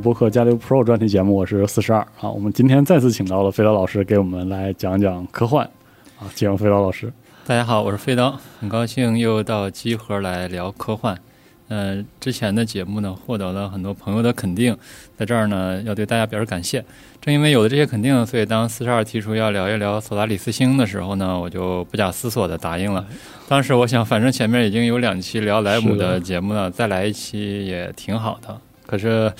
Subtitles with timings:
[0.00, 2.30] 播客加六 Pro 专题节目，我是四十二啊。
[2.30, 5.64] 我们今天再次请到了飞刀老师给我们来讲讲科幻
[6.18, 7.12] 啊，欢迎飞刀老师。
[7.46, 11.18] 大家好，我是飞刀，很高兴又到机核来聊科幻。
[11.68, 14.76] 嗯，之前的节目呢，获得了很多朋友的肯定，
[15.16, 16.84] 在这儿呢，要对大家表示感谢。
[17.20, 23.06] 正因为有了这些肯定，所以当四十二提出要聊一聊索拉里斯星的时候呢，我就不假思索的答应了。
[23.48, 28.54] 当时我想，反正前面已经有两期聊莱姆的节目了，再来一期也挺好的。
[28.84, 29.32] 可是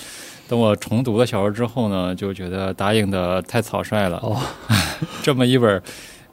[0.52, 4.18] 等我重读了小说之后呢，就觉得答应的太草率了。
[4.18, 4.38] 哦，
[5.24, 5.82] 这么一本。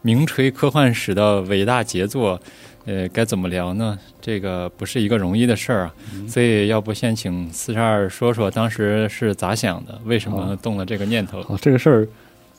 [0.02, 2.40] 名垂科幻史的伟大杰作，
[2.86, 4.00] 呃，该怎么聊呢？
[4.22, 5.94] 这个不是一个容易的事儿啊，
[6.26, 11.42] 所以要不先请四十二说说当时是咋想的，为什么动了这个念头？
[11.42, 12.08] 啊，这个事儿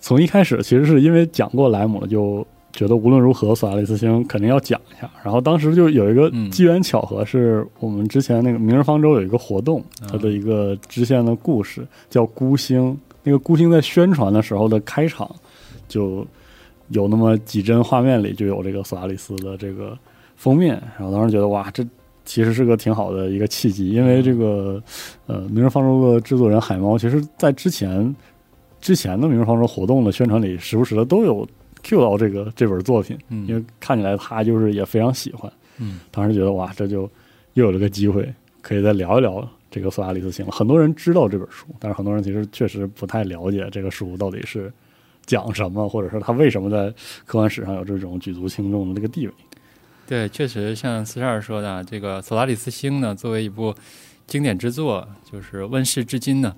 [0.02, 5.10] 从一开始其实是因为讲过莱姆，就觉得无论如何索拉里斯星肯定要讲一下。
[5.24, 15.30] 然后当时就有一个机缘巧合，是我们之前那个《明日方舟》有一个活动，它的一个支线的故事叫《孤星》，那个《孤星》在宣传的时候的开场
[15.88, 16.26] 就。
[16.92, 19.96] 有那么几帧画面里就有这个索拉里斯的这个
[20.34, 21.86] 封面，然后当时觉得哇，这
[22.24, 24.82] 其实是个挺好的一个契机，因为这个
[25.28, 28.12] 呃《明日方舟》的制作人海猫，其实在之前
[28.80, 31.46] 之前的《明日方舟》活动的宣传里，时不时的都有
[31.82, 37.02] Q 到这个这本作品，因为看起来他就是也非常喜欢，嗯，当时觉得哇，这就
[37.54, 40.52] 又有了个机会，可以再聊一聊这个索拉里斯星了。
[40.52, 44.72] 很多人知道这本书，但是很多人其实确实不太了解这个书到底是。
[45.26, 46.92] 讲什么，或者说他为什么在
[47.24, 49.34] 科幻史上有这种举足轻重的这个地位？
[50.04, 53.72] 对，确实像四十二说的，这个《索拉里斯星》呢，作为一部
[54.26, 56.56] 经典之作，就是问世至今呢，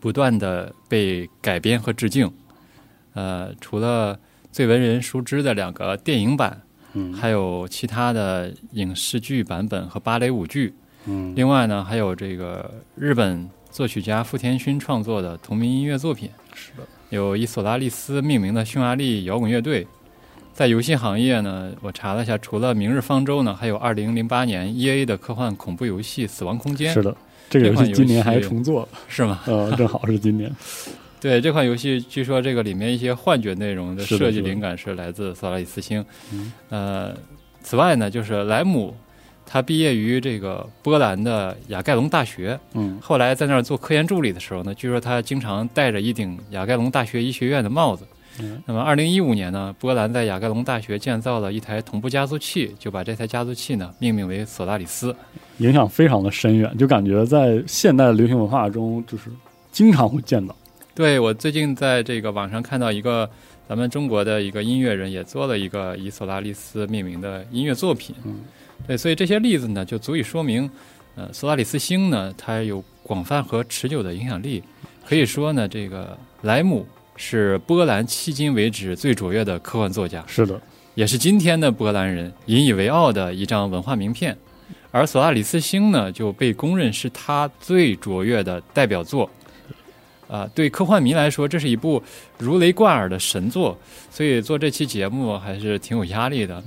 [0.00, 2.28] 不断的被改编和致敬。
[3.18, 4.16] 呃，除了
[4.52, 6.62] 最为人熟知的两个电影版，
[6.92, 10.72] 嗯，还有其他的影视剧版本和芭蕾舞剧，
[11.06, 16.30] 嗯，另外呢，还有这个日本作曲家富田勋创作的同名音乐作品。
[16.54, 16.84] 是的。
[17.10, 19.84] 有以索拉利斯命名的匈牙利摇滚乐队，
[20.52, 26.90] 在游戏行业呢，我查了一下，除了《明日方舟》呢，还有2008年 EA 的科幻恐怖游戏《死亡空间》。
[26.94, 27.16] 是的，
[27.50, 29.40] 这个游戏今年还重做，是吗？
[29.46, 30.54] 呃，正好是今年。
[31.20, 36.04] 对这款游戏，据说这个里面一些幻觉内容的设计灵感是来自索拉里斯星。
[36.68, 37.14] 呃，
[37.62, 38.94] 此外呢，就是莱姆。
[39.50, 48.06] 他毕业于这个波兰的雅盖隆大学，嗯，后来在那儿做科研助理的时候呢，据说他经常戴着一顶雅盖隆大学医学院的帽子。
[48.40, 55.16] 嗯，那么二零一五年呢，波兰在雅盖隆大学建造了一台同步加速器，就把这台加速器呢命名为索拉里斯，
[55.56, 59.30] 影响非常的深远，就感觉在现代的流行文化中就是
[59.72, 60.54] 经常会见到。
[60.98, 63.30] 对我最近在这个网上看到一个
[63.68, 68.16] 咱们中国的一个音乐人也做了一个以索拉利斯命名的音乐作品。
[68.24, 68.40] 嗯。
[68.84, 70.68] 对，所以这些例子呢，就足以说明，
[71.14, 74.60] 呃，索拉里斯星呢，它有广泛和持久的影响力。
[75.06, 76.84] 可以说呢，这个莱姆
[77.14, 80.60] 是波兰迄今为止最卓越的科幻作家，是的，
[80.96, 84.36] 也是今天的波兰人引以为傲的一张文化名片。
[84.90, 89.30] 而索拉里斯星呢，就被公认是他最卓越的代表作。
[90.28, 92.02] 啊，对科幻迷来说，这是一部
[92.36, 93.76] 如雷贯耳的神作，
[94.10, 96.62] 所以做这期节目还是挺有压力的。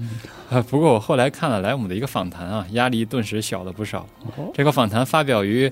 [0.49, 4.07] 啊，不过我后来看了莱姆的一个访谈啊，压力顿时小了不少。
[4.53, 5.71] 这个访谈发表于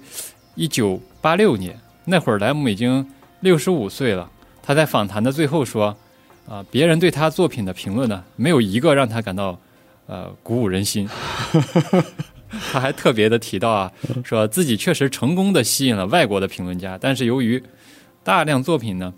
[0.54, 3.06] 一九八六年，那会儿莱姆已经
[3.40, 4.30] 六十五岁了。
[4.62, 5.98] 他在访谈的最后说
[6.48, 9.60] ：“啊，别人对他作品的评论呢，没有一个让他感到
[10.06, 11.10] 呃鼓舞人心。
[12.72, 13.92] ”他还特别的提到啊，
[14.24, 17.62] 说自己确实成功的吸引了外国的评论家，但是由于
[18.30, 19.12] 大量作品呢，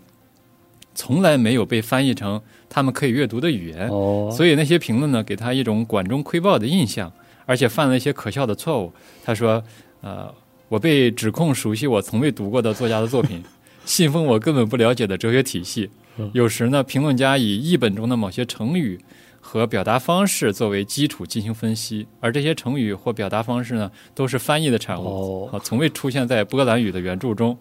[0.94, 3.86] 从来没有被翻译成他们可以阅读的语言，
[4.32, 7.12] 所以那些评论呢，给他一种管中窥豹的印象，
[7.44, 8.90] 而且犯了一些可笑的错误。
[9.22, 9.62] 他说
[10.00, 10.34] ：“呃，
[10.70, 13.44] 我被指控熟悉我从未读过的作家的作品，
[13.84, 15.90] 信奉我根本不了解的哲学体系。
[16.32, 18.98] 有时呢，评论家以译本中的某些成语。”
[19.44, 27.58] 和表达方式作为基础进行分析，而这些成语或表达方式呢，都是翻译的产物，啊，从未出现在波兰语的原著中。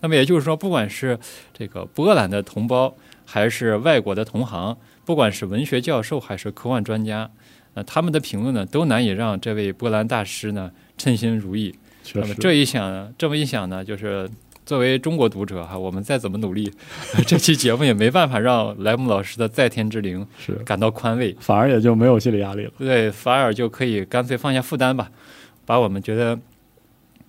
[0.00, 1.18] 那么也就是说，不管是
[1.52, 2.94] 这个波兰的同胞，
[3.24, 7.30] 还是外国的同行，不管是文学教授还是科幻专家，
[7.74, 11.74] 那他们的评论呢，都难以让这位波兰大师呢称心如意。
[12.14, 14.28] 那么这一想，这么一想呢，就是。
[14.66, 16.68] 作为中国读者哈，我们再怎么努力，
[17.24, 22.72] 这期节目也没办法让莱姆老师的在天之灵是感到宽慰，反而也就没有心理压力了。
[22.76, 25.08] 对，反而就可以干脆放下负担吧，
[25.64, 26.36] 把我们觉得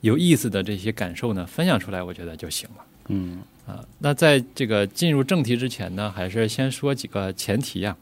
[0.01, 2.85] 有意思的这些感受呢分享出来，我觉得就行了。
[3.09, 7.95] 嗯啊，那在这个进入正题之前呢，还是先说几个前提呀。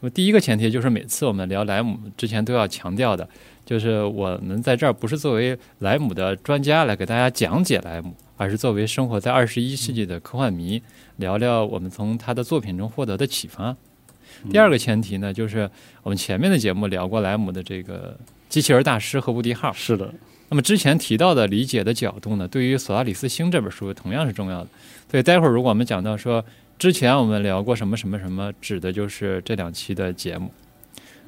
[0.00, 3.28] 那么第一个前提就是每次我们聊莱姆之前都要强调的，
[3.64, 10.82] 就是我们在这儿不是作为莱姆的专家来给大家讲解莱姆，而是作为生活在二十一世纪的科幻迷，
[11.16, 13.76] 聊聊我们从他的作品中获得的启发。
[14.50, 15.70] 第二个前提呢，就是
[16.02, 18.18] 我们前面的节目聊过莱姆的这个
[18.48, 19.72] 机器人大师和无敌号。
[19.72, 20.12] 是的。
[20.48, 24.68] 那么之前提到的理解的角度呢，对于《索拉里斯星》这本书同样是重要的。
[25.10, 26.44] 所以待会儿如果我们讲到说
[26.78, 30.52] 之前我们聊过什么什么什么，指的就是这两期的节目。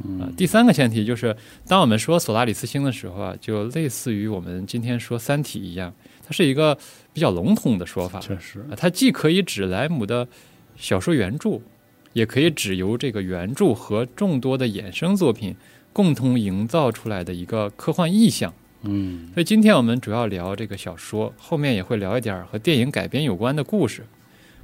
[0.04, 0.32] 嗯。
[0.36, 1.36] 第三个前提就是，
[1.66, 5.92] 当我们说《索拉里斯星》的时候啊，就类似于我们今天说《三体》一样，
[6.24, 6.76] 它是一个
[7.12, 8.20] 比较笼统的说法。
[8.20, 8.64] 确实。
[8.76, 10.28] 它既可以指莱姆的
[10.76, 11.58] 小说原著，
[12.12, 15.56] 也可以指由这个原著和众多的衍生作品
[15.92, 18.54] 共同营造出来的一个科幻意象。
[18.82, 24.04] 嗯，所以今天我们主要聊这个小说，后面也会聊一点和电影改编有关的故事。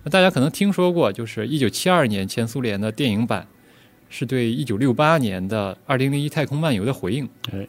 [0.04, 3.46] 那大家可能听说过，就是一九七二年前苏联的电影版
[4.08, 7.28] 是对一九六八年的二零零一太空漫游的回应。
[7.50, 7.66] 哎，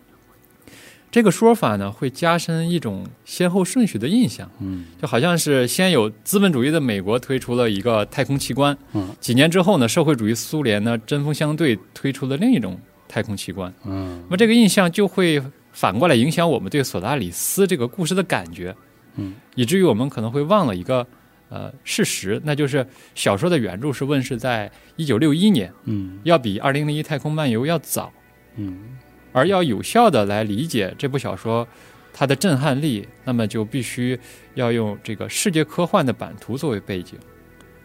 [1.09, 4.47] 这个说法呢，会加深一种先后顺序的印象。
[4.59, 12.77] 嗯，就好像是先有资本主义的美国推出了一个太空奇观，嗯，几年之后呢，社会主义苏联呢针锋相对推出了另一种
[13.07, 13.73] 太空奇观。
[13.85, 15.41] 嗯，那么这个印象就会。
[15.75, 18.73] 反过来影响我们对索拉里斯这个故事的感觉，
[19.17, 21.05] 嗯，以至于我们可能会忘了一个
[21.49, 28.09] 呃事实，那就是小说的原著是问世在一九六一年，嗯，要比二零零一太空漫游要早，
[28.55, 28.97] 嗯，
[29.33, 31.67] 而要有效的来理解这部小说
[32.13, 34.17] 它的震撼力，那么就必须
[34.53, 37.19] 要用这个世界科幻的版图作为背景，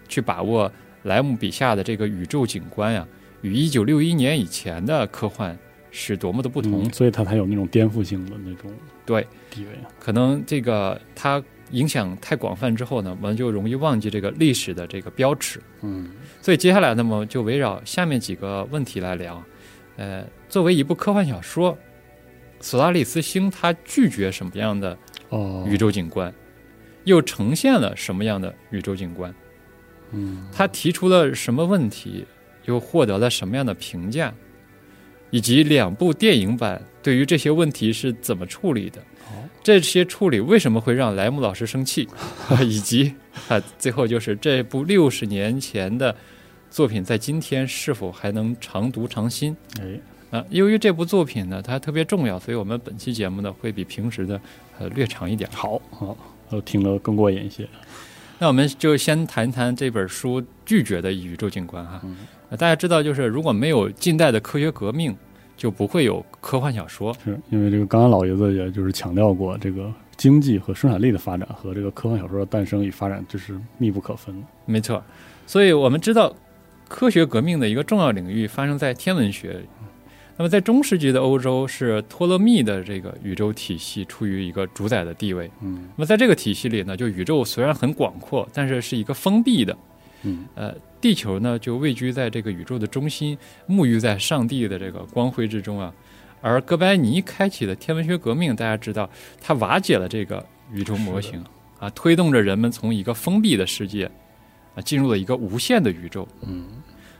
[0.09, 0.71] 去把握
[1.03, 3.05] 莱姆笔下的这个宇宙景观呀，
[3.43, 5.59] 与一九六一年以前的科幻。
[5.91, 8.71] 是多么的不同，所以它才有那种颠覆性的那种
[9.05, 9.71] 对地位。
[9.99, 15.61] 可能这个它影响太广泛之后呢，我们就容易忘记这个历史的这个标尺。
[15.83, 16.11] 嗯，
[16.41, 19.43] 所以接下来那么就围绕下面几个问题来聊。
[19.97, 21.73] 呃，作为一部科幻小说，
[22.61, 24.97] 《索拉里斯星》它拒绝什么样的
[25.67, 26.33] 宇宙景观，
[27.05, 29.35] 又呈现了什么样的宇宙景观？
[30.13, 32.27] 嗯，它提出了什么问题，
[32.65, 34.35] 又获得了什么样的评价？
[35.31, 39.01] 以及两部电影版对于这些问题是怎么处理的？
[39.63, 42.09] 这些处理为什么会让莱姆老师生气？
[42.65, 43.15] 以及
[43.49, 46.17] 啊，最后就是这部六十年前的
[46.71, 49.55] 作品在今天是否还能常读常新？
[49.79, 54.41] 哎，啊，由于这部作品呢，它特别重要，所以我们本期节目呢会比平时的
[54.79, 55.49] 呃略长一点。
[55.53, 56.17] 好，好，
[56.49, 57.69] 都听得更过瘾一些。
[58.39, 62.01] 那我们就先谈一谈这本书拒绝的宇宙景观哈。
[62.57, 65.17] 大家知道，就是如果没有近代的科学革命，
[65.57, 67.15] 就不会有科幻小说。
[67.25, 74.47] 是因为这个刚刚老爷子也就是强调过，这个经济和生产力的发展和这个科幻小说的诞生与发展，这是密不可分的。
[74.67, 75.03] 没错，
[75.47, 76.35] 所以我们知道，
[76.89, 79.61] 科学革命的一个重要领域发生在天文学。
[80.37, 85.51] 那么在中世纪的欧洲，是托勒密的这个宇宙体系处于一个主宰的地位。
[85.61, 89.77] 嗯，那么在这个体系里呢，就宇宙虽然很广阔，但是是一个封闭的。
[90.23, 93.37] 嗯，呃，地球呢就位居在这个宇宙的中心，
[93.69, 95.93] 沐浴在上帝的这个光辉之中啊。
[96.43, 99.09] 而哥白尼开启的天文学革命，大家知道，
[99.41, 101.45] 他瓦解了这个宇宙模型
[101.79, 104.11] 啊，推动着人们从一个封闭的世界
[104.75, 106.27] 啊，进入了一个无限的宇宙。
[106.43, 106.65] 嗯，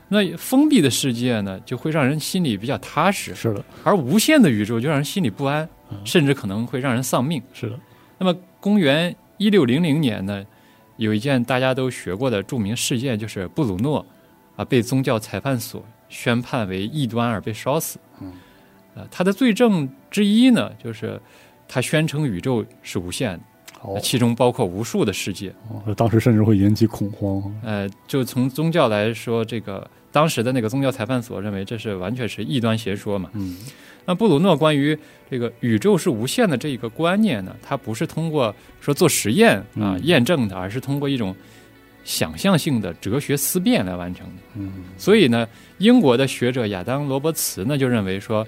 [0.09, 3.35] 那封闭的世界呢，就会让人心里比较踏实。
[3.35, 5.69] 是的，而无限的宇宙就让人心里不安，
[6.03, 7.41] 甚至可能会让人丧命。
[7.53, 7.79] 是的。
[8.17, 10.43] 那么，公元一六零零年呢？
[11.01, 14.05] 有一件大家都学过的著名事件，就是布鲁诺
[14.55, 17.97] 啊被宗教裁判所宣判为异端而被烧死。
[18.19, 18.31] 嗯，
[18.93, 21.19] 呃，他的罪证之一呢，就是
[21.67, 23.39] 他宣称宇宙是无限
[23.83, 25.51] 的，其中包括无数的世界。
[25.69, 27.51] 哦，当时甚至会引起恐慌。
[27.63, 33.27] 呃，就从宗教来说，这个当时的那个宗教裁判所认为这是完全是异端邪说嘛。
[33.33, 33.57] 嗯。
[34.05, 34.97] 那布鲁诺关于
[35.29, 41.35] 这个宇宙是无限的这一个观念呢，他不是通过说做实验啊验证的，而是通过一种
[42.03, 44.41] 想象性的哲学思辨来完成的。
[44.55, 48.45] 嗯，所以呢，英国的学者亚当罗伯茨呢就认为说，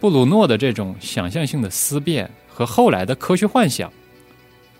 [0.00, 3.90] 布鲁诺的这种想象性的思辨和后来的科学幻想，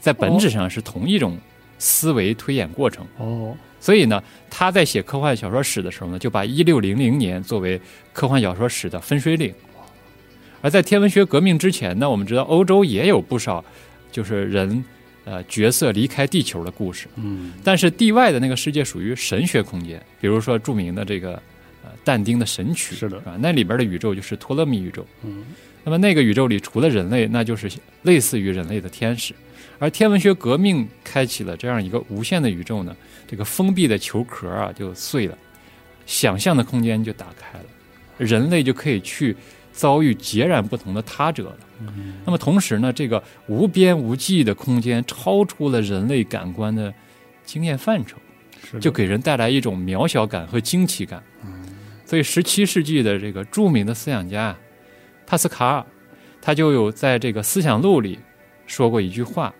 [0.00, 1.38] 在本质上是同一种
[1.78, 3.06] 思维推演过程。
[3.18, 4.20] 哦，所以呢，
[4.50, 7.80] 他在写科幻小说史的时候呢，就把一六零零年作为
[8.12, 9.54] 科幻小说史的分水岭。
[10.61, 13.65] 而在天文学革命之前呢，我们知道欧洲也有不少
[14.11, 14.85] 就是人
[15.25, 17.07] 呃角色离开地球的故事。
[17.17, 21.35] 嗯，但是地外的那个世界属于神学空间，比如说著名的这个
[21.85, 25.07] 呃但丁的神曲是的，啊，那里边的宇宙就是托勒密宇宙。
[25.23, 25.45] 嗯，
[25.85, 27.71] 那么那个宇宙里除了人类，那就是
[28.03, 29.33] 类似于人类的天使。
[29.79, 32.97] 而天文学革命开启了这样一个无限的宇宙呢，
[33.29, 35.38] 这个封闭的球壳啊就碎了，
[36.05, 37.65] 想象的空间就打开了，
[38.17, 39.37] 人类就可以去
[39.78, 41.56] 遭遇截然不同的他者了。
[42.25, 46.92] 那么同时呢，这个无边无际的空间超出了人类感官的
[47.44, 48.18] 经验范畴，
[48.80, 51.23] 就给人带来一种渺小感和惊奇感。
[52.04, 54.56] 所以，十七世纪的这个著名的思想家
[55.25, 55.87] 帕斯卡尔，
[56.42, 58.18] 他就有在这个《思想录》里
[58.66, 59.54] 说过一句话，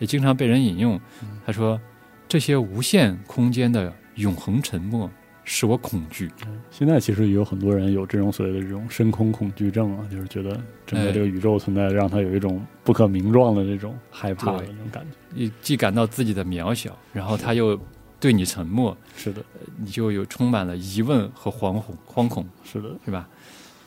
[0.00, 1.00] 也经常被人引用。
[1.46, 1.80] 他说
[2.26, 5.08] ：“这些无限空间的永恒沉默
[5.52, 6.30] 使我恐惧。”
[6.70, 15.16] 现在其实也有很多人有这种所谓的这种深空恐惧症啊，就是觉得整个这个宇宙存在让他有一种不可名状的这种害怕的那种感觉。
[15.34, 17.76] 你既感到自己的渺小，然后他又。
[18.22, 19.42] 对你沉默，是的，
[19.78, 23.26] 你就有充满了疑问和惶恐，惶恐，是的，是吧？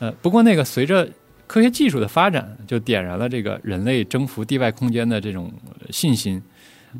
[0.00, 1.08] 呃，不过那个随着
[1.46, 5.52] 科学技术的发展，就点燃了这个人类征服地外空间的这种
[5.90, 6.42] 信心。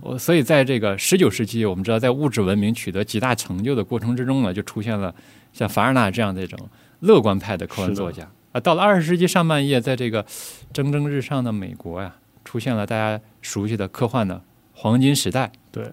[0.00, 5.14] 我所以在这个十九世纪，我们知道在物质文明取得极大成就的过程之中呢，就出现了
[5.52, 6.58] 像凡尔纳这样的一种
[7.00, 8.60] 乐观派的科幻作家啊。
[8.60, 10.24] 到了二十世纪上半叶，在这个
[10.72, 15.50] 蒸蒸日上的美国呀，出现了大家熟悉的科幻的黄金时代。
[15.70, 15.90] 对。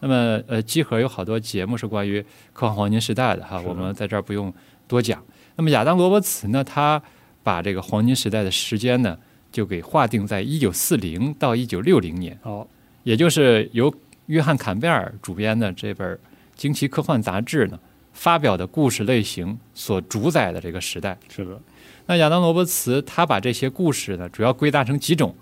[0.00, 2.20] 那么，呃，集合有好多节目是关于
[2.52, 4.52] 科幻黄金时代的哈，我们在这儿不用
[4.86, 5.22] 多讲。
[5.56, 7.02] 那么，亚当罗伯茨呢，他
[7.42, 9.16] 把这个黄金时代的时间呢，
[9.50, 12.66] 就给划定在一九四零到一九六零年，哦，
[13.04, 13.94] 也就是由
[14.26, 16.18] 约翰坎贝尔主编的这本
[16.56, 17.78] 惊奇科幻杂志呢
[18.12, 21.16] 发表的故事类型所主宰的这个时代。
[21.28, 21.60] 是的。
[22.06, 25.34] 那亚当罗伯茨他把这些故事呢，主要归纳成几种，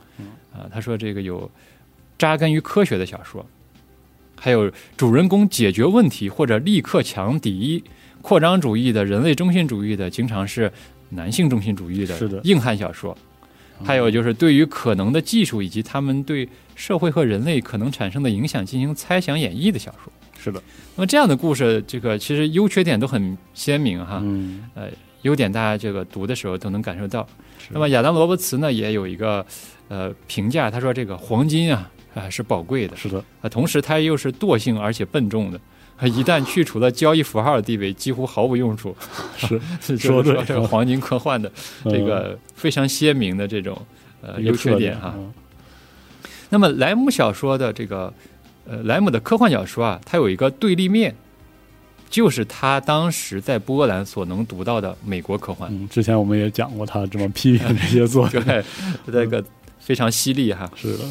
[0.52, 1.50] 啊，他说这个有
[2.18, 3.44] 扎根于科学的小说。
[4.38, 7.82] 还有主人公解决问题或者立刻强敌，
[8.20, 10.72] 扩张主义的人类中心主义的，经常是
[11.10, 13.16] 男性中心主义的硬汉小说。
[13.84, 16.48] 还有就是对于可能的技术以及他们对
[16.82, 20.12] 社会和人类可能产生的影响进行猜想演绎的小说。
[20.36, 20.60] 是的。
[20.96, 24.18] 那么这样的故事，这个其实优缺点都很鲜明哈。
[24.24, 24.68] 嗯。
[24.74, 24.88] 呃，
[25.22, 27.24] 优点大家这个读的时候都能感受到。
[27.70, 29.46] 那么亚当罗伯茨呢也有一个
[29.86, 31.88] 呃评价，他说这个黄金啊。
[32.14, 35.58] 啊，是宝贵的，是的啊，同时它又是惰性而且笨重的，
[36.06, 38.94] 一旦去除了交易符号的地位，几乎毫无用处。
[39.80, 41.50] 是说说这个黄金科幻的
[41.84, 43.80] 这个非常鲜明的这种
[44.20, 45.14] 呃优缺点哈。
[46.52, 48.12] 那么莱姆小说的这个
[48.68, 51.14] 呃莱姆的科幻小说啊，它有一个对立面，
[52.10, 55.70] 就是他当时在波兰所能读到的美国科幻。
[55.72, 58.62] 嗯，之前我们也讲过他这么批评这些作品， 对，
[59.06, 59.42] 这个
[59.80, 60.70] 非常犀利哈。
[60.76, 61.04] 是的。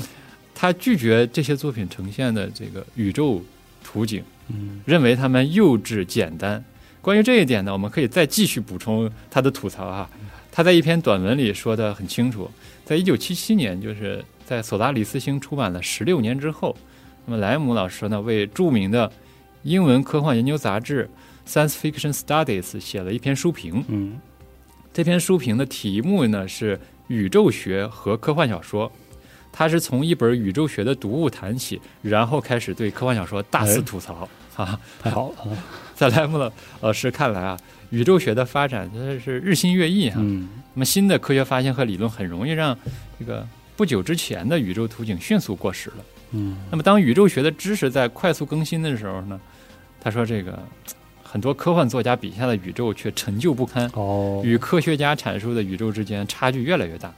[0.54, 3.42] 他拒绝这些作品呈现的这个宇宙
[3.84, 6.64] 图景，嗯，认为他们幼稚简单。
[7.02, 10.08] 关于这一点呢，我们可以再继续补充他的吐槽哈。
[10.52, 12.48] 他在一篇短文里说的很清楚，
[12.86, 16.76] 在一九七七年，就是在索达里斯星出版了十六年之后，
[17.26, 19.10] 那么莱姆老师呢为著名的
[19.64, 21.10] 英文科幻研究杂志
[21.50, 24.20] 《Science Fiction Studies》写了一篇书评，嗯，
[24.92, 26.78] 这篇书评的题目呢是
[27.08, 28.92] 宇宙学和科幻小说。
[29.54, 34.28] 他是从一本宇宙学的读物谈起，然后开始对科幻小说大肆吐槽
[34.58, 34.78] 啊！
[35.02, 35.58] 太好了，
[35.96, 36.38] 在莱姆
[36.82, 37.58] 老师看来啊，
[37.90, 40.18] 宇宙学的发展真的是日新月异啊。
[40.20, 42.78] 嗯，那么新的科学发现和理论很容易让
[43.18, 45.96] 这个不久之前的宇宙图景迅速过时了。
[46.32, 49.40] 嗯，那么当宇宙学的知识在快速更新的时候呢，
[50.00, 50.58] 他说这个
[51.24, 57.14] 很多科幻作家笔下的宇宙却陈旧不堪，哦，与科学家阐述的宇宙之间差距越来越大。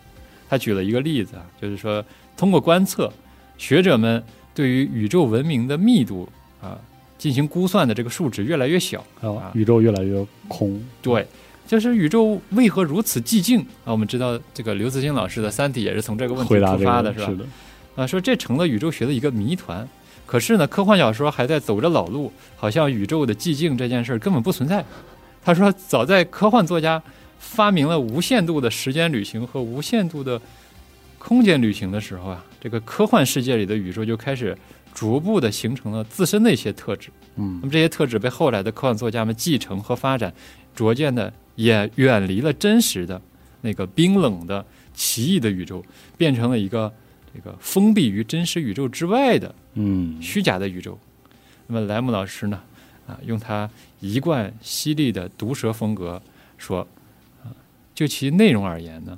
[0.50, 2.04] 他举了一个例子啊，就是说。
[2.36, 3.14] 通过观测，
[3.60, 4.22] 学者们
[4.56, 6.28] 对于宇宙文明的密度
[6.60, 6.76] 啊
[7.16, 10.84] 进行估算的这个数值越来越小啊，宇宙越来越空。
[11.00, 11.28] 对，
[11.66, 13.92] 就是宇宙为何如此寂静啊？
[13.92, 17.26] 我们知道这个刘慈欣老师的《三体》也是从这个问题出发的，是吧？
[17.26, 17.46] 是的。
[17.96, 19.88] 啊，说这成了宇宙学的一个谜团。
[20.26, 24.84] 可是呢，科幻小说还在走着老路，好像宇宙的寂静这件事儿根本不存在。
[25.44, 27.02] 他说，早在科幻作家
[27.40, 30.40] 发明了无限度的时间旅行和无限度的。
[31.20, 34.58] 空间旅行的时候啊，这个科幻世界里的宇宙就开始
[34.94, 37.08] 逐步的形成了自身的一些特质。
[37.38, 40.34] 嗯，那么这些特质被后来的科幻作家们继承和发展，
[40.76, 43.22] 逐渐的也远离了真实的
[43.62, 45.84] 那个冰冷的奇异的宇宙，
[46.18, 46.92] 变成了一个
[47.34, 50.98] 这个封闭于真实宇宙之外的嗯虚假的宇宙。
[51.68, 52.62] 那么莱姆老师呢，
[53.08, 53.70] 啊，用他
[54.00, 56.22] 一贯犀利的毒舌风格
[56.58, 56.88] 说，
[57.44, 57.50] 啊，
[57.96, 59.18] 就其内容而言呢。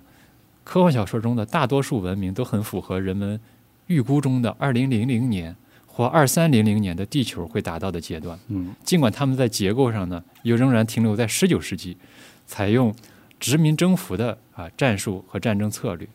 [0.63, 3.39] 科幻小说中的大多数文明都很符合人们
[3.85, 8.39] 预估中的二零零零年或二三零零年的地球会达到的阶段。
[8.47, 11.95] 嗯，尽管他们在结构上呢，又仍然停留在十九世纪，
[12.45, 12.93] 采用
[13.39, 16.07] 殖民征服的啊战术和战争策略。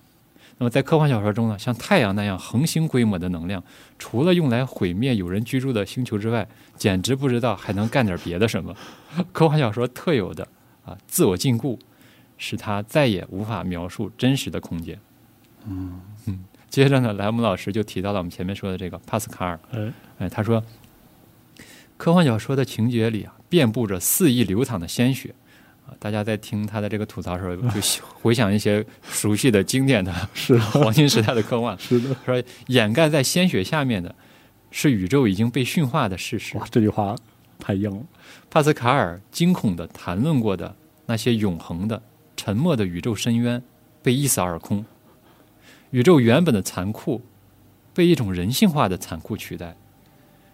[0.59, 3.65] 那么在科幻小说中呢，像太阳那样恒星规模的能量，
[3.99, 6.47] 除了用来毁灭有人居住的星球之外，
[6.77, 8.77] 简直不知道还能干点别的什么。
[9.33, 10.47] 科幻小说特有的
[10.85, 11.79] 啊自我禁锢，
[12.37, 14.99] 使他再也无法描述真实的空间。
[15.67, 19.59] 嗯嗯，接着呢，莱姆老师就提到了我们前面说的这个帕斯卡尔。
[19.71, 20.63] 哎哎，他说，
[21.97, 25.35] 科幻小说的情节里啊，遍布着肆意流淌的鲜血。
[25.91, 27.81] 啊，大家在听他的这个吐槽的时候， 就
[28.23, 31.77] 回想一些熟悉的经典的是 黄金时代的科幻。
[31.79, 34.15] 是的，说掩盖在鲜血下面的，
[34.71, 36.57] 是宇宙已经被驯化的事实。
[36.57, 37.17] 哇，这句话
[37.59, 38.05] 太硬了。
[38.49, 42.01] 帕斯卡尔惊恐地谈论过的那些永恒的、
[42.37, 43.63] 沉默的宇宙深渊，
[44.03, 44.85] 被一扫而空。
[45.91, 47.23] 宇宙原本的残酷，
[47.93, 49.77] 被一种人性化的残酷取代。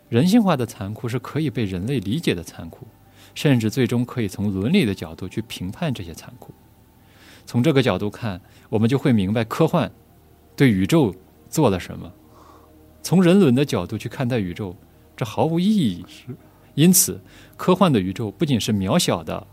[0.09, 2.87] 人性化的残酷是可以被人类理解的残酷，
[3.37, 6.53] 甚至最终可以从伦理的角度去评判这些残酷。
[7.45, 8.41] 从这个角度看，
[8.71, 9.93] 我们就会明白科幻
[10.57, 11.15] 对宇宙
[11.49, 12.11] 做了什么。
[13.03, 14.75] 从人伦的角度去看待宇宙，
[15.15, 16.05] 这毫无意义。
[16.75, 17.21] 因此，
[17.57, 19.47] 科幻的宇宙不仅是渺小的、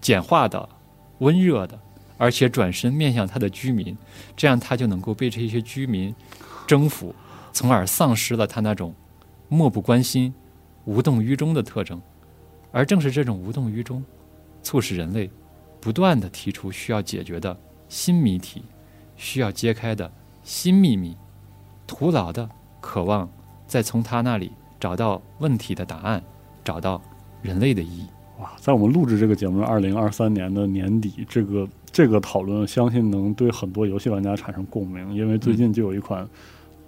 [0.00, 0.68] 简化的、
[1.20, 1.80] 温热的，
[2.18, 3.96] 而且转身面向它的居民，
[4.36, 6.14] 这样它就能够被这些居民
[6.66, 7.14] 征服，
[7.52, 8.92] 从而丧失了它那种
[9.48, 10.34] 漠不关心、
[10.84, 12.00] 无动于衷的特征。
[12.72, 14.04] 而正是这种无动于衷，
[14.62, 15.30] 促使人类
[15.80, 17.56] 不断地提出需要解决的
[17.88, 18.62] 新谜题，
[19.16, 20.10] 需要揭开的
[20.42, 21.16] 新秘密，
[21.86, 22.48] 徒劳的
[22.80, 23.28] 渴望
[23.66, 26.22] 再从他那里找到问题的答案。
[26.62, 27.00] 找到
[27.40, 28.06] 人类的意义。
[28.38, 35.14] 哇，在我们录制这个节目，二零二三年的年底，这个这个讨论，相信能对很多游戏玩家产生共鸣。
[35.14, 36.28] 因为最近就有一款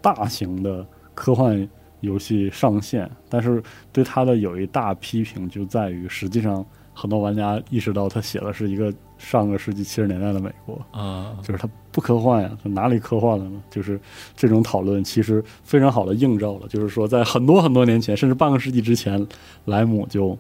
[0.03, 1.67] 大型的科幻
[2.03, 3.61] 游戏上线，但是
[3.91, 13.63] 对它的有一大批评就在于，实际上很多玩家意识到，他写的是一个上个世纪七十年代的美国啊，就是它不科幻呀，它哪里科幻了呢？
[13.71, 13.99] 就是
[14.37, 19.27] 这种讨论其实非常好的映照了，就是说在很多很多年前，甚至半个世纪之前，
[19.65, 20.37] 莱姆就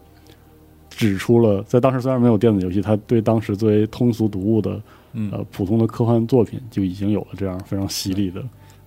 [0.90, 4.82] 指出了，在当时虽然没有电子游戏，他对当时作为通俗读物的
[5.30, 8.42] 呃普通的科幻作品就已经有了这样非常犀利的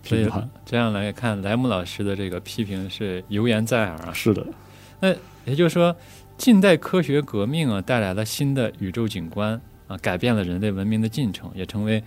[0.05, 0.49] 评判。
[0.65, 4.13] 这样来看，莱姆老师的这个批评是油盐在耳啊。
[4.13, 4.45] 是的，
[4.99, 5.09] 那
[5.45, 5.95] 也就是说，
[6.37, 9.59] 近代科学革命啊，带来了新的宇宙景观。
[9.87, 12.03] 啊，改变了人类文明的进程，也成为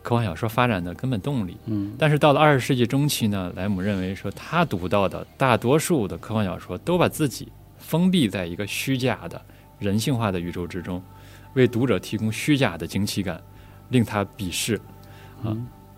[0.00, 1.56] 科幻小说发展的根本动力。
[1.64, 9.42] 嗯，但是到了二十世纪中期呢，莱姆认为说，他读到的大多数的科幻小说都把自己封闭在一个虚假的
[9.80, 11.02] 人性化的宇宙之中，
[11.54, 13.42] 为读者提供虚假的惊奇感，
[13.88, 14.80] 令他鄙视。
[15.42, 15.50] 啊，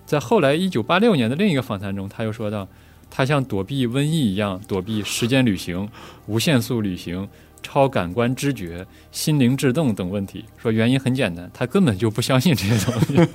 [0.08, 2.66] 在后来一九八六年的另一个访谈中，他又说到，
[3.10, 5.86] 他像躲避瘟疫一样躲避时间旅行、
[6.26, 7.28] 无限速旅行。
[7.60, 13.28] 超感官知觉、心灵制动等问题，说原因很简单，他根本就不相信这些东西。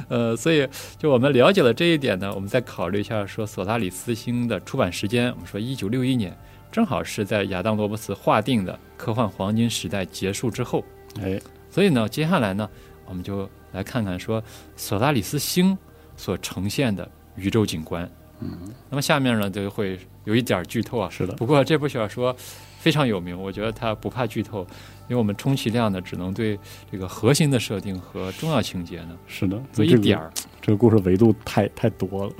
[0.08, 6.36] 呃，所以就我们了解了这一点呢，我们再考虑一下说索拉里斯星的出版时间，我们说一九六一年，
[6.70, 10.84] 正好是在亚当罗伯茨划定的科幻黄金时代结束之后。
[11.22, 12.68] 哎，所以呢，接下来呢，
[13.06, 14.42] 我们就来看看说
[14.74, 15.76] 索拉里斯星
[16.16, 18.10] 所呈现的宇宙景观。
[18.40, 18.58] 嗯，
[18.90, 21.34] 那么下面呢就会有一点剧透啊，是的。
[21.34, 22.34] 不过这部小说
[22.78, 24.60] 非常有名，我觉得它不怕剧透，
[25.08, 26.58] 因为我们充其量呢只能对
[26.90, 30.30] 这个核心的设定和重要情节呢，是的，做一点儿。
[30.60, 32.32] 这个故事维度太太多了，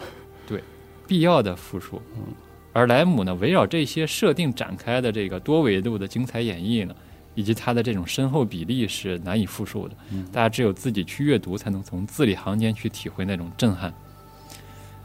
[0.46, 0.62] 对，
[1.06, 2.00] 必要的复述。
[2.16, 2.24] 嗯，
[2.72, 6.94] 而莱姆呢围绕这些设定展开的这个多维度的精彩演绎呢，
[7.36, 9.94] 以及它的这种深厚比例是难以复述的。
[10.10, 13.94] 嗯，大家只有自己去阅读，才能从字里行间去体会那种震撼。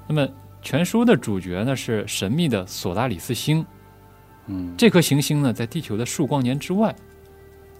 [0.08, 0.28] 那么。
[0.63, 3.65] 全书的主角呢是神秘的索拉里斯星，
[4.46, 6.96] 嗯，这颗行星呢在地球的数光年之外，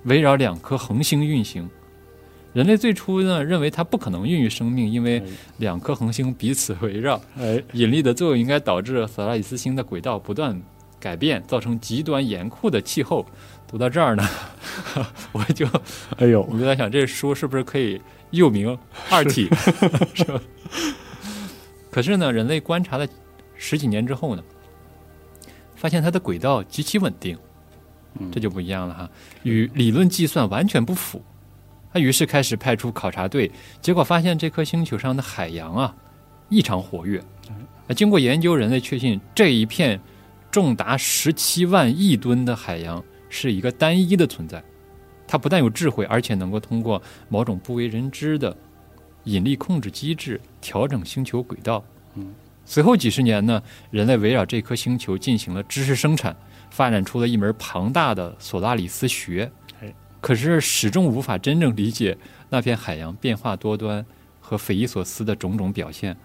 [0.06, 1.70] 围绕两颗恒星运行。
[2.54, 5.22] 人类最初呢认为它不可能孕育生命，因为
[5.58, 10.60] 两颗恒星彼此围绕，哎，引力的作用应该导致索拉里斯星的轨道不断
[11.00, 13.24] 改变，造成极端严酷的气候。
[13.71, 14.27] 读到这儿呢，
[15.31, 15.65] 我就，
[16.19, 17.99] 哎呦，我就在想，这书是不是可以
[18.31, 18.77] 又名
[19.10, 19.47] 二体？
[20.13, 20.41] 是吧？
[21.89, 23.07] 可是呢，人类观察了
[23.55, 24.43] 十几年之后呢，
[25.75, 27.38] 发现它的轨道极其稳定，
[28.29, 29.10] 这就不一样了哈，
[29.43, 31.23] 与理论计算完全不符。
[31.93, 35.95] 他于是开始派出考察队，结果发现这颗星球上的海洋啊
[36.49, 37.21] 异常活跃。
[37.88, 39.99] 那经过研究，人类确信这一片
[40.49, 44.63] 重达十七万亿吨的海洋是一个单一的存在。
[45.26, 48.56] 它不但有智慧，而且能够通过某种不为人知的。
[49.26, 51.84] 引力控制机制调整星球轨道。
[52.15, 52.34] 嗯，
[52.65, 56.36] 随后几十年呢，人类围绕这颗星球进行了知识生产，
[56.72, 59.52] 发展出了一门庞大的索拉里斯学。
[60.20, 62.17] 可是始终无法真正理解
[62.50, 64.06] 那片海洋变化多端
[64.39, 66.15] 和匪夷所思的种种表现。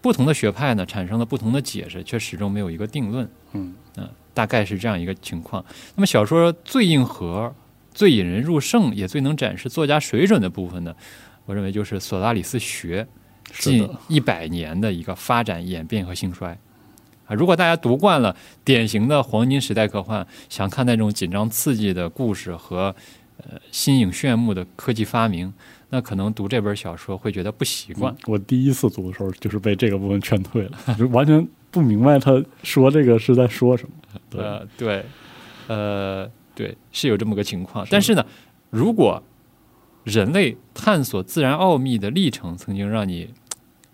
[0.00, 3.28] 不同的学派呢，产生了不同的解释，却始终没有一个定论。
[3.52, 5.64] 嗯嗯，大概是这样一个情况。
[5.94, 7.50] 那么小说最硬核、
[7.94, 10.94] 最引人入胜，也最能展示作家水准的部分呢？
[11.46, 13.06] 我认为就是索拉里斯学
[13.54, 16.58] 近一百年的一个发展演变和兴衰。
[17.24, 22.94] 啊，如果大家读惯了典型的黄金时代科幻，想看那种紧张刺激的故事和
[23.38, 25.50] 呃新颖炫目的科技发明。
[25.88, 28.14] 那可能读这本小说会觉得不习惯。
[28.26, 33.90] 我第一次读的时候，就是被这个部分劝退了，就完全不明白他说这个是在说什么。
[34.32, 35.04] 呃，对，
[35.68, 37.86] 呃，对，是有这么个情况。
[37.90, 38.24] 但是呢，
[38.70, 39.22] 如果
[40.04, 43.32] 人类探索自然奥秘的历程曾经让你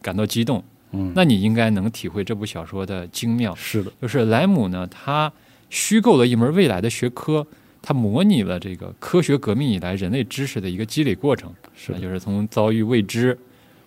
[0.01, 3.55] 感到激动，嗯，那你应该能体会这部小说的精妙。
[3.55, 5.33] 是的，就是莱姆呢，他
[5.71, 7.47] 虚构了一门未来的学科。
[7.85, 13.37] 它模拟了这个科学革命以来人类知识的一个积累过程，是，就是从遭遇未知，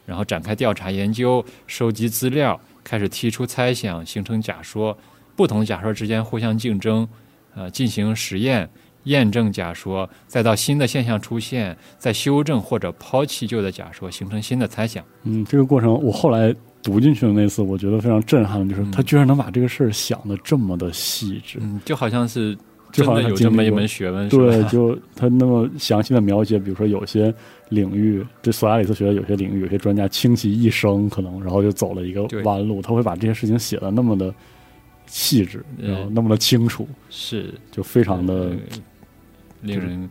[0.06, 4.98] 然后展开调查研究、收集资料，开始提出猜想，形成假说，
[5.36, 7.08] 不同假说之间互相竞争，
[7.56, 8.70] 呃，进行实验
[9.04, 15.04] 验证假说，再到新的现象出现，再修正或者抛弃旧的假说，形成新的猜想。
[15.24, 22.58] 嗯，这个过程我后来读进去的那次，我觉得非常震撼，就是他居然能把这个事儿想的这么的细致，嗯，就好像是。
[22.92, 27.34] 就好像有这么一门学问，对，就他那么详细的描写，比如说有些
[27.68, 34.34] 领域，这索拉里斯学的有些领域，有些专家倾其一生，可能然后就走了一个弯路，他会把这些事情写的那么的
[35.08, 38.52] 细致，然后那么的清楚，是就非常的
[39.62, 40.10] 令人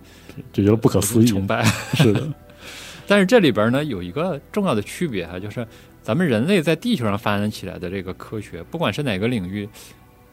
[0.52, 2.28] 就觉得不可思议，崇拜， 是的。
[3.07, 5.66] 但是这里边呢有一个重要的区别哈，就是
[6.02, 9.68] 咱们人类在地球上发展起来的这个科学，不管是哪个领域，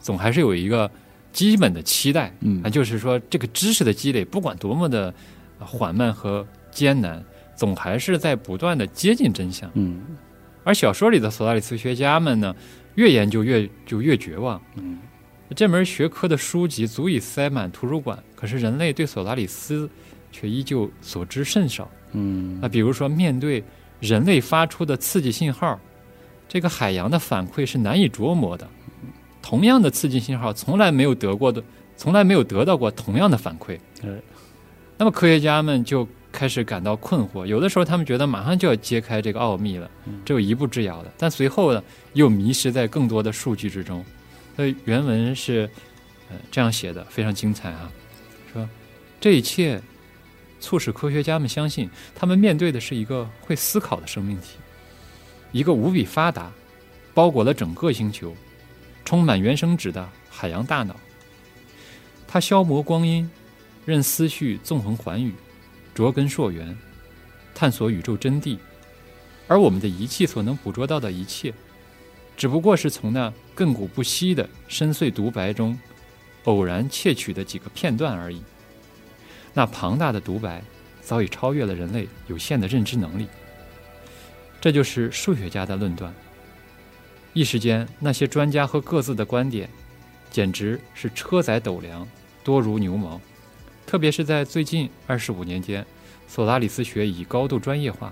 [0.00, 0.90] 总还是有一个。
[1.32, 5.14] 基本的期待，嗯，就是说，这个知识的积累，不管多么的
[5.58, 7.24] 缓慢和艰难，
[7.56, 9.98] 总还是在不断的接近真相，嗯。
[10.62, 12.54] 而小说里的索拉里斯学家们呢，
[12.94, 14.98] 越研究越就越绝望，嗯。
[15.54, 19.88] 这门学科的书籍足以塞满图书馆，可是人类对索拉里斯
[20.30, 22.58] 却依旧所知甚少，嗯。
[22.60, 23.62] 那比如说，面对
[24.00, 25.78] 人类发出的刺激信号，
[26.48, 28.66] 这个海洋的反馈是难以琢磨的。
[29.42, 31.62] 同样的刺激信号，从来没有得过的，
[31.96, 33.78] 从来没有得到过同样的反馈。
[34.96, 37.46] 那么科学家们就开始感到困惑。
[37.46, 39.88] 有的时候，他们觉得马上就要揭开这个奥秘了，
[40.24, 41.12] 只有一步之遥了。
[41.18, 44.04] 但随后呢，又迷失在更多的数据之中。
[44.56, 45.70] 所以原文是
[46.30, 47.92] 呃这样写的，非常精彩啊。
[48.52, 48.68] 说
[49.20, 49.80] 这一切
[50.58, 54.56] 促使科学家们相信，他们面对的是一个会思考的生命体，
[55.52, 56.50] 一个无比发达、
[57.14, 58.34] 包裹了整个星球。
[59.04, 60.94] 充满原生质的海洋大脑，
[62.28, 63.28] 它消磨光阴，
[63.84, 65.34] 任思绪纵横寰宇，
[65.94, 66.76] 着根溯源，
[67.54, 68.58] 探索宇宙真谛。
[69.48, 71.52] 而我们的仪器所能捕捉到的一切，
[72.36, 75.78] 只不过是从那亘古不息的深邃独白中
[76.44, 78.42] 偶然窃取的几个片段而已。
[79.52, 80.62] 那庞大的独白
[81.02, 83.26] 早已超越了人类有限的认知能力。
[84.60, 86.14] 这就是数学家的论断。
[87.34, 89.68] 一时间，那些专家和各自的观点，
[90.30, 92.06] 简直是车载斗量，
[92.44, 93.20] 多如牛毛。
[93.92, 95.84] 特别是在最近二十五年间，
[96.26, 98.10] 索拉里斯学已高度专业化，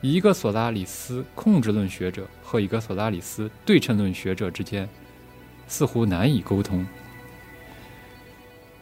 [0.00, 4.88] 一个索拉里斯控制论学者和一个索拉里斯对称论学者之间，
[5.68, 6.84] 似乎难以沟通。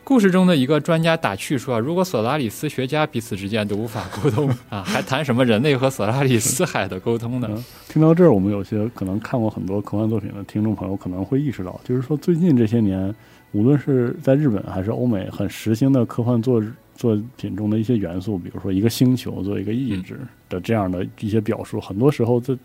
[0.02, 13.14] 故事中的一个专家打趣说：“如果索拉里斯学家彼此之间都无法沟通 啊，还谈什么人类和索拉里斯海的沟通呢？”听到这儿，我们有些可能看过很多科幻作品的听众朋友可能会意识到，就是说最近这些年，
[13.52, 16.62] 无论是在日本还是欧美，很时兴的科幻作
[16.94, 22.58] 作品中的一些元素，比如说一个星球做一个意志的这样的一些表述，很多时候这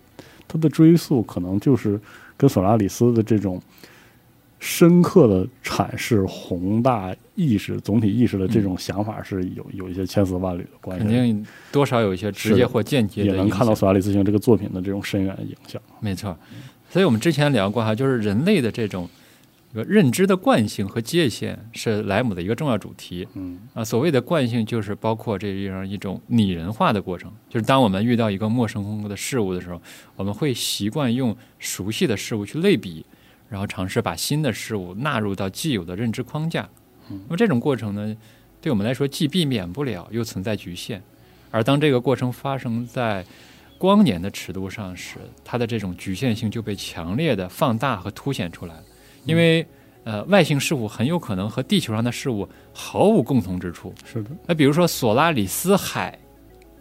[0.48, 2.00] 它的追溯可能就是
[2.36, 3.62] 跟索拉里斯的这种。
[4.60, 15.80] 深刻的阐释宏大意识、总体意识的这种想法是有有一些千丝万缕的关系，肯定多少有一些直接或间接的，也能看到索拉里斯星这个作品的这种深远影响。
[16.00, 16.36] 没错，
[16.90, 19.08] 所以我们之前聊过哈，就是人类的这种
[19.72, 23.28] 一个认知的惯性和界限是莱姆的一个重要主题。
[23.34, 29.82] 嗯啊，所谓的惯性就是包括这样一种拟人化的过程，就是当我们遇到一个陌生的事物的时候，
[30.16, 33.06] 我们会习惯用熟悉的事物去类比。
[33.50, 36.68] 然后尝试把新的事物纳入到既有的认知框架，
[37.08, 38.14] 那么这种过程呢，
[38.60, 41.02] 对我们来说既避免不了，又存在局限。
[41.50, 43.26] 而当这个过程发生在
[43.78, 48.76] 光年的尺度上时，它的这种局限性就被强烈的放大和凸显出来。
[49.28, 49.66] 因为
[50.04, 53.94] 呃，外星事物很有可能和地球上的事物毫无共同之处。
[54.06, 54.30] 是的。
[54.48, 56.18] 那比如说索拉里斯海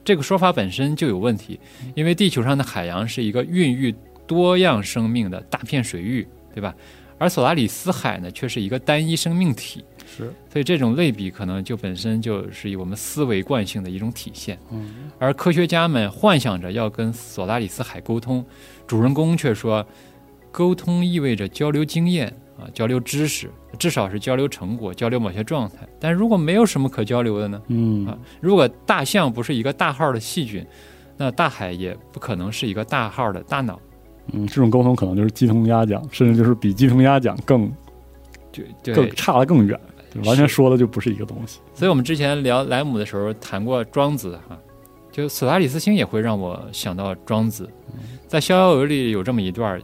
[0.04, 1.59] 这个说法本身就有问题，
[1.96, 3.92] 因为地球上的海洋是一个孕育
[4.28, 6.72] 多样生命的大片水域，对吧？
[7.18, 9.85] 而索拉里斯海呢，却是一个单一生命体。
[10.06, 14.56] 是，所以这种类比可能就本身就是以我们思维惯性的一种体现。
[14.70, 18.44] 嗯，而科学家们幻想着要跟索拉里斯海沟通，
[18.87, 19.85] 主人公却说，
[20.56, 25.86] 沟通意味着交流经验啊，交流知识，至少是交流成果，交流某些状态。
[26.00, 27.60] 但如果没有什么可交流的呢？
[27.68, 30.66] 嗯啊，如果大象不是一个大号的细菌，
[31.18, 33.78] 那大海也不可能是一个大号的大脑。
[34.32, 37.70] 嗯，这种沟通可能就是鸡同鸭讲，甚至就是比鸡同鸭讲更
[38.50, 39.78] 就对更差得更远。
[40.24, 44.58] 完全说的就不是一个东西，所以我们之前聊莱姆的时候谈过庄子哈，
[45.12, 47.68] 就索拉里斯星也会让我想到庄子，
[48.26, 49.78] 在《逍遥游》里有这么一段，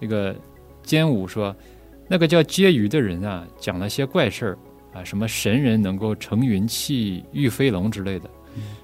[0.00, 0.34] 这个
[0.82, 1.54] 坚武说，
[2.08, 4.58] 那个叫婕妤的人啊，讲了些怪事儿
[4.92, 8.30] 啊，什么神人能够乘云气、御飞龙之类的，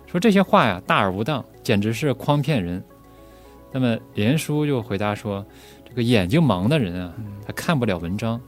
[0.06, 2.82] 说这些话呀大而无当，简直是诓骗人。
[3.70, 5.44] 那么连叔就回答说，
[5.88, 7.14] 这个眼睛盲的人啊，
[7.46, 8.40] 他看不了文章。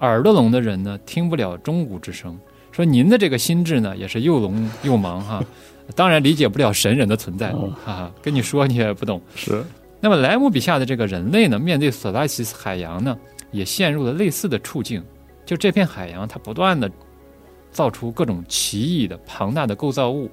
[0.00, 2.38] 耳朵聋的人呢，听不了钟鼓之声。
[2.72, 5.42] 说您的这个心智呢，也是又聋又盲哈，
[5.94, 8.12] 当然理解不了神人的存在哈哈。
[8.22, 9.20] 跟你说你也不懂。
[9.34, 9.64] 是。
[10.06, 13.18] 那么莱姆笔下的这个人类呢，面对索拉西斯海洋呢，
[13.50, 15.02] 也陷入了类似的处境。
[15.44, 16.88] 就这片海洋，它不断的
[17.72, 20.30] 造出各种奇异的庞大的构造物。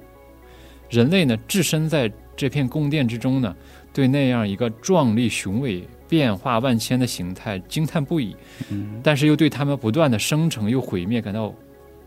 [0.88, 3.52] 人类呢，置身在这片宫殿之中呢，
[3.92, 5.82] 对那样一个壮丽雄伟。
[6.06, 8.36] 变化万千的形态，惊叹不已，
[9.02, 11.52] 但是又对他们不断的生成又毁灭感到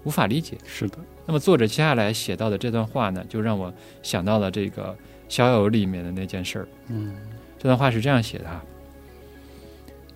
[0.05, 0.55] 无法理解。
[0.65, 4.93] 是的，那么作者接下来写到的这段话呢，就让我想到了这个
[5.27, 6.67] 《逍遥游》里面的那件事儿。
[6.87, 7.15] 嗯，
[7.67, 8.61] 这段话是这样写的：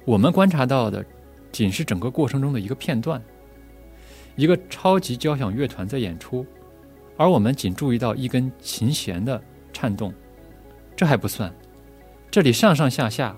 [0.06, 1.06] 我们观察到的
[1.52, 3.22] 仅是整个过程中的一个片段，
[4.38, 6.46] 一个超级交响乐团在演出，
[7.18, 10.14] 而我们仅注意到一根琴弦的颤动，
[10.96, 11.54] 这还不算，
[12.32, 13.36] 这里上上下下。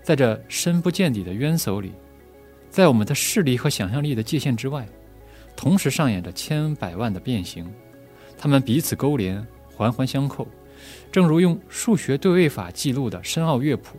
[0.00, 1.92] 在这深不见底的渊薮里，
[2.70, 4.86] 在我们的视力和想象力的界限之外，
[5.56, 7.68] 同时上演着千百万的变形，
[8.38, 9.44] 它们彼此勾连，
[9.74, 10.46] 环环相扣，
[11.10, 13.98] 正如用数学对位法记录的深奥乐谱。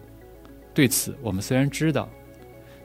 [0.74, 2.10] 对此，我们虽然知道，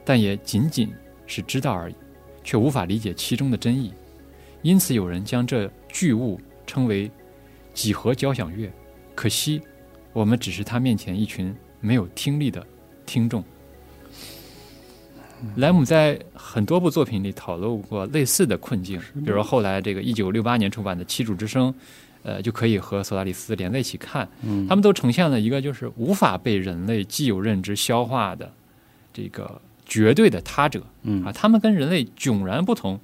[0.05, 0.93] 但也仅仅
[1.25, 1.95] 是知道而已，
[2.43, 3.93] 却无法理解其中的真意。
[4.61, 7.09] 因此，有人将这巨物称为
[7.73, 8.71] 几何交响乐。
[9.13, 9.61] 可惜，
[10.13, 12.65] 我们只是他面前一群没有听力的。
[13.03, 13.43] 听众，
[15.57, 21.73] 莱姆在很多部作品里讨论过类似的困境，比如后来这个一九六八年出版的《七主之声》，
[22.23, 24.27] 呃，就可以和索拉里斯连在一起看。
[24.43, 28.51] 嗯，他们都呈现了一个就是无法被人类既有认知消化的
[29.13, 30.83] 这个绝对的他者。
[31.03, 32.99] 嗯啊，他们跟人类迥然不同，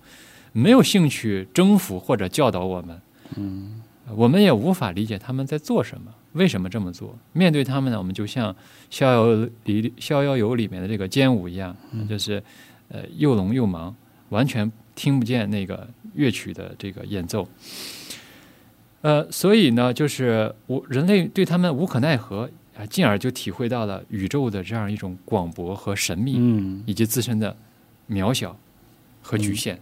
[0.53, 3.01] 没有兴趣征服或者教导我们。
[3.36, 3.82] 嗯，
[4.15, 6.13] 我们也无法理解他们在做什么。
[6.34, 7.17] 为什么这么做？
[7.34, 7.97] 面对他们呢？
[7.97, 8.53] 我们就像
[8.91, 11.75] 《逍遥里逍遥游》里面的这个尖舞一样，
[12.08, 12.43] 就是
[12.89, 13.91] 呃又聋又盲，
[14.30, 17.47] 完全听不见那个乐曲的这个演奏。
[19.01, 27.55] 呃，所以呢，就是我人类对他们无可奈何啊，进而就体会到了宇宙的这样一种广博和神秘，嗯，以及自身的
[28.10, 28.57] 渺小
[29.21, 29.79] 和局限。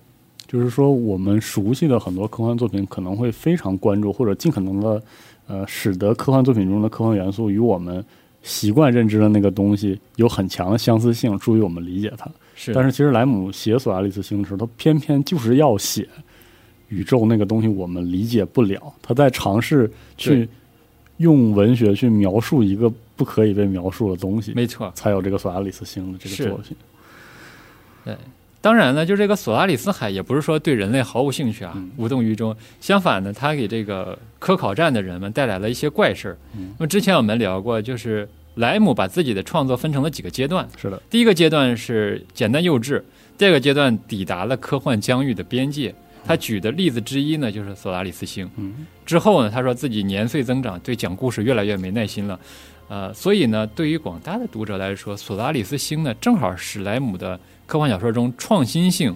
[0.47, 5.01] 就是说，我们熟悉的很多科幻作品可能会非常关注，或者尽可能的。
[5.47, 8.04] 呃，使得科幻作品中的科幻元素与我们
[8.41, 12.28] 习惯认知的那个东西有很强的相似性，助于我们理解它。
[12.56, 16.10] 是，但是其实莱姆写索亚里斯星的时候，他偏偏就是要写
[16.89, 20.48] 宇宙那个东西我们理解不了，他在尝试去
[21.17, 24.54] 用文学去描述一个不可以被描述的东西。
[24.56, 26.76] 没错，才有这个索拉里斯星的这个作品。
[28.04, 28.15] 对。
[28.62, 32.56] 当然呢，就这个索拉里斯海也不是说对人类毫无兴趣啊，无动于衷。
[32.82, 36.38] 相反呢，他给这个科考站的人们带来了一些怪事儿。
[36.56, 40.67] 那么之前我们聊过，就是莱姆把自己的创作分成了几个阶段。
[40.76, 43.00] 是的，第一个阶段是简单幼稚，
[43.38, 45.93] 第二个阶段抵达了科幻疆域的边界。
[46.25, 48.49] 他举的例子之一呢，就是索拉里斯星。
[48.55, 52.39] 嗯，之后呢，他说自己年岁增长，对讲故事越来越没耐心了。
[52.88, 57.39] 呃，所以呢，对于广大的读者来说，索拉里斯星呢，正好史莱姆的。
[57.67, 59.15] 科幻小说中创新性、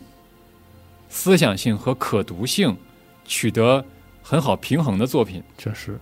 [1.07, 2.75] 思想性和可读性
[3.23, 3.85] 取得
[4.23, 5.99] 很好平衡的作品，确实。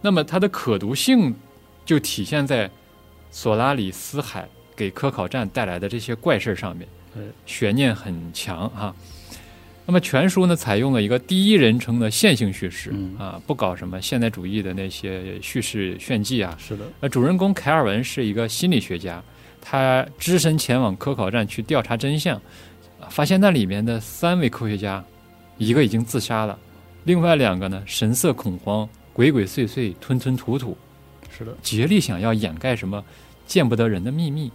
[0.00, 1.32] 那么它的可读性
[1.84, 2.68] 就体现在
[3.30, 6.88] 索拉里斯海给科考站带来的这些怪事上面，
[7.46, 8.92] 悬念很强哈。
[9.86, 16.56] 那么全书呢，采用了一个第一人称的线性叙事啊，不搞什么现代主义的那些叙事炫技啊。
[16.58, 16.84] 是的。
[17.00, 19.22] 那主人公凯尔文是一个心理学家。
[19.66, 22.38] 他只身前往科考站去调查真相，
[23.08, 25.02] 发现那里面的三位科学家，
[25.56, 26.58] 一个已经自杀了，
[27.04, 30.76] 另外两个呢神色恐慌，鬼鬼祟祟、吞吞吐吐，
[31.30, 33.02] 是的，竭力想要掩盖什么
[33.46, 34.52] 见不得人的秘密。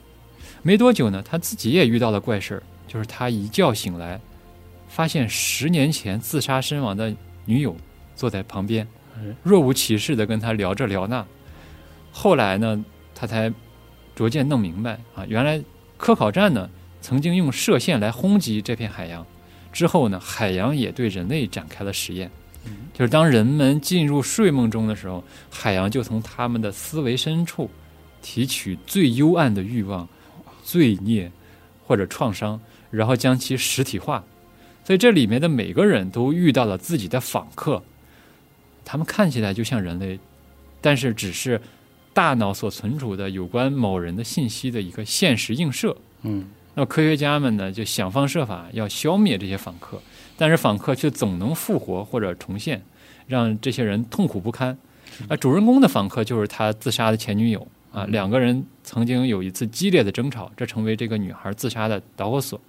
[0.61, 4.21] 没多久呢，他自己也遇到了怪事儿，就是他一觉醒来，
[4.89, 7.77] 发现十年前自杀身亡的女友
[8.15, 8.85] 坐在旁边，
[9.43, 11.25] 若无其事的跟他聊这聊那。
[12.11, 12.83] 后来呢，
[13.15, 13.53] 他才
[14.15, 15.63] 逐渐弄明白啊，原来
[15.95, 16.69] 科考站呢
[17.01, 19.25] 曾经用射线来轰击这片海洋，
[19.71, 22.29] 之后呢，海洋也对人类展开了实验，
[22.93, 27.69] 就是当人们进入睡梦中的时候，海洋就从他们的思维深处
[28.21, 30.09] 提取最幽暗的欲望、
[30.63, 31.31] 罪孽
[31.85, 32.59] 或者创伤，
[32.91, 34.23] 然后将其实体化。
[34.89, 37.83] 所以这里面的每个人都遇到了自己的访客，
[38.83, 40.19] 他们看起来就像人类，
[40.81, 41.61] 但是只是。
[42.11, 45.95] 大脑所存储的有关某人的信息的一个现实映射。
[46.23, 50.01] 嗯，那科学家们呢，就想方设法要消灭这些访客，
[50.35, 52.81] 但是访客却总能复活或者重现，
[53.27, 54.75] 让这些人痛苦不堪。
[55.29, 62.59] 啊，主人公的访客就是他自杀的前女友啊，两个人曾经有一次激烈的争吵，这成为这个女孩自杀的导火索，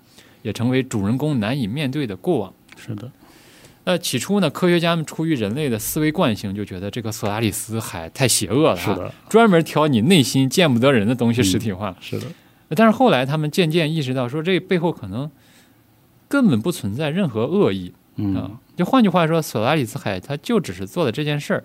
[0.42, 2.52] 也成为主人公难以面对的过往。
[2.76, 3.10] 是的。
[3.84, 12.26] 那起初呢，科学家们出于人类的思维惯性，就觉得这个索拉里斯海太邪恶了，是的，专门挑你内心见不得人的东西实体化，是的。
[12.76, 15.28] 但是后来他们渐渐意识到，说这背后可能
[16.28, 17.92] 根本不存在任何恶意
[18.36, 18.60] 啊。
[18.76, 21.64] 就换句话说，索拉里斯海他就只是做了这件事儿，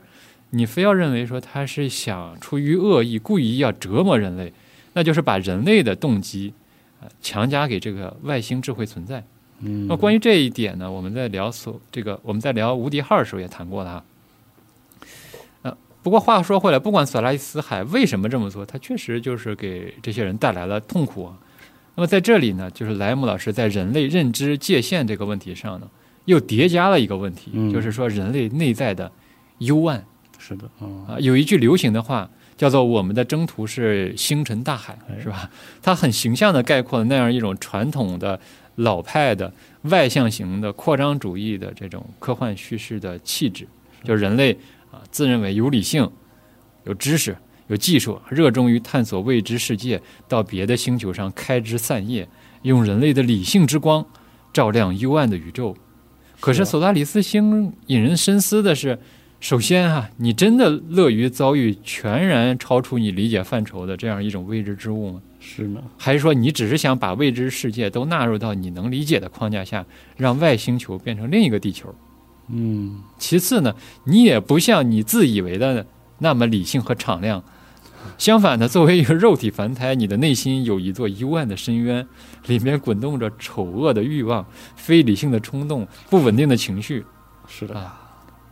[0.52, 4.52] 你非要认为说他是想出于恶意，故意要折磨人类，
[4.94, 6.65] 那就是把人类的动机啊
[7.22, 9.24] 强加给这个外星智慧存在。
[9.60, 14.06] 嗯那关于这一点呢，我们在聊所这个我们在聊无敌号的时候也谈过了哈。
[15.62, 21.32] 呃，不过话说回来，不管索拉伊斯海为什么这么做，他确实就是给这些人带来了痛苦。
[21.96, 25.90] 那么在这里呢，就是莱姆老师在人类认知界限这个问题上呢，
[26.26, 29.10] 又叠加了一个问题，就是说人类内在的
[29.60, 30.06] 幽暗。
[30.38, 30.70] 是的，
[31.08, 35.50] 啊，有一句流行的话叫做“我们的征途是星辰大海”，是吧？
[35.82, 38.40] 它很形象的概括了那样一种传统的。
[38.80, 43.66] 老派的外向型的扩张主义的这种科幻叙事的气质，
[44.04, 44.52] 就是人类
[44.92, 46.12] 啊，自认为有理性、
[46.84, 47.38] 有知识、
[47.68, 52.28] 有技术，热衷于探索未知世界，到别的星球上开枝散叶，
[52.64, 54.06] 用人类的理性之光
[54.52, 55.78] 照亮幽暗的宇宙。
[56.42, 59.00] 可是索拉里斯星引人深思的是。
[59.46, 65.22] 首先啊，你真的乐于遭遇全然超出你理解范畴的这样一种未知之物吗？
[65.40, 69.86] 是呢，还是说你只是想把未知世界都纳入到你能理解的框架下，
[70.18, 71.94] 让外星球变成另一个地球？
[72.50, 73.04] 嗯。
[73.20, 75.86] 其次呢，你也不像你自以为的
[76.18, 77.44] 那么理性和敞亮。
[78.18, 82.08] 相反的，作为一个肉体凡胎，你的内心有一座幽暗的深渊，
[82.48, 84.44] 里面滚动着丑恶的欲望、
[84.76, 87.06] 非理性的冲动、不稳定的情绪。
[87.48, 87.92] 是的。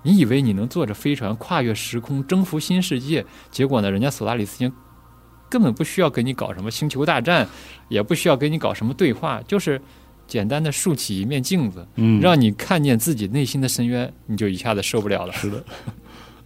[0.04, 3.26] 你以为你能坐着飞船跨越时空征服新世界？
[3.50, 3.89] 结果呢？
[3.89, 4.72] 人家索拉里斯星
[5.50, 7.48] 根本不需要跟你搞什么星球大战，
[7.88, 9.82] 也不需要跟你搞什么对话，就是
[10.28, 11.88] 简单的竖起一面镜子，
[12.22, 15.34] 让你看见自己内心的深渊，你就一下子受不了了。
[15.34, 15.63] 是的。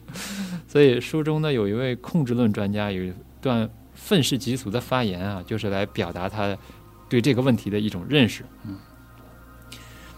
[0.67, 6.55] 所以书中呢，有一位控制论专家有一段愤世嫉俗的发言啊，就是来表达他
[7.09, 8.43] 对这个问题的一种认识。
[8.65, 8.77] 嗯，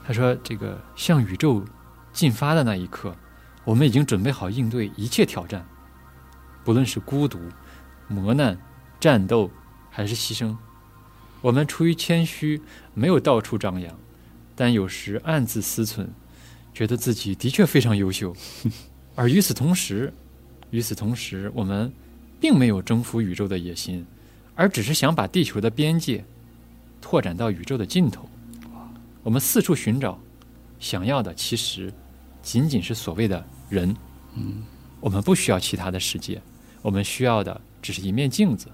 [0.05, 1.63] 他说：“这个向宇宙
[2.11, 3.15] 进发的那一刻。”
[3.69, 5.63] 我们已经准备好应对一切挑战，
[6.65, 7.39] 不论是孤独、
[8.07, 8.57] 磨难、
[8.99, 9.47] 战斗，
[9.91, 10.57] 还是牺牲。
[11.39, 12.59] 我们出于谦虚，
[12.95, 13.95] 没有到处张扬，
[14.55, 16.07] 但有时暗自思忖，
[16.73, 18.35] 觉得自己的确非常优秀。
[19.13, 20.11] 而与此同时，
[20.71, 21.93] 与此同时，我们
[22.39, 24.03] 并没有征服宇宙的野心，
[24.55, 26.25] 而只是想把地球的边界
[26.99, 28.27] 拓展到宇宙的尽头。
[29.21, 30.19] 我们四处寻找，
[30.79, 31.93] 想要的其实
[32.41, 33.45] 仅仅是所谓的。
[33.69, 33.95] 人，
[34.35, 34.63] 嗯，
[34.99, 36.41] 我们不需要其他的世界，
[36.81, 38.67] 我们需要的只是一面镜子。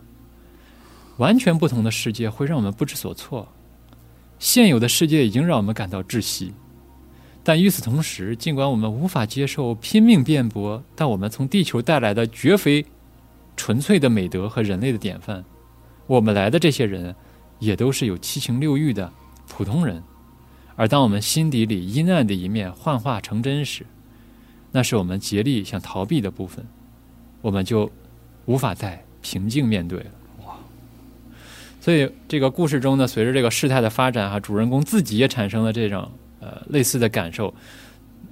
[1.17, 3.47] 完全不同的世界会让我们不知所措，
[4.39, 6.53] 现有的世界已经让我们感到窒息。
[7.43, 12.85] 但与此同时，尽管我们无法接受拼命辩驳，但我们从地球带来的绝非
[13.55, 15.45] 纯粹的美德和人类的典范。
[16.07, 17.15] 我们来的这些人，
[17.59, 19.11] 也都是有七情六欲的
[19.47, 20.03] 普通人。
[20.75, 23.85] 而当我们心底里阴暗的一面幻化成真时，
[24.75, 26.65] 那是我们竭力想逃避的部分，
[27.41, 27.89] 我们就
[28.43, 30.05] 无法再平静面对了。
[30.45, 30.57] 哇！
[31.79, 36.11] 所以这个故事中呢，随着这个事态的发展，哈，主人公自己也产生了这种
[36.41, 37.53] 呃类似的感受。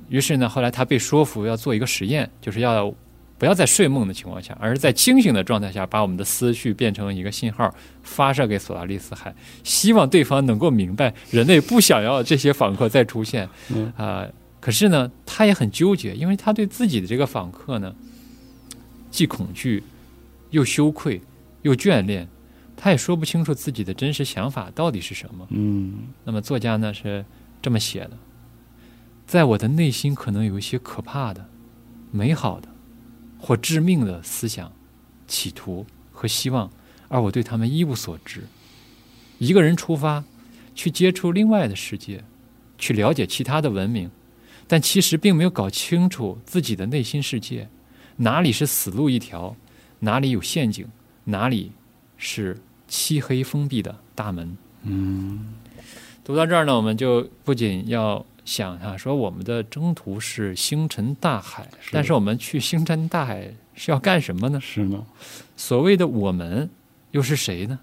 [0.09, 2.93] 于是呢，后来他被说服要做一个实验，就是要
[3.37, 9.33] 不要在睡梦的情况下，而是在清醒的状态下，把我们的思绪变成一个信号，发射给索拉利斯海，
[9.63, 13.47] 希望对方能够明白，人类不想要这些访客再出现。
[13.95, 14.27] 啊。
[14.64, 17.93] 可是呢，他也很纠结，因为他对自己的这个访客呢，
[19.11, 19.84] 既恐惧，
[20.51, 21.20] 又羞愧，
[21.64, 22.30] 又眷恋，
[22.78, 25.45] 他也说不清楚自己的真实想法到底是什么。
[25.49, 27.26] 嗯那么作家呢是
[27.61, 28.11] 这么写的：
[29.28, 31.45] 在我的内心可能有一些可怕的、
[32.09, 32.70] 美好的
[33.38, 34.72] 或致命的思想、
[35.28, 36.72] 企图和希望，
[37.09, 38.45] 而我对他们一无所知。
[39.39, 40.24] 一个人出发
[40.74, 42.24] 去接触另外的世界，
[42.78, 44.09] 去了解其他的文明，
[44.68, 47.68] 但其实并没有搞清楚自己的内心世界，
[48.18, 49.55] 哪里是死路一条，
[49.99, 50.88] 哪里有陷阱，
[51.26, 51.72] 哪里
[52.18, 54.57] 是漆黑封闭的大门。
[54.84, 55.53] 嗯
[56.24, 64.61] 读到这儿呢，我们就不仅要想啊，说我们的征途是星辰大海，是但是我们去星辰大海是要干什么呢？
[64.61, 65.05] 是呢，
[65.57, 66.70] 所谓的我们
[67.11, 67.80] 又是谁呢？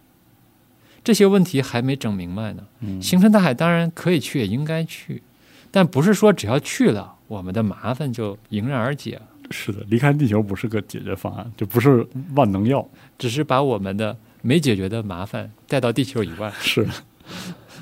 [1.05, 2.67] 这些问题还没整明白呢。
[2.81, 5.23] 嗯星辰大海当然可以去，也应该去，
[5.71, 12.89] 但不是说只要去了，我们的麻烦就迎刃而解，是的，离开地球不是个解决方案，就不是万能药。
[13.19, 16.53] 只是把我们的没解决的麻烦带到地球以外。
[16.61, 16.93] 是的，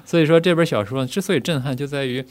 [0.05, 2.25] 所以说这本小说之所以震撼，就在于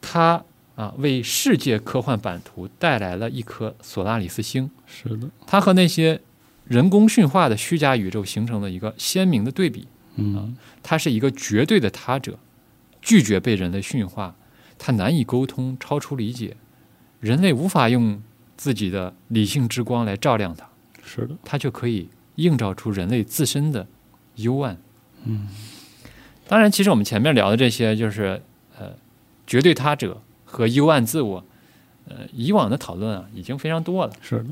[0.00, 0.44] 它
[0.74, 6.20] 啊为世界科幻版图带来了一颗索拉里斯星，是的，它和那些
[6.64, 9.86] 人工驯化的虚假宇宙形成了一个鲜明的对比。
[10.16, 12.38] 嗯它是一个绝对的他者，
[13.06, 14.34] 拒绝被人类驯化，
[14.76, 16.56] 它难以沟通，超出理解，
[17.20, 18.20] 人类无法用
[18.56, 20.68] 自己的理性之光来照亮它，
[21.04, 23.86] 是的，它就可以映照出人类自身的
[24.34, 24.76] 幽暗。
[25.24, 25.46] 嗯
[26.48, 28.42] 当然，其实我们前面聊的这些，就是
[28.76, 28.92] 呃，
[29.46, 31.44] 绝对他者和幽暗自我，
[32.08, 34.12] 呃，以往的讨论啊，已经非常多了。
[34.20, 34.46] 是的，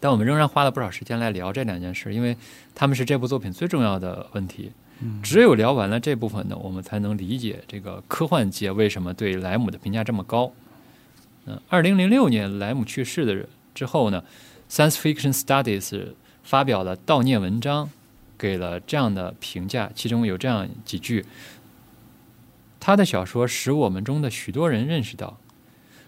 [0.00, 2.34] 但我们仍然花了不少时间来聊这两件事，因为
[2.74, 4.72] 他们是这部作品最重要的问题。
[5.22, 10.52] 只有聊完了这部分呢，我们才能理解这个科幻界为什么对莱姆的评价这么高。
[11.46, 14.24] 嗯、二零零六年莱姆去世的之后呢，
[14.72, 15.90] 《Science Fiction Studies》
[16.42, 17.90] 发表了悼念文章，
[18.38, 21.26] 给了这样的评价，其中有这样几句：
[22.80, 25.38] 他的小说使我们中的许多人认识到，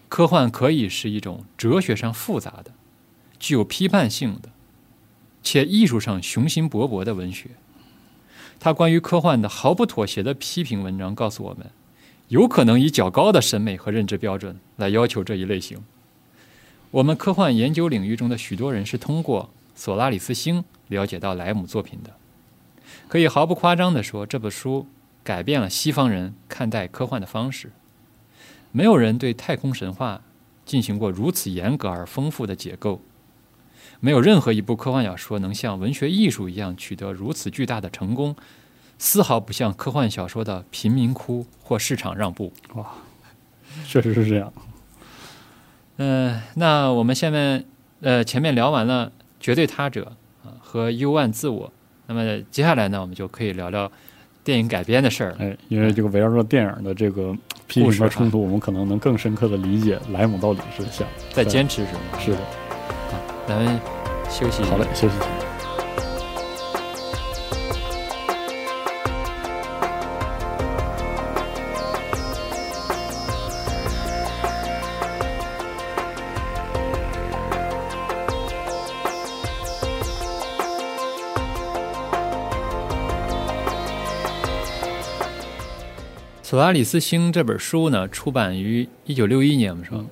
[0.09, 2.73] 科幻可以是一种哲学上复杂的、
[3.39, 4.49] 具有批判性的，
[5.43, 7.51] 且艺术上雄心勃勃的文学。
[8.59, 11.71] 他关于科幻的毫不妥协的批评文章告诉我们，
[12.29, 15.85] 有可能以较高的审美和认知标准来要求这一类型。
[16.91, 22.15] 我们科幻研究领域中的许多人是通过索拉里斯星了解到莱姆作品的。
[23.09, 24.87] 可以毫不夸张地说，这本书
[25.23, 27.71] 改变了西方人看待科幻的方式。
[28.73, 30.23] 没有人对太空神话
[30.65, 33.01] 进行过如此严格而丰富的解构。
[34.01, 38.37] 没有任何一部科幻小说能像文学艺术一样取得如此巨大的成功，
[38.99, 42.53] 丝毫不像科幻小说的贫民窟或市场让步。
[42.75, 42.87] 哇
[43.87, 44.53] 确实是这样。
[45.99, 47.65] 嗯、那我们下面
[48.01, 50.13] 呃前面聊完了绝对他者
[50.45, 51.73] 啊、和幽暗自我，
[52.07, 53.91] 那么接下来呢，我们就可以聊聊
[54.45, 55.37] 电影改编的事儿了。
[55.41, 57.37] 哎，因为这个围绕着电影的这个
[57.67, 62.21] 批评和冲突，我们可能能更深刻的理解莱姆到底是想在坚持什么？
[62.21, 62.66] 是的。
[63.47, 63.81] 咱们
[64.29, 64.73] 休息一下。
[64.73, 65.27] 好嘞，休息一下。
[86.43, 90.05] 索拉里斯星这本书呢，出版于一九六一年，我们说，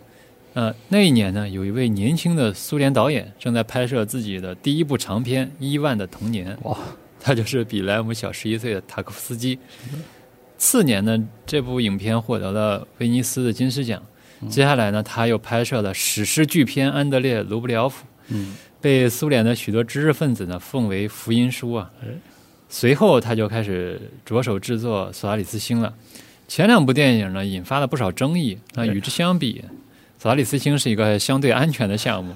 [0.55, 6.79] 呃，那一年呢，有一位年轻的苏联导演正在拍摄自己的第一部长片《伊万的童年》，哇，
[7.21, 9.59] 他就是比莱姆小十一岁的塔科夫斯基。
[10.57, 14.01] 次年呢，这部影片获得了威尼斯的金狮奖。
[14.49, 21.91] 接下来呢，他又拍摄了史诗巨片《安德烈·卢布廖夫》，嗯，被苏联的许多知识分子呢奉为福音书啊。
[22.03, 22.09] 哎
[22.69, 25.95] 随后他就开始着手制作《索拉里斯星》了。
[26.49, 28.59] 前两部电影呢引发了不少争议。
[28.75, 29.63] 那与之相比，
[30.25, 32.35] 《索拉里斯星》是一个相对安全的项目。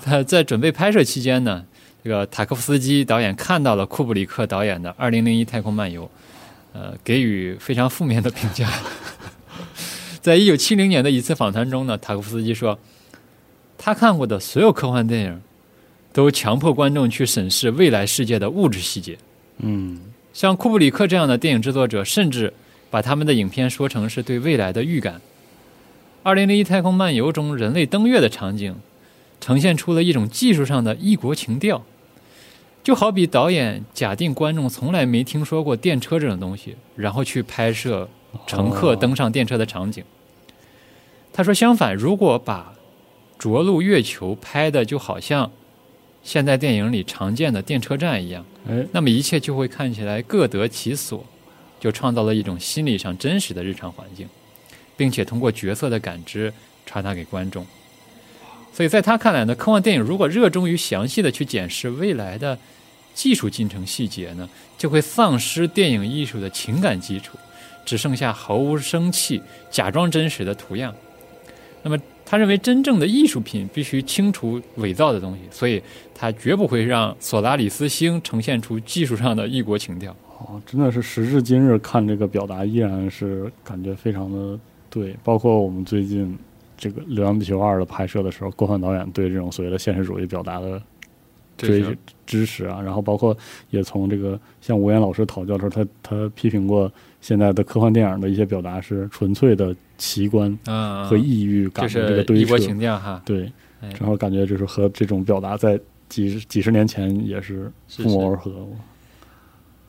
[0.00, 1.64] 在在准备拍摄期间呢，
[2.02, 6.02] 这个塔科夫斯基导演看到了库布里克导演的《二零零一太空漫游》，
[6.72, 8.68] 呃，给予非常负面的评价。
[10.20, 12.76] 在一九七零年的一次访谈中呢，塔科夫斯基说，
[13.78, 15.40] 他看过的所有科幻电影
[16.12, 19.16] 都强迫观众去审视未来世界的物质细节。
[19.58, 20.00] 嗯，
[20.32, 22.52] 像库布里克这样的电影制作者，甚至
[22.90, 25.14] 把他们的影片说成是对未来的预感。
[26.26, 28.74] 《二零零一太空漫游》中人类登月的场景，
[29.40, 31.84] 呈现出了一种技术上的异国情调，
[32.82, 38.08] 就好比导演假定观众从来没听说过电车这种东西，然后去拍摄
[38.44, 40.02] 乘客登上电车的场景。
[41.32, 42.74] 他说：“相反，如果把
[43.38, 45.48] 着陆月球拍的就好像
[46.24, 51.24] 现在电影里常见的电车站一样，哎，那么一切就会看起来各得其所，
[51.78, 54.28] 就创造了一种心理上真实的日常环境，
[54.96, 56.52] 并且通过角色的感知
[56.84, 57.66] 传达给观众。
[58.72, 62.58] 所以在他看来呢，科幻电影如果热衷于详细的去检视未来的
[63.14, 67.38] 技术进程细节呢，就会丧失电影艺术的情感基础，
[67.84, 69.40] 只剩下毫无生气、
[69.70, 70.94] 假装真实的图样。
[71.82, 71.98] 那么。
[72.28, 75.80] 他认为真正的艺术品必须清除伪造的东西，所以
[76.12, 80.10] 他绝不会让索拉里斯星呈现出技术上的异国情调。
[80.40, 84.58] 哦，真的是时至今日看这个表达依然是感觉非常的
[84.96, 85.14] 对。
[85.22, 86.34] 包括我们最近
[86.76, 90.80] 这个《流浪地球二》的拍摄的时候，郭帆导演对这种所谓的现实主义表达的
[91.58, 91.84] 追
[92.24, 93.36] 支持啊，然后包括
[93.70, 96.90] 也从这个向吴岩老师讨教的时候，他他批评过
[97.20, 99.76] 现在的科幻电影的一些表达是纯粹的。
[99.98, 100.54] 奇观
[101.08, 103.50] 和抑郁感的这个堆砌，哈，对，
[103.94, 108.68] 正好感觉就是和这种表达在几十几十年前也是不谋而合。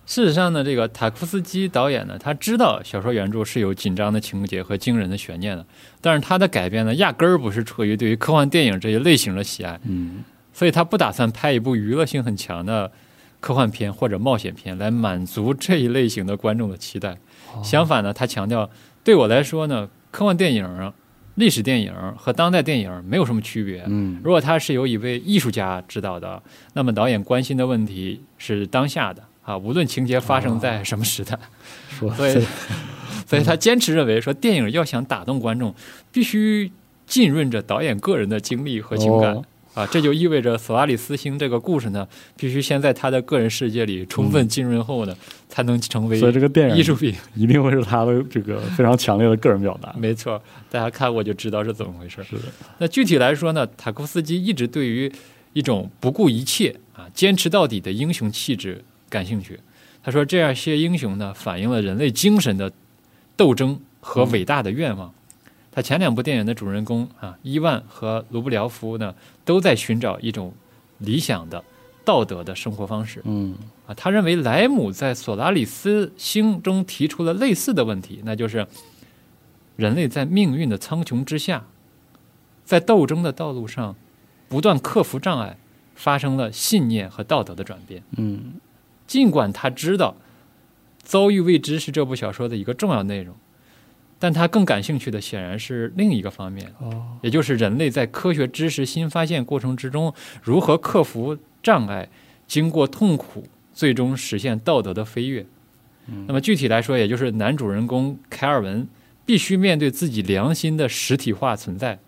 [0.07, 5.63] 事实上呢，这个塔夫斯基导演呢，他知道小说原著是有紧张的情节和惊人的悬念的，
[6.01, 12.91] 但是他的改编呢，压根儿不是出于对于科幻电影这一类型的喜爱，嗯，所以他不打算拍一部娱乐性很强的
[13.39, 17.17] 科幻片或者冒险片来满足这一类型的观众的期待。
[17.61, 18.67] 相反呢，他强调，
[19.03, 19.87] 对我来说呢。
[20.09, 20.93] 科幻电影、
[21.35, 23.83] 历史电影和当代电影没有什么区别。
[23.85, 26.41] 嗯，如果它是由一位艺术家指导的，
[26.73, 31.39] 那么导演关心的问题是当下的啊，无论情节发生在什么时代。
[31.97, 32.45] 所以，
[33.25, 35.73] 所以他坚持认为说，电影要想打动观众，
[36.11, 36.69] 必须
[37.05, 39.41] 浸润着导演个人的经历和情感。
[39.73, 45.15] 啊，这就意味着索拉里斯星这个故事呢，必须先在他的个人世界里充分浸润后呢，
[45.47, 49.93] 才能成为所以这个电影艺术品一定会是他的这个非常强烈的个人表达。
[49.97, 52.21] 没错，大家看过就知道是怎么回事。
[52.23, 52.41] 是的。
[52.79, 55.11] 那具体来说呢，塔科夫斯基一直对于
[55.53, 59.59] 一种不顾一切啊、坚持到底的英雄气质感兴趣。
[60.03, 62.71] 他说，这样些英雄呢，反映了人类精神的
[63.35, 65.13] 斗争和伟大的愿望。
[65.71, 69.13] 他前两部电影的主人公啊，伊万和卢布廖夫呢，
[69.45, 70.53] 都在寻找一种
[70.97, 71.63] 理想的、
[72.03, 73.21] 道德的生活方式。
[73.25, 73.55] 嗯，
[73.85, 78.65] 啊，他认为莱姆在索拉里斯星中提出了类似的问题，那就是
[79.75, 81.67] 人类在命运的苍穹之下，
[82.63, 83.95] 在斗争的道路上
[84.47, 85.57] 不断克服障碍，
[85.93, 88.01] 发生了信念和道德的转变。
[88.15, 88.53] 嗯，
[89.07, 90.15] 尽管他知道
[91.01, 93.33] 遭遇未知是这部小说的一个重要内容。
[94.19, 96.73] 但他更感兴趣的显然是另一个方面，
[97.21, 102.09] 也就是人类在科学知识新发现过程之中如何克服障碍，
[102.47, 105.45] 经过痛苦，最终实现道德的飞跃。
[106.25, 108.87] 那么具体来说，也就是男主人公凯尔文
[109.23, 111.99] 必须面对自己良心的实体化存在。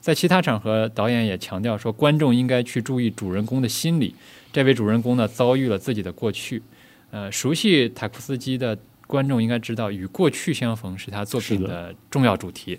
[0.00, 4.16] 在其他场合，导演也强调说，观众应该去注意主人公的心理。
[4.52, 6.62] 这位主人公呢，遭遇了自己的过去。
[7.10, 8.78] 呃，熟悉塔库斯基的。
[9.06, 12.78] 观众应该知道，与过去相逢是他作品的重要主题。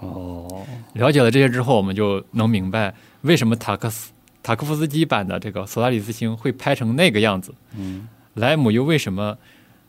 [0.00, 7.54] 哦，了解了这些之后，我们就能明白为什么塔克斯塔科夫斯基版的这个《索拉里斯星》会拍成那个样子。
[7.74, 9.38] 嗯，莱姆又为什么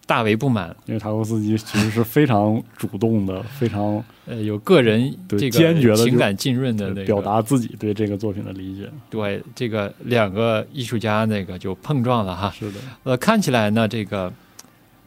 [0.08, 0.76] 大为不满？
[0.88, 8.90] 因为塔科夫斯基其实是非常主动的，非常呃有个人这个坚决的情感浸润的表达自己对这个作品的理解。
[9.12, 12.52] 对，这个两个艺术家那个就碰撞了哈。
[12.58, 14.34] 是的，呃，看起来呢，这个。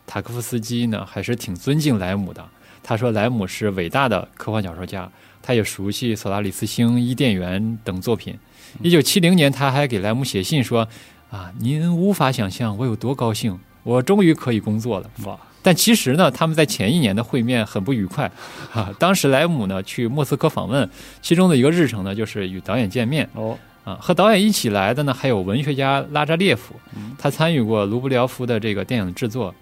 [0.07, 2.45] 塔科夫斯基呢，还是挺尊敬莱姆的。
[2.83, 5.09] 他说莱姆是伟大的科幻小说家，
[5.41, 8.37] 他也熟悉《索拉里斯星》《伊甸园》等作品。
[8.83, 10.89] 一九七零年，他还给莱姆写信说
[11.31, 15.39] ：“啊，您无法想象我有多高兴，我终于可以工作了。”哇！
[15.63, 18.31] 但其实呢，他们在前一年的会面很不愉快。
[18.73, 20.89] 啊， 当时莱姆呢去莫斯科访问，
[21.21, 23.29] 其中的一个日程呢就是与导演见面。
[23.35, 26.75] 哦，啊，和导演一起来的呢还有文学家拉扎列夫，
[27.19, 29.55] 他参与过卢布廖夫的这个电影制作。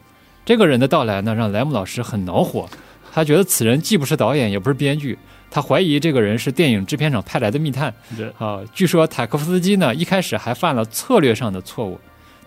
[0.44, 2.68] 这个人的到来呢，让莱姆老师很恼火。
[3.12, 5.18] 他觉得此人既不是导演，也不是编剧。
[5.50, 7.92] 他怀疑这个人是电影制片厂派来的密探。
[8.38, 11.98] 啊，据说塔科夫斯基呢，一开始还犯了策略上的错误。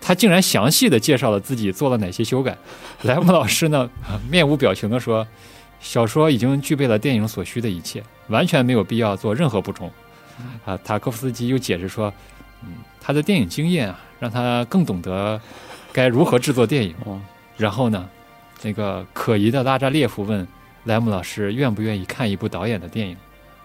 [0.02, 2.54] 他竟然详细的介绍了自己做了哪些修改。
[3.02, 3.88] 莱姆老师呢，
[4.28, 5.26] 面无表情的说
[5.80, 9.90] ：“小说已经具备了电影所需的一切，完全没有必要做任何补充。”
[10.66, 12.12] 啊，塔科夫斯基又解释说
[12.64, 15.40] ：“嗯，他的电影经验啊，让他更懂得
[15.92, 16.94] 该如何制作电影。”
[17.56, 18.08] 然后呢，
[18.62, 20.46] 那个可疑的拉扎列夫问
[20.84, 23.16] 莱姆老师愿不愿意看一部导演的电影。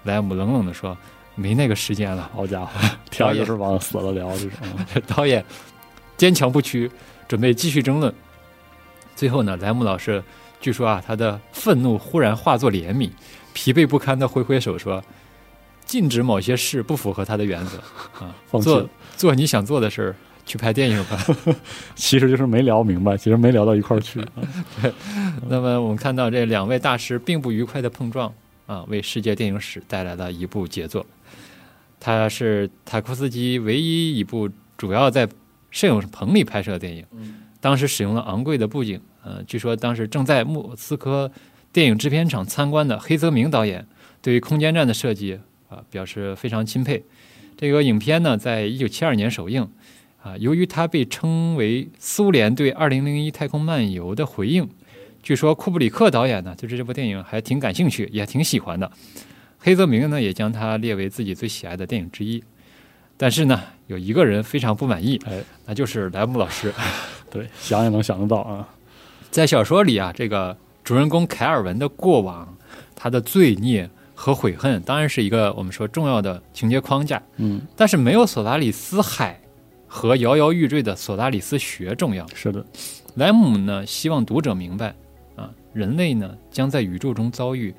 [0.03, 0.95] 莱姆冷冷地说
[1.35, 2.71] ：“没那个时间了。”好家伙，
[3.09, 4.51] 天就是往死了聊这是。
[5.07, 5.43] 导演
[6.17, 6.91] 坚强不屈，
[7.27, 8.13] 准备继续争论。
[9.15, 10.23] 最后呢，莱姆老师
[10.59, 13.09] 据说啊，他的愤怒忽然化作怜悯，
[13.53, 15.03] 疲惫不堪的挥挥手说
[15.85, 17.77] ：“禁止某些事不符合他的原则
[18.19, 20.15] 啊，做做你想做的事儿，
[20.45, 21.23] 去拍电影吧。
[21.95, 24.19] ”其实就是没聊明白，其实没聊到一块儿去。
[24.81, 24.91] 对，
[25.47, 28.33] 那么我们看到这两位大师并不愉快的碰撞
[28.65, 31.05] 啊，为世界电影史带来了一部杰作。
[31.99, 34.47] 他是塔库斯基唯一一部
[34.77, 35.27] 主要在
[35.71, 37.05] 摄影棚里拍摄的电影，
[37.59, 38.99] 当时使用了昂贵的布景。
[39.23, 41.29] 呃，据说当时正在莫斯科
[41.73, 43.85] 电影制片厂参观的黑泽明导演
[44.21, 47.03] 对于空间站的设计啊表示非常钦佩。
[47.57, 49.67] 这个影片呢，在一九七二年首映
[50.21, 54.69] 啊，由于它被称为苏联对二零零一太空漫游的回应，
[55.21, 58.89] 据说库布里克导演呢，就是这部电影还挺感兴趣，也挺喜欢的。
[59.57, 62.41] 黑泽明呢，也将它列为自己最喜爱的电影之一。
[63.17, 66.71] 但是呢，有一个人非常不满意，哎，那就是莱姆老师。
[67.31, 68.67] 对，想也能想得到啊。
[69.31, 72.55] 在小说里啊，这个主人公凯尔文的过往、
[72.95, 77.21] 他的罪孽和悔恨，当然是一个我们说重要的情节框架。
[77.37, 79.39] 嗯，但是没有索达里斯海
[79.87, 82.25] 和摇摇欲坠的索达里斯学重要。
[82.33, 82.65] 是的，
[83.15, 84.95] 莱姆呢，希望读者明白
[85.35, 87.73] 啊，人类呢将在宇宙中遭遇。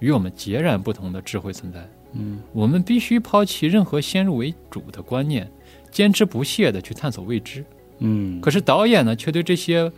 [0.00, 5.50] 与我们截然不同的智慧存在，嗯，我们必须抛弃任何先入为主的观念，
[5.90, 7.64] 坚持不懈地去探索未知，
[7.98, 8.40] 嗯。
[8.40, 9.90] 可是导演呢，却对这些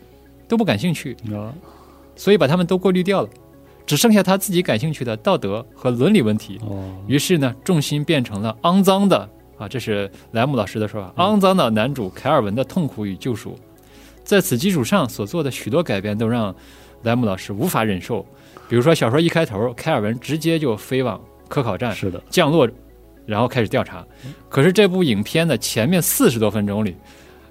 [0.49, 1.55] 都不感兴趣啊，
[2.17, 3.29] 所以把他们都过滤掉了，
[3.87, 6.59] 只剩下他自己感兴趣的道德和伦理问题。
[6.63, 13.57] 哦，于是呢，重心变成了肮脏的啊，这是莱姆老师的说法，肮脏的男主凯尔文的痛苦与救赎。
[14.25, 16.55] 在此基础上所做的许多改变，都让
[17.03, 18.25] 莱姆老师无法忍受。
[18.69, 21.21] 比如说，小说一开头，凯尔文直接就飞往
[21.51, 22.67] 科考站，是的，降落，
[23.27, 24.07] 然后开始调查。
[24.49, 26.97] 可是这部影片的前面四十多分钟里，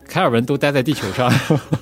[0.08, 1.30] 凯尔文都待在地球上，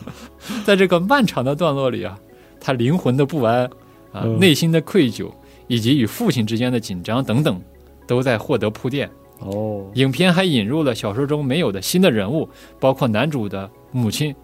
[0.65, 2.19] 在这个漫长的段落里啊，
[2.59, 3.69] 他灵魂的不安
[4.11, 5.31] 啊，内心的愧疚，
[5.67, 7.61] 以及与父亲之间的紧张等等，
[8.07, 9.09] 都在获得铺垫。
[9.39, 12.49] 哦，影片还引入了小说中没有的新的人物，
[12.79, 14.35] 包括男主的母亲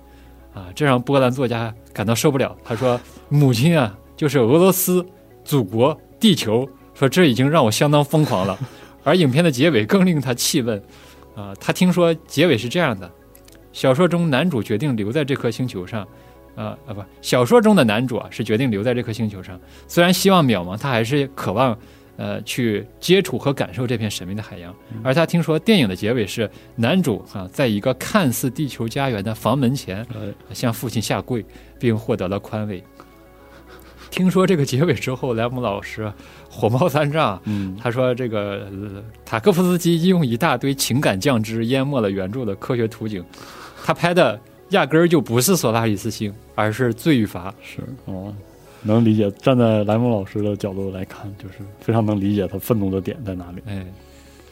[0.54, 2.56] 啊，这让波兰作家感到受不了。
[2.64, 5.04] 他说：“母亲啊。”就是俄罗斯、
[5.44, 6.70] 祖国、地球，
[7.04, 8.58] 说这已经让我相当疯狂了。
[9.04, 10.82] 而影片的结尾更令他气愤，
[11.36, 13.12] 啊，他听说结尾是这样的：
[13.74, 16.08] 小说中男主决定留在这颗星球上，
[16.56, 21.78] 啊啊不，小说中的男主啊是决定留在这颗星球上，虽然希望渺茫，他还是渴望
[22.16, 24.74] 呃去接触和感受这片神秘的海洋。
[25.04, 30.08] 而他听说电影的结尾是男主啊在一个看似地球家园的房门前
[30.54, 31.46] 向父亲下跪，
[31.78, 32.82] 并获得了宽慰。
[34.14, 36.14] 听说这个结尾之后，莱姆老师
[36.48, 37.42] 火冒三丈。
[37.46, 38.68] 嗯，他说：“这个
[39.26, 43.26] 塔科夫斯基用一大堆情感酱汁淹没了原著的科学图景，
[43.84, 44.40] 他拍的
[44.70, 48.32] 压根儿就不是索拉里斯星，而是罪与罚。”是哦，
[48.84, 49.32] 能理解。
[49.32, 53.64] 站在莱姆老师的角度来看，就是非常能理解他愤怒的点在哪里。
[53.66, 53.84] 哎。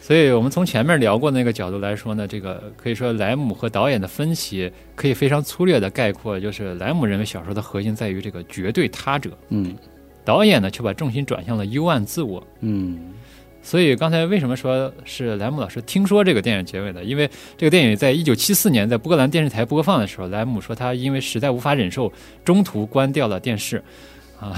[0.04, 9.76] 所以我们从前面聊过那个角度来说呢，这个可以说莱姆和导演的分歧可以非常粗略的概括，就是莱姆认为小说的核心在于这个绝对他者，嗯，
[10.26, 13.14] 导演呢却把重心转向了幽暗自我，嗯，
[13.62, 17.04] 所以刚才为什么说是莱姆老师听说这个电影结尾的？
[17.04, 22.12] 因为这个电影在一九七四年在波兰电视台播放的时候，莱姆说他因为实在无法忍受，
[22.44, 23.84] 中途关掉了电视，
[24.40, 24.58] 啊，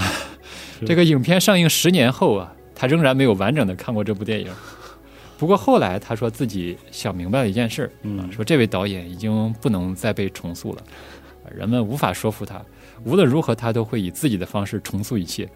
[0.86, 4.48] 这个影片上映十年后啊，他仍然没有完整的看过这部电影。
[5.36, 10.82] 不过后来他说自己想明白了一件事，嗯，说这位导演已经不能再被重塑了，
[11.54, 12.62] 人们无法说服他，
[13.04, 15.48] 无论如何他都会以自己的方式重塑一切。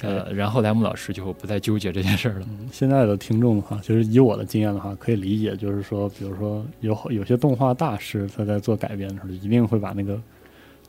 [0.00, 2.46] 呃，然后莱姆老师就不再纠结这件事儿了。
[2.72, 10.20] 现在的听众的话，其实以我的经验的话，可以理解，就是说，比如说有有些动画大师他在做改编的时候，一定会把那个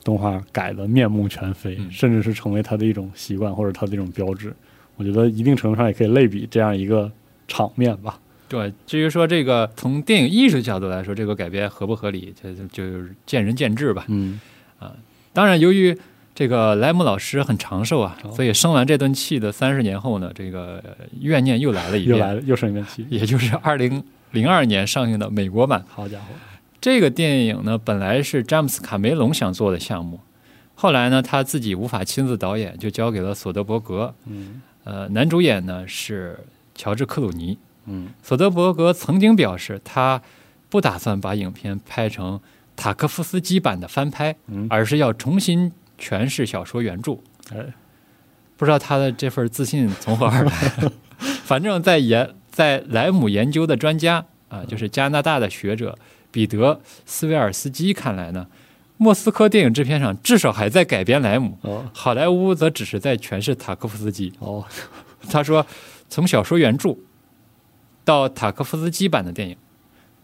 [0.02, 4.52] 动画改的面目全非，甚至是成为他的一种习惯或者他的一种标志。
[4.96, 7.12] 我觉得一定程度上也可以类比这样一个。
[7.46, 8.18] 场面吧，
[8.48, 8.72] 对。
[8.86, 14.04] 至于说这个从电影艺术角度来说，这个改编合不合理，就就是见仁见智吧。
[14.08, 14.40] 嗯
[14.78, 14.92] 啊，
[15.32, 15.96] 当然，由于
[16.34, 20.82] 这个莱姆老师很长寿啊，所以生完这顿气的三十年后呢，这个
[21.20, 23.06] 怨念又来了一遍，又来了，又生一遍气。
[23.10, 25.84] 也就是二零零二年上映的美国版。
[25.88, 26.26] 好家伙，
[26.80, 30.20] 这个电影呢，本来是詹姆斯卡梅隆想做的项目，
[30.74, 34.14] 后来呢，他自己无法亲自导演，就交给了索德伯格。
[34.26, 36.38] 嗯，呃，男主演呢是。
[36.74, 40.20] 乔治·克鲁尼，嗯，索德伯格曾经表示，他
[40.68, 42.40] 不打算把影片拍成
[42.76, 44.36] 塔科夫斯基版的翻拍，
[44.68, 47.18] 而是要重新诠释小说原著。
[47.52, 47.74] 哎，
[48.56, 50.52] 不知道他的这份自信从何而来。
[51.44, 55.96] 反正，在研在莱姆研究的专家啊，就是加拿大的学者
[56.30, 56.74] 彼得·
[57.06, 58.46] 斯维尔斯基看来呢，
[58.96, 61.84] 莫斯科电影制片厂至少还在改编莱姆，哦。
[61.92, 64.32] 好莱坞则只是在诠释塔科夫斯基。
[64.40, 64.64] 哦，
[65.30, 65.64] 他说，
[66.14, 66.96] 从小说原著
[68.04, 69.56] 到塔科夫斯基版的电影，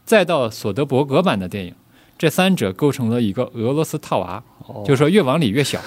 [0.05, 1.75] 再到索德伯格版的电影，
[2.17, 5.81] 这三者构成了一个俄罗斯套娃，哦就是说越往里越小，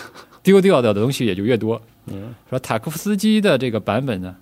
[0.43, 1.82] 丢掉的东西也就越多。
[2.12, 4.36] 嗯说塔科夫斯基的这个版本呢，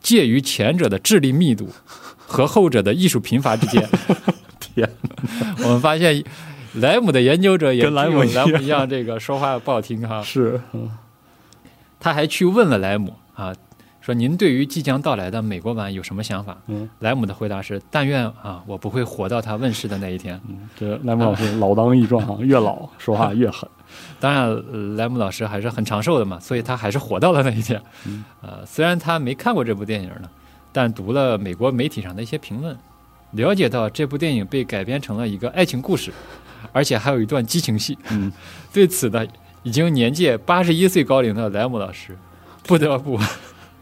[0.00, 1.68] 介于前者的智力密度
[2.16, 3.84] 和后者的艺术贫乏之间。
[4.60, 4.88] 天，
[5.64, 6.22] 我们发现
[6.74, 10.22] 莱姆的研究者也跟莱姆一样莱姆一样，这个说话不好听哈。
[10.22, 10.88] 是嗯
[11.98, 13.52] 他还去问了莱姆啊，
[14.08, 16.56] 说您对于即将到来的美国版有什么想法？
[16.68, 20.40] 嗯莱姆的回答是：但愿啊，我不会活到他问世的那一天。
[20.48, 23.68] 嗯，这莱姆老师老当益壮啊，越老说话越狠。
[24.18, 27.78] 当然，呃莱姆老师还是很长寿的嘛，所以他还是活到了那一天。
[28.06, 30.30] 嗯呃，虽然他没看过这部电影呢，
[30.72, 32.74] 但读了美国媒体上的一些评论，
[33.32, 36.10] 了解到这部电影被改编成了一个爱情故事，
[36.72, 37.98] 而且还有一段激情戏。
[38.10, 38.32] 嗯，
[38.72, 39.22] 对此呢，
[39.64, 42.16] 已经年届八十一岁高龄的莱姆老师，
[42.62, 43.18] 不得不，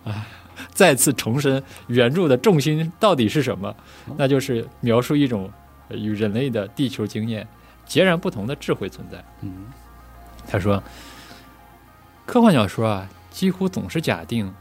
[0.07, 0.27] 唉，
[0.73, 3.75] 再次重申原著的重心到底是什么？
[4.17, 5.51] 那就是描述一种
[5.89, 7.47] 呃与人类的地球经验
[7.85, 9.23] 截然不同的智慧存在。
[9.43, 9.67] 嗯
[10.49, 10.81] 他说，
[12.25, 14.53] 科幻小说啊，几乎总是假定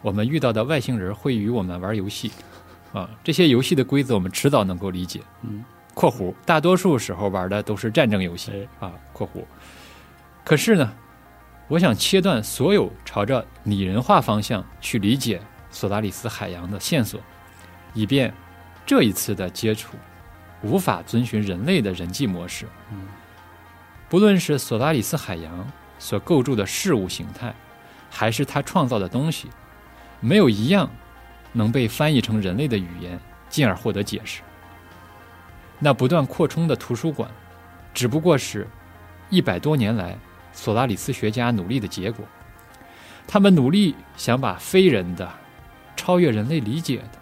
[0.00, 2.30] 我们遇到的外星人会与我们玩游戏，
[2.92, 5.20] 啊，这些游戏的规则我们迟早能够理解。
[5.42, 9.42] 嗯（括弧大多数时候玩的都是战争游戏哎啊）（括弧）
[10.44, 10.92] 可是呢，
[11.72, 17.18] 我想切断所有朝着拟人化方向去理解索达里斯海洋的线索，
[17.94, 18.30] 以便
[18.84, 19.96] 这一次的接触
[20.60, 22.66] 无法遵循人类的人际模式。
[22.90, 23.08] 嗯
[24.10, 25.66] 不论是索达里斯海洋
[25.98, 27.54] 所构筑的事物形态，
[28.10, 29.48] 还是他创造的东西，
[30.20, 30.90] 没有一样
[31.52, 33.18] 能被翻译成人类的语言，
[33.48, 34.42] 进而获得解释。
[35.78, 37.30] 那不断扩充的图书馆，
[37.94, 38.68] 只不过是
[39.30, 40.18] 一百多年来
[40.52, 42.24] 索拉里斯学家努力的结果。
[43.26, 45.28] 他们努力想把非人的、
[45.96, 47.18] 超越人类理解的、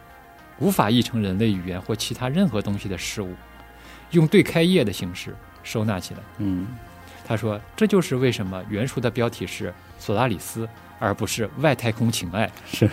[0.59, 3.35] 无法译成人类语言或其他任何东西的事物，
[4.11, 6.21] 用对开页的形式收纳起来。
[6.39, 6.67] 嗯
[7.27, 10.69] 他说：“这就是为什么原书的标题是索拉里斯，
[10.99, 12.51] 而不是外太空情爱。
[12.67, 12.91] 是，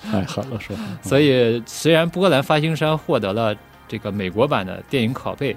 [0.00, 0.82] 太狠了说话。
[1.02, 3.56] 所以，虽然波兰发行商获得了
[3.88, 5.56] 这个美国版的电影拷贝，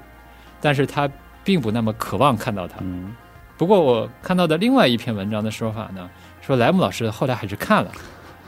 [0.60, 1.08] 但是他
[1.44, 2.78] 并不那么渴望看到它。
[2.82, 3.16] 嗯
[3.58, 6.10] 不过，我看到的另外一篇文章的说法呢，
[6.42, 7.92] 说莱姆老师后来还是看了，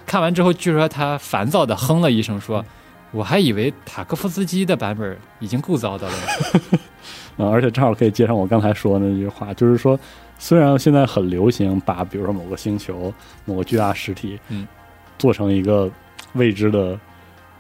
[0.06, 2.64] 看完之后，据说他烦躁的哼了一声，说
[3.12, 6.14] ：‘我还以为塔科夫斯基的版本已经够糟的了。
[7.38, 10.00] ’啊，而且正好可以接上我刚才说的那句话，就是说，
[10.38, 13.12] 虽然现在很流行把比如说某个星球、
[13.46, 14.68] 某个巨大实体，嗯，
[15.18, 15.90] 做成一个
[16.34, 17.00] 未知的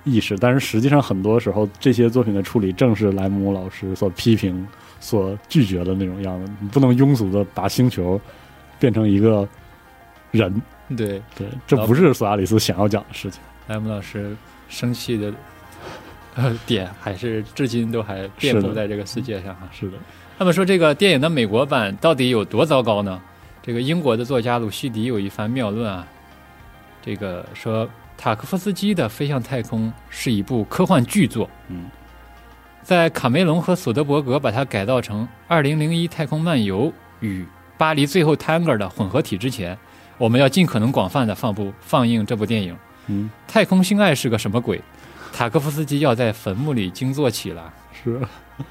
[0.03, 4.67] 意识，但是实际上很多时候这些作品的处理正是莱姆老师所批评、
[4.99, 6.51] 所拒绝的那种样子。
[6.59, 8.19] 你不能庸俗的把星球
[8.79, 9.47] 变成一个
[10.31, 10.61] 人，
[10.95, 13.41] 对，对，这不是索亚里斯想要讲的事情。
[13.67, 14.35] 莱姆老师
[14.67, 15.33] 生气的
[16.35, 19.69] 呃点，还是至今都还遍布在这个世界上哈。
[19.71, 19.97] 是的，
[20.37, 23.21] 那么说这个电影的美国版到底有多糟糕呢？
[23.61, 26.07] 这个英国的作家鲁西迪有一番妙论啊，
[27.03, 27.87] 这个说
[28.17, 31.85] 塔科夫斯基的《飞向太空》是一部科幻巨作，嗯，
[32.83, 35.27] 在卡梅隆和索德伯格把它改造成
[35.63, 36.87] 《2001太空漫游》
[37.19, 37.43] 与
[37.77, 39.77] 《巴黎最后 Tango》的混合体之前，
[40.17, 42.75] 我们要尽可能广泛的放部放映这部电影。
[43.07, 44.81] 嗯，太空性爱是个什么鬼？
[45.31, 47.71] 塔科夫斯基要在坟墓里惊坐起了。
[47.93, 48.19] 是，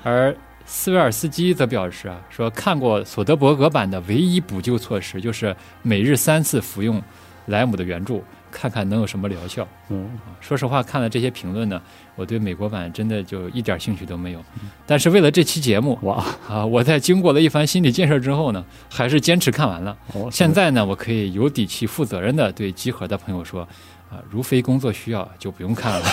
[0.02, 0.34] 而
[0.66, 7.00] 斯维尔斯基则表示啊，说看过索德伯格版的唯一补救措施就是每日三次服用
[7.46, 9.66] 莱姆的原著，看看能有什么疗效。
[9.88, 11.80] 嗯说实话，看了这些评论呢，
[12.16, 14.44] 我对美国版真的就一点兴趣都没有。
[14.86, 19.96] 但是为了这期节目哇，啊，我在经过了一番心理建设之后呢，还是坚持看完了。
[20.14, 23.62] 哦，现在呢，我可以有底气、负责任的对集合的朋友说，
[24.10, 26.06] 啊，如非工作需要，就不用看了。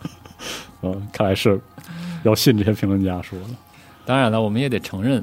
[0.82, 1.60] 嗯，看来是
[2.22, 3.46] 要信这些评论家说的。
[4.06, 5.22] 当然了，我们也得承认，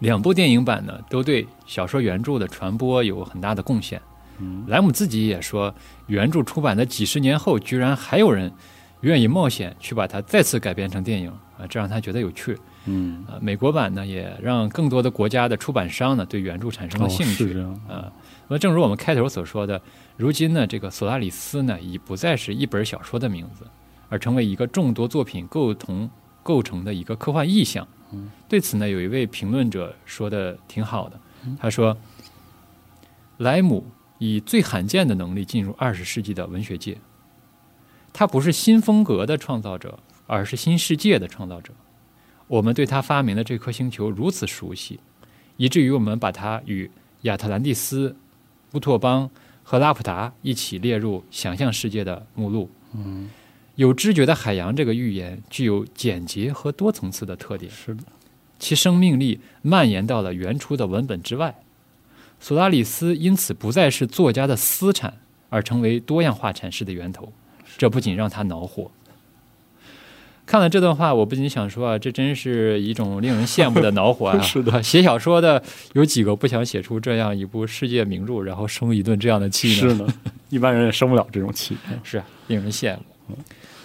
[0.00, 4.02] 两部电影版呢都对小说原著的传播有很大的贡献。
[4.38, 5.74] 嗯莱姆自己也说，
[6.06, 8.52] 原著出版的几十年后，居然还有人
[9.00, 12.58] 愿意冒险去把它再次改编成电影啊，这让他觉得有趣。
[12.86, 17.52] 嗯，啊，美国版呢也让更多的国家的出版商呢对原著产生了哦，兴趣。
[17.52, 17.58] 是。
[17.88, 18.12] 啊，
[18.48, 19.80] 那么正如我们开头所说的，
[20.16, 23.66] 如今呢，这个索拉里斯呢已不再是一本小说的名字，
[24.08, 26.10] 而成为一个众多作品构同
[26.42, 27.86] 构成的一个科幻意象。
[28.12, 31.18] 嗯，对此呢，有一位评论者说的挺好的，
[31.58, 31.96] 他说，
[33.38, 33.84] 莱姆
[34.18, 36.98] 以最罕见的能力进入二十世纪的文学界，
[38.12, 41.72] 他不是新风格的创造者，而是新世界的创造者。
[42.46, 45.00] 我们对他发明的这颗星球如此熟悉，
[45.56, 46.90] 以至于我们把它与
[47.22, 48.14] 亚特兰蒂斯、
[48.72, 49.30] 乌托邦
[49.62, 52.70] 和拉普达一起列入想象世界的目录。
[52.92, 53.30] 嗯，
[53.74, 58.04] 有知觉的海洋这个寓言具有简洁和多层次的特点，是的，
[58.58, 61.56] 其生命力蔓延到了原初的文本之外。
[62.44, 65.14] 索拉里斯因此不再是作家的私产，
[65.48, 67.32] 而成为多样化阐释的源头。
[67.78, 68.90] 这不仅让他恼火。
[70.44, 74.38] 看了这段话，我不禁想说啊，这真是一种令人羡慕的恼火啊！
[74.44, 75.62] 是的，写小说的
[75.94, 79.74] 有几个不想写出这样一部世界名著，然后生一顿这样的气呢？
[79.74, 80.06] 是呢，
[80.50, 81.74] 一般人也生不了这种气。
[82.04, 82.94] 是令人羡
[83.26, 83.38] 慕。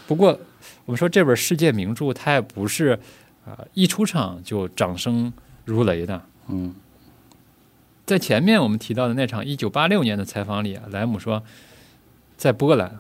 [0.05, 0.37] 不过，
[0.83, 2.99] 我们说这本世界名著，它也不是
[3.45, 5.31] 啊一出场就掌声
[5.63, 6.21] 如雷的。
[6.49, 6.75] 嗯，
[8.09, 11.43] 在前面我们提到的那场一九八六年的采访里啊，莱姆说，
[12.35, 12.97] 在波兰，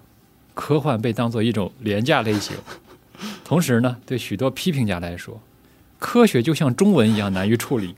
[0.53, 2.55] 科幻被当做一种廉价类型。
[3.43, 5.41] 同时呢，对许多批评家来说，
[5.97, 7.95] 科学就像中文一样难于处理，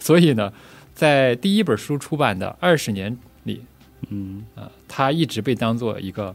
[0.00, 0.50] 所以呢，
[0.94, 3.60] 在第一本书出版的二十年里，
[4.08, 6.34] 嗯啊，他一直被当做一个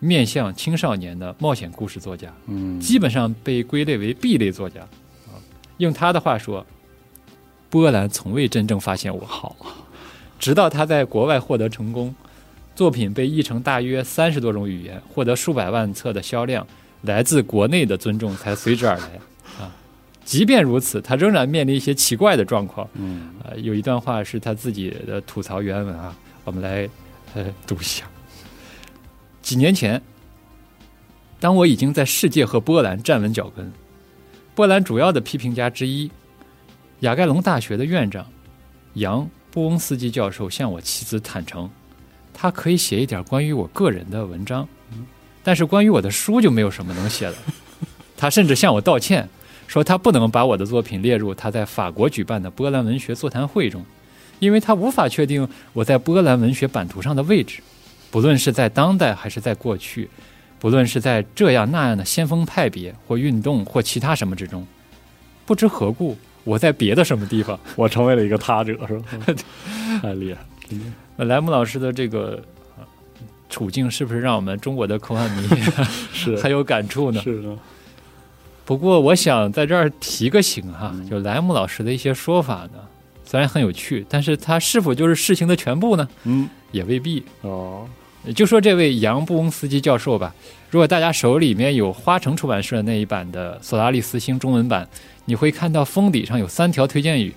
[0.00, 4.80] 面向青少年的冒险故事作家，嗯，基本上被归类为 B 类作家。
[4.80, 5.36] 啊，
[5.76, 6.66] 用他的话说，
[7.72, 9.56] 波兰从未真正发现我好，
[10.38, 12.14] 直到他在国外获得成功，
[12.76, 16.66] 作品被译成大约三十多种语言，获得数百万册的销量。
[17.00, 19.04] 来自国内的尊重才随之而来
[19.58, 19.74] 啊！
[20.22, 22.86] 即便如此，他仍然面临一些奇怪的状况。
[22.92, 26.14] 嗯啊，有一段话是他自己的吐槽原文啊，
[26.44, 26.86] 我们来
[27.34, 28.04] 呃读一下。
[29.40, 30.00] 几年前，
[31.40, 33.72] 当我已经在世界和波兰站稳脚跟，
[34.54, 36.08] 波兰主要的批评家之一，
[37.02, 38.24] 雅盖隆大学的院长
[38.94, 41.68] 杨布翁斯基教授向我妻子坦诚，
[42.32, 44.68] 他可以写一点关于我个人的文章。
[45.42, 47.34] 但是关于我的书就没有什么能写的。
[48.16, 49.28] 他甚至向我道歉，
[49.66, 53.84] 说他不能把我的作品列入他在法国举办的波兰文学座谈会中，
[54.38, 57.60] 因为他无法确定我在波兰文学版图上的位置，
[58.12, 60.08] 不论是在当代还是在过去，
[60.60, 64.64] 不论是在这样那样的先锋派别或运动或其他什么之中，
[65.44, 69.04] 不知何故我在别的什么地方，我成为了一个他者，是吧？
[70.02, 71.24] 太厉害，真的。
[71.24, 72.42] 莱姆老师的这个。
[73.48, 75.46] 处境是不是让我们中国的科幻迷
[76.10, 77.20] 是很有感触呢？
[77.20, 77.54] 是的。
[78.64, 82.80] 不过，我想在这儿提个醒哈，就莱姆老师的一些说法呢，
[83.26, 86.08] 虽然很有趣，但是他是否就是事情的全部呢？
[86.24, 87.22] 嗯，也未必。
[87.42, 87.86] 哦，
[88.34, 90.34] 就说这位杨布翁斯基教授吧，
[90.70, 94.88] 如果大家手里面有花城出版社那一版的《索拉利斯星》中文版，
[95.24, 97.34] 你会看到封底上有三条推荐语，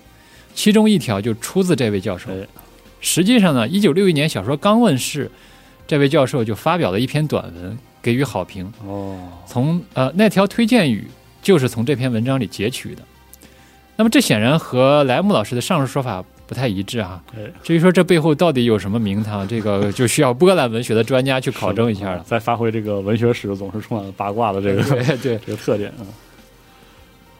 [0.54, 2.30] 其中一条就出自这位教授。
[3.00, 5.30] 实际上呢，一九六一年小说刚问世。
[5.88, 8.72] 这位教授就发表了一篇短文，给予好评。
[8.84, 11.06] 哦，从呃那条推荐语
[11.40, 13.02] 就是从这篇文章里截取的。
[13.94, 17.22] 那么这显然和莱姆老师的上述说法不太一致啊。
[17.62, 22.24] 至于说这背后到底有什么名堂， 这个就需要波兰文学的专家去考证一下了。
[22.26, 26.06] 再发挥这个文学史总是充满了八卦的这个 对对这个特点啊。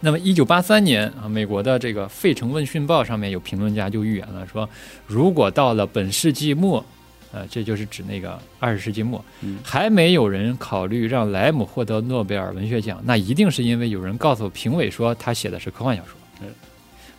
[0.01, 4.69] 那么一九八三年啊，美国的这个《费城问讯报》上面有评论家就预言了说，
[5.07, 6.85] 如果到了本世纪末。
[7.33, 9.23] 呃，这就是指那个二十世纪末，
[9.63, 16.49] 还没有人考虑让莱姆获得诺贝尔文学奖，那一定是因为有人告诉评委说他写的是科幻小说。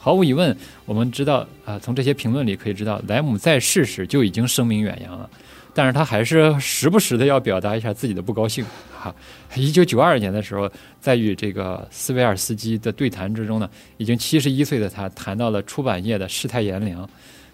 [0.08, 0.55] 毫无疑问，
[0.86, 5.30] 我们知道啊，从这些评论里可以知道，莱姆在世时就已经声名远扬了，
[5.74, 8.64] 但是他还是时不时的要表达一下自己的不高兴。
[8.97, 9.14] 哈，
[9.53, 17.05] 一九九二年的时候，在与这个斯维尔斯基的对谈之中呢，已经七十一岁的他谈到了出版业的世态炎凉。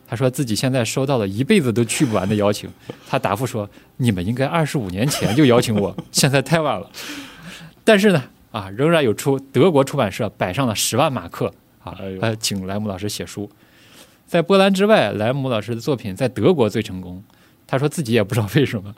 [0.08, 2.70] 他说自己现在收到了一辈子都去不完的邀请。
[3.08, 6.88] 他答复说：“你们应该二十五年前就邀请我，现在太晚了。”
[7.84, 11.52] 但是呢，啊，仍然有出德国出版社摆上了十万马克
[11.84, 13.50] 啊，呃，请莱姆老师写书。
[14.26, 17.24] 在波兰之外，莱姆老师的作品在德国最成功。
[17.68, 18.94] 他说自己也不知道为什么，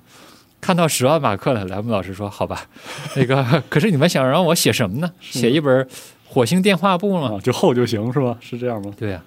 [0.62, 2.68] 看到十万马克了，莱姆老师说：“好吧，
[3.16, 5.12] 那个，可是你们想让我写什么呢？
[5.20, 5.88] 写一本
[6.26, 7.40] 火星电话簿吗？
[7.44, 8.38] 就厚就行是吧？
[8.40, 9.24] 是这样吗？”对呀。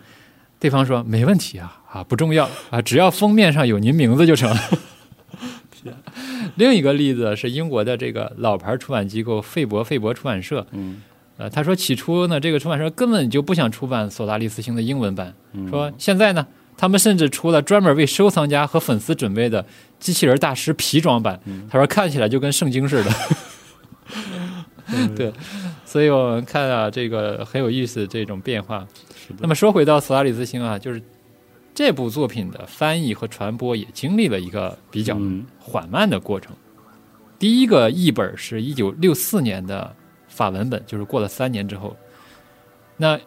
[0.61, 4.53] 对方说：“没问题啊，啊不重要啊，只要封面上有您名字就成。
[6.57, 10.67] ”另一个例子是英国的这个老牌出版机构费伯费伯出版社。
[10.73, 11.01] 嗯，
[11.39, 15.33] 呃，他说起初呢，这个出版社根本就不想出版《索拉利斯星》的英文版。
[15.71, 16.45] 说现在呢，
[16.77, 19.65] 他们甚至出了专门为收藏家和粉丝准备的
[20.01, 21.41] 机器人大师皮装版。
[21.71, 23.11] 他说看起来就跟圣经似的。
[25.15, 25.33] 对，
[25.85, 28.85] 所以我们看啊，这个很有意思这种变化。
[29.39, 31.01] 那么说回到《索拉里斯星》啊，就是
[31.73, 35.17] 这部作品的翻译和传播也经历了一个比较
[35.61, 36.53] 缓慢的过程。
[37.39, 39.95] 第一个译本是一九六四年的
[40.39, 41.97] 法文本，就是过了三年之后，
[42.97, 43.19] 那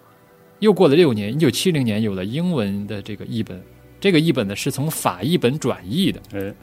[0.60, 3.62] 又过了六年，一九七零年有了英文的这个译本，
[4.00, 6.22] 这个译本呢是从法译本转译的。
[6.34, 6.54] 哎，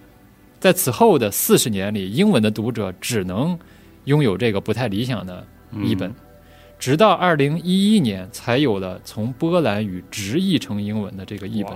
[0.59, 3.59] 在此后的四十年里，英文的读者只能
[4.05, 5.47] 拥有这个不太理想的
[5.85, 6.11] 译本，
[6.79, 11.75] 直到二零一一年才有了从波兰语直译成英文的这个译本。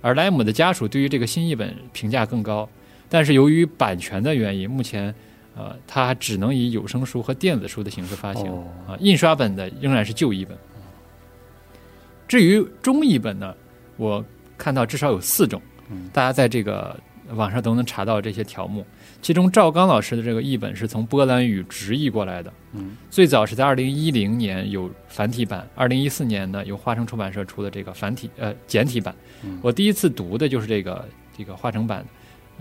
[0.00, 2.66] 而莱姆的家属对于这个新译本评价更高，
[3.10, 5.14] 但是由于版权的原因，目前
[5.60, 8.50] 呃，它只能以有声书和电子书的形式发行
[8.88, 10.56] 啊，印刷本的仍然是旧译本。
[12.26, 13.54] 至于中译本呢，
[13.98, 14.24] 我
[14.56, 15.60] 看到至少有四种，
[16.14, 16.98] 大家在这个
[17.34, 18.86] 网上都能查到这些条目。
[19.20, 29.14] 其中赵刚老师的这个译本是从波兰语直译过来的，嗯，最早是在二零一零年有繁体版，二零一四年呢由华城出版社出的这个繁体呃简体版。
[29.60, 31.06] 我第一次读的就是这个
[31.36, 32.02] 这个华城版，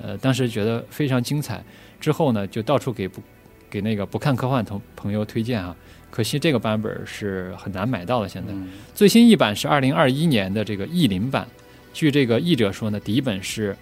[0.01, 1.63] 呃，当时觉得非常精彩。
[1.99, 3.21] 之后呢，就到处给不
[3.69, 5.75] 给那个不看科幻同朋友推荐啊。
[6.11, 8.27] 可惜这个版本是很难买到了。
[8.27, 8.51] 现在
[8.95, 11.47] 最新一版是二零二一年的这个译林版。
[11.93, 13.75] 据这个译者说呢，底本是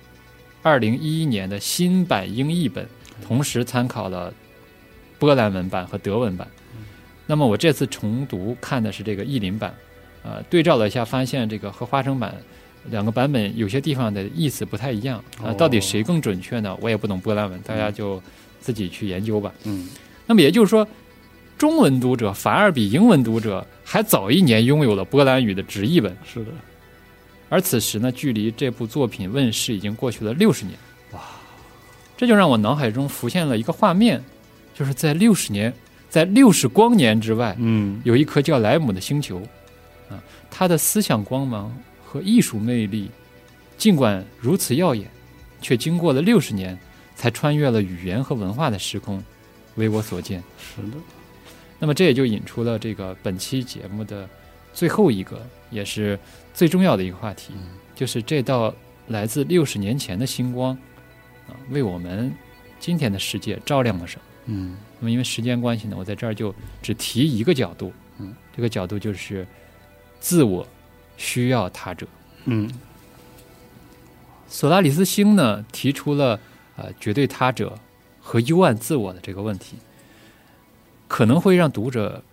[0.62, 2.86] 二零一一年的新版英译本，
[3.26, 4.34] 同时参考了
[5.20, 6.48] 波兰文版和德文版。
[7.26, 9.74] 那么我这次重读看的是这个译林版，
[10.24, 12.36] 呃，对照了一下，发现这个和花生版。
[12.90, 16.78] 两个版本有些地方的意思不太一样啊，到底谁更准确呢？
[16.82, 18.22] 我也不懂波兰文，大家就
[18.60, 19.52] 自己去研究吧。
[19.66, 19.90] 嗯，
[20.26, 20.88] 那么也就是说，
[21.58, 26.16] 中文读者反而比英文读者还早一年拥有了波兰语的直译本。
[26.26, 26.52] 是的，
[27.50, 30.78] 而此时呢，距离这部作品问世已经过去了六十年。
[31.12, 31.22] 哇，
[32.16, 34.24] 这就让我脑海中浮现了一个画面，
[34.74, 35.74] 就是在六十年，
[36.10, 39.42] 在六十光年之外，嗯，有一颗叫莱姆的星球，
[40.10, 41.76] 啊，它的思想光芒。
[42.08, 43.12] 和艺术魅力，
[43.78, 45.12] 尽管如此耀眼，
[45.62, 46.80] 却经过了六十年，
[47.18, 49.22] 才穿越了语言和文化的时空，
[49.76, 50.42] 为我所见。
[50.58, 50.98] 是的。
[51.78, 54.28] 那么这也就引出了这个本期节目的
[54.74, 56.18] 最后一个，也是
[56.54, 57.52] 最重要的一个话题，
[57.94, 58.74] 就是这道
[59.08, 60.74] 来自六十年前的星光
[61.50, 62.34] 啊，为我们
[62.80, 64.22] 今天的世界照亮了什么？
[64.46, 64.78] 嗯。
[65.00, 67.92] 那么因为时间关系呢，我在这儿就只提一个角度。
[68.18, 68.34] 嗯。
[68.56, 69.46] 这个角度就是
[70.22, 70.66] 自我。
[71.18, 72.08] 需要他者，
[72.46, 72.70] 嗯，
[74.48, 76.40] 索拉里斯星呢提出了
[76.78, 77.78] 呃绝对他者
[78.22, 79.76] 和幽暗自我的这个问题，
[81.08, 82.24] 可能会让读者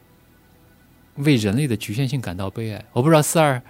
[1.16, 2.84] 为人类的局限性感到悲哀。
[2.92, 3.60] 我不知道四二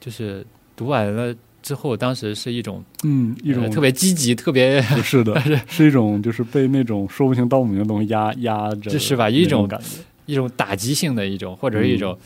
[0.00, 0.46] 就是
[0.76, 9.30] 读完了之后，当时是一种嗯一种特别积极、特别 是的， 是一种就是被那种说不清道不明的东西压压着，这是吧？
[9.30, 9.86] 一种感觉，
[10.26, 12.18] 一种打击性的一种，或者是一种。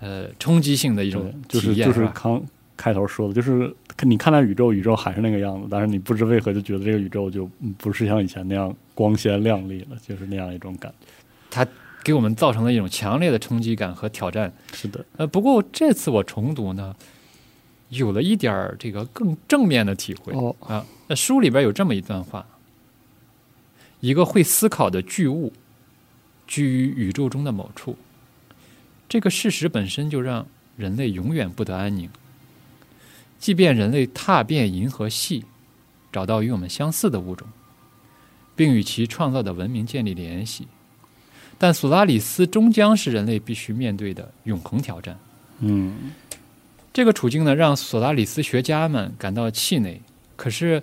[0.00, 2.42] 呃，冲击性的一种就是就是刚
[2.76, 11.06] 开头说的，就是你看到宇宙，宇宙还是那个样子，但是你不知为何就觉得这个宇宙就不是像以前那样光鲜亮丽了，就是那样一种感觉。
[11.50, 11.66] 它
[12.02, 14.52] 给我们造成了一种强烈的冲击感和挑战。
[14.72, 16.94] 是的，呃，不过这次我重读呢，
[17.88, 20.32] 有了一点儿这个更正面的体会。
[20.34, 22.44] 哦啊，那书里边有这么一段话：
[24.00, 25.52] 一个会思考的巨物，
[26.46, 27.96] 居于宇宙中的某处。
[29.08, 30.46] 这个事实本身就让
[30.76, 32.08] 人类永远不得安宁。
[33.38, 35.44] 即便人类踏遍银河系，
[36.10, 37.46] 找到与我们相似的物种，
[38.56, 40.66] 并与其创造的文明建立联系，
[41.58, 45.18] 但索拉里斯终将是人类必须面对的永恒挑战。
[45.58, 46.12] 嗯，
[46.92, 50.00] 这个处境呢，让索拉里斯学家们感到气馁。
[50.36, 50.82] 可是，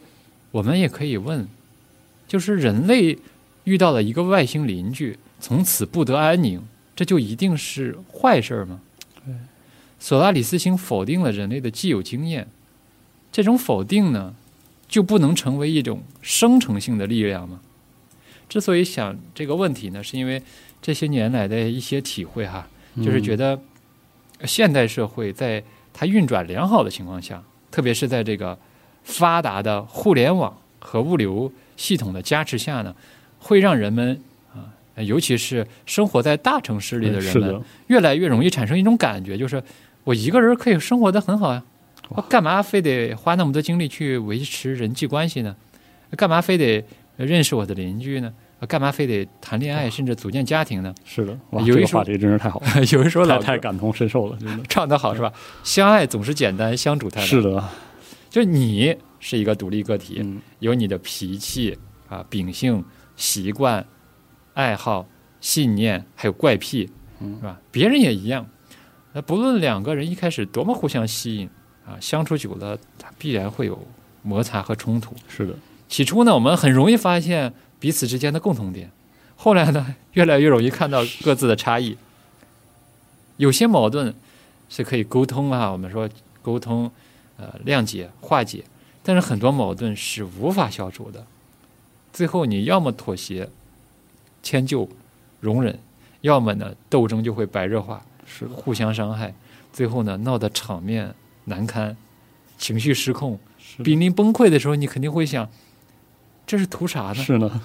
[0.51, 1.47] 我们也可以问：
[2.27, 3.17] 就是人类
[3.63, 6.61] 遇到了一个外星邻居，从此不得安宁。
[6.95, 8.81] 这就一定是坏事吗？
[9.99, 12.47] 索拉里斯星否定了人类的既有经验，
[13.31, 14.33] 这种否定呢，
[14.87, 17.61] 就不能成为一种生成性的力量吗？
[18.49, 20.41] 之所以想这个问题呢，是因为
[20.81, 22.67] 这些年来的一些体会哈，
[22.97, 23.61] 就是觉得
[24.45, 25.63] 现代社会在
[25.93, 28.57] 它运转良好的情况下，特别是在这个
[29.03, 32.95] 发达的互联网和物流系统的加持下呢，
[33.39, 34.21] 会让人们。
[34.97, 39.61] 尤其是生活在大城市里的人们，越来越容易产生一种感觉，就是
[40.03, 41.63] 我一个人可以生活的很好呀，
[42.09, 45.55] 我干嘛非得花那么多精力去维持人际关系呢？
[46.17, 46.83] 干嘛非得
[47.15, 48.33] 认识我的邻居呢？
[48.67, 50.93] 干嘛非得谈恋爱甚至组建家庭呢？
[51.03, 51.35] 是的，
[51.65, 52.61] 有一话题真是太好，
[52.91, 55.31] 有一说太太感同身受了，真的 唱得好是吧？
[55.63, 57.27] 相爱总是简单，相处太难。
[57.27, 57.63] 是的，
[58.29, 60.23] 就你是一个独立个体，
[60.59, 61.75] 有你的脾气
[62.07, 62.83] 啊、秉性、
[63.15, 63.83] 习惯。
[64.53, 65.07] 爱好、
[65.39, 66.89] 信念还有怪癖，
[67.19, 67.59] 是吧？
[67.71, 68.47] 别人也一样。
[69.13, 71.49] 那不论两个人一开始多么互相吸引
[71.85, 73.87] 啊，相处久了，他必然会有
[74.21, 75.15] 摩擦和冲突。
[75.27, 75.53] 是的。
[75.89, 78.87] 起初呢，我们很容易发现彼此之间的共同点；
[79.35, 81.97] 后来呢，越来越容易看到各自的差异。
[83.37, 84.13] 有些矛盾
[84.69, 86.07] 是可以沟通啊，我们说
[86.41, 86.89] 沟通，
[87.37, 88.63] 呃，谅解、化解，
[89.03, 91.25] 但是很多矛盾是无法消除的。
[92.13, 93.49] 最后你要么妥协、
[94.43, 94.87] 迁就、
[95.39, 95.79] 容忍，
[96.21, 99.33] 要么呢斗争就会白热化，是，互相伤害，
[99.71, 101.13] 最后呢闹得场面
[101.45, 101.95] 难堪，
[102.57, 105.49] 情绪失控，是濒临崩溃的时候，你肯定会想，
[106.45, 107.15] 这是图啥呢？
[107.15, 107.61] 是呢，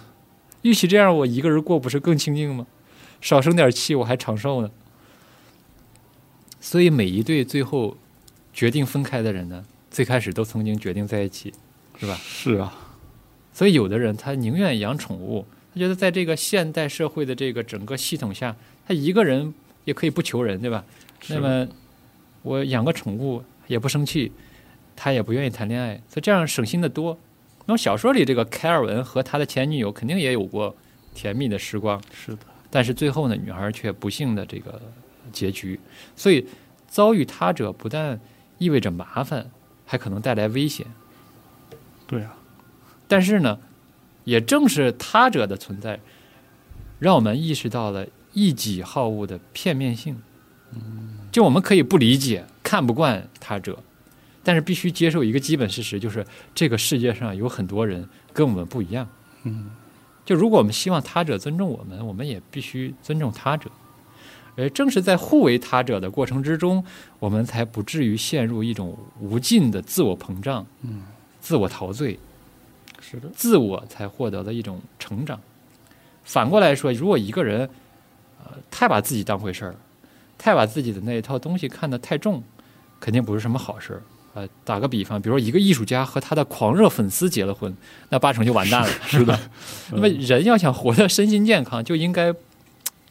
[0.62, 2.66] 与其这样，我一个人过不是更清静吗？
[3.20, 4.70] 少生点气，我还长寿呢。
[6.60, 7.96] 所以每一对最后
[8.52, 11.52] 决定分开的人呢，最开始都曾经决定在一起，
[11.98, 12.18] 是吧？
[12.22, 12.74] 是啊，
[13.52, 15.46] 所以有的人他宁愿养宠物，
[15.76, 18.56] 他觉得在这个现代社会的这个整个系统下，
[18.88, 19.52] 他一个人
[19.84, 20.82] 也可以不求人，对吧？
[21.28, 21.68] 那么
[22.40, 24.32] 我养个宠物也不生气，
[24.96, 27.18] 他也不愿意谈恋爱，所以这样省心的多。
[27.66, 30.74] 那么小说里这个凯尔文和他的前女友肯定也有过
[31.14, 32.38] 甜蜜的时光，是的，
[32.70, 34.80] 但是最后呢，女孩却不幸的这个
[35.30, 35.78] 结局。
[36.14, 36.46] 所以
[36.88, 38.18] 遭遇他者不但
[38.56, 39.50] 意味着麻烦，
[39.84, 40.86] 还可能带来危险。
[42.06, 42.34] 对啊，
[43.06, 43.58] 但是呢，
[44.26, 45.98] 也正是他者的存在，
[46.98, 50.20] 让我们意识到了一己好恶的片面性。
[51.30, 53.78] 就我们可以不理解、看不惯他者，
[54.42, 59.08] 但是必须接受一个基本事实，就是这个世界上有很多人跟我们不一样。
[59.44, 59.70] 嗯，
[60.24, 63.70] 就如果我们希望他者尊重我们，我们也必须尊重他者。
[64.56, 66.82] 而正是在互为他者的过程之中，
[67.18, 71.02] 我们才不至于陷入一种无尽的自我膨胀、嗯，
[71.40, 72.18] 自我陶醉，
[73.00, 75.40] 是的，自我才获得了一种成长。
[76.24, 77.68] 反过来说，如果一个人
[78.44, 79.74] 呃太把自己当回事儿，
[80.36, 82.42] 太把自己的那一套东西看得太重，
[82.98, 84.02] 肯定不是什么好事儿。
[84.34, 87.74] 呃，打个比方，比如说一个艺术家和他的狂热粉丝结了婚，
[88.10, 89.38] 那八成就完蛋了，是的。
[89.92, 92.34] 那么人要想活得身心健康，就应该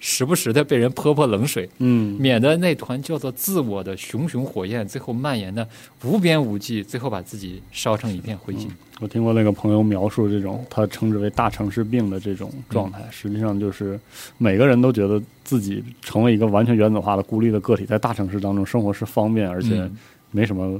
[0.08, 5.68] 时不时的被人泼泼冷水，嗯，免得那团叫做自我的熊熊火焰最后蔓延的
[6.04, 8.68] 无边无际，最后把自己烧成一片灰烬。
[9.00, 14.00] 我听过那个朋友描述这种，他称之为“大城市病”的这种状态，实际上就是
[14.38, 19.98] 每个人都觉得自己成为一个完全原子化的孤立的个体，在大城市当中生活是方便而且嗯
[20.30, 20.80] 没什么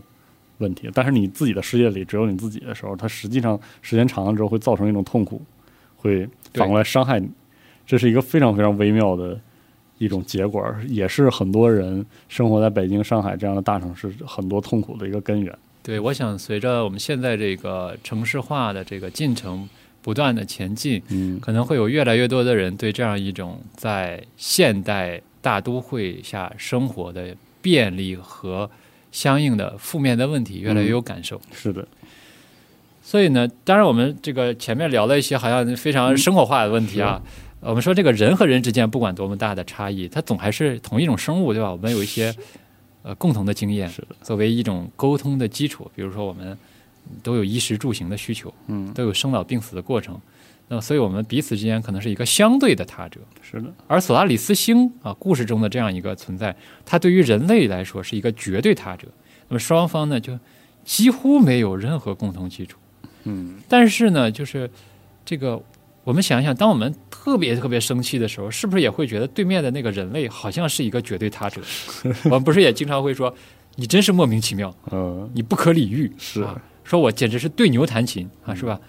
[0.60, 0.88] 问题。
[0.94, 5.42] 但是你自己的世界里只有你自己的时候，它实际上时间长了之后会造成一种痛苦，
[5.96, 7.28] 会反过来伤害你。
[7.86, 9.40] 这是一个非常非常微妙的
[9.98, 15.56] 一种结果，也是很多人生活在北京、上海这样的大城市很多痛苦的一个根源。
[15.82, 19.70] 对，我想随着我们现在这个城市化的这个进程
[20.02, 28.70] 不断的前进，嗯，可能会有越来越多的人对这样一种在现代大都会下生活的便利和
[29.12, 31.40] 相应的负面的问题越来越有感受。
[31.54, 31.88] 是的，
[33.04, 37.22] 所以呢，当然我们这个前面聊了一些好像非常生活化的问题啊。
[37.66, 41.72] 我们说这个人和人之间不管多么大的差异，它总还是同一种生物，对吧？
[41.72, 42.34] 我们有一些
[43.02, 45.90] 呃共同的经验，是的，作为一种沟通的基础。
[45.96, 46.56] 比如说我们
[47.24, 50.20] 都有衣食住行的需求，嗯，都有生老病死的过程。
[50.68, 53.20] 那么，所以我们彼此之间可能是一个相对的他者。
[53.42, 59.08] 是的，而索拉里斯星啊，故事中的这样一个存在，它对于人类来说是一个绝对他者。
[59.48, 60.38] 那么双方呢，就
[60.84, 62.80] 几乎没有任何共同基础。
[63.24, 64.70] 嗯，但是呢，就是
[65.24, 65.62] 这个，
[66.06, 71.60] 我们想一想，当我们特别特别生气的时候，是不是也会觉得对面的那个人类好像是一个绝对他者？
[72.26, 73.36] 我们不是也经常会说，
[73.76, 78.80] 你真是莫名其妙，嗯，你不可理喻，是啊，说我简直是对牛弹琴啊，是吧？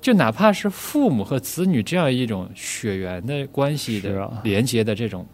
[0.00, 5.24] 就哪怕是父母和子女这样一种血缘的关系的连接的这种、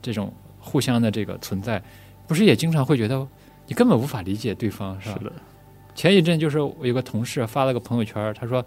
[0.00, 1.80] 这种互相的这个存在，
[2.26, 3.28] 不是也经常会觉得
[3.68, 5.18] 你根本无法理解对方，是吧？
[5.18, 5.32] 是的，
[5.94, 8.64] 前一阵就是我有个同事发了个朋友圈，他说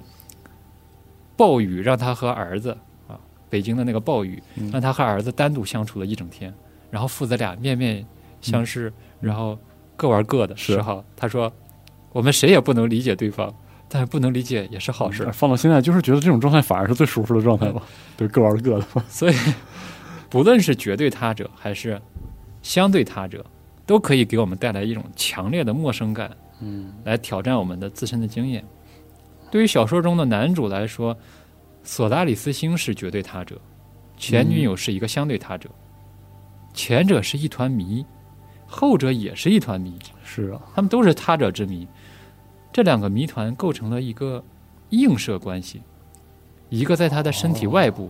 [1.35, 2.77] 暴雨让他和儿子
[3.07, 3.19] 啊，
[3.49, 6.53] 北京的那个暴雨嗯让他和儿子单独相处了一整天，
[6.91, 8.05] 然后父子俩面面
[8.41, 9.57] 相视，然后
[9.95, 10.53] 各玩各的。
[10.53, 11.51] 嗯是哈他说
[12.11, 13.53] 我们谁也不能理解对方，
[13.89, 15.27] 但是不能理解也是好事。
[15.31, 17.81] 放到现在，就是觉得这种状态反而是最舒服的状态吧，
[18.15, 19.03] 对，各玩各的吧。
[19.09, 19.35] 所以，
[20.29, 21.99] 不论是绝对他者还是
[22.61, 23.43] 相对他者，
[23.85, 26.29] 都可以给我们带来一种强烈的陌生感，
[26.59, 28.63] 嗯，来挑战我们的自身的经验。
[29.53, 31.15] 对于小说中的男主来说，
[31.83, 33.61] 索拉里斯星是绝对他者，
[34.17, 35.69] 前女友是一个相对他者，
[36.73, 38.03] 前者是一团谜，
[38.65, 39.93] 后者也是一团谜，
[40.23, 41.87] 是啊，他们都是他者之谜。
[42.71, 44.43] 这两个谜团构成了一个
[44.89, 45.83] 映射关系，
[46.69, 48.09] 一个在他的身体外部，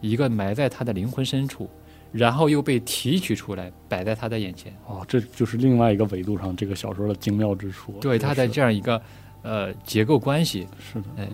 [0.00, 1.70] 一个埋在他的灵魂深处，
[2.10, 4.76] 然后又被提取出来摆在他的眼前。
[4.88, 7.92] 哦，这就是另外一个维度上这个小说的精妙之处。
[8.00, 9.00] 对，他在这样一个
[9.44, 11.28] 呃结构关系，是的，哎，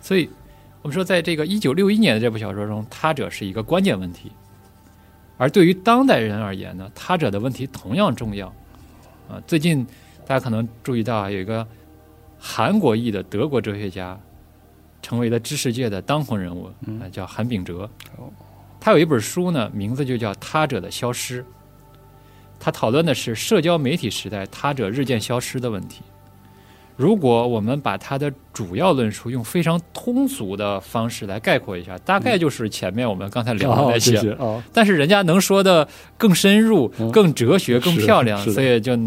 [0.00, 0.30] 所以
[0.82, 4.30] 我们说，在这个一九六一年的这部小说中，他者是一个关键问题。
[5.36, 8.46] 而对于当代人而言呢，他者的问题同样重要。
[9.28, 9.84] 啊，最近
[10.24, 11.66] 大家可能注意到啊，有一个
[12.38, 14.16] 韩国裔的德国哲学家
[15.02, 16.66] 成为了知识界的当红人物，
[17.00, 17.90] 啊，叫韩炳哲。
[18.78, 21.42] 他有一本书呢，名字就叫《他者的消失》。
[22.60, 26.02] 他讨论的是社交媒体时代他者日渐消失的问题。
[26.96, 34.34] 如果我们把他的主要论述用非常通俗的方式来概括一下，大概就是前面我们刚才聊的那些。
[34.72, 35.86] 但是人家能说的
[36.16, 38.98] 更深入、更哲学、更漂亮，所以就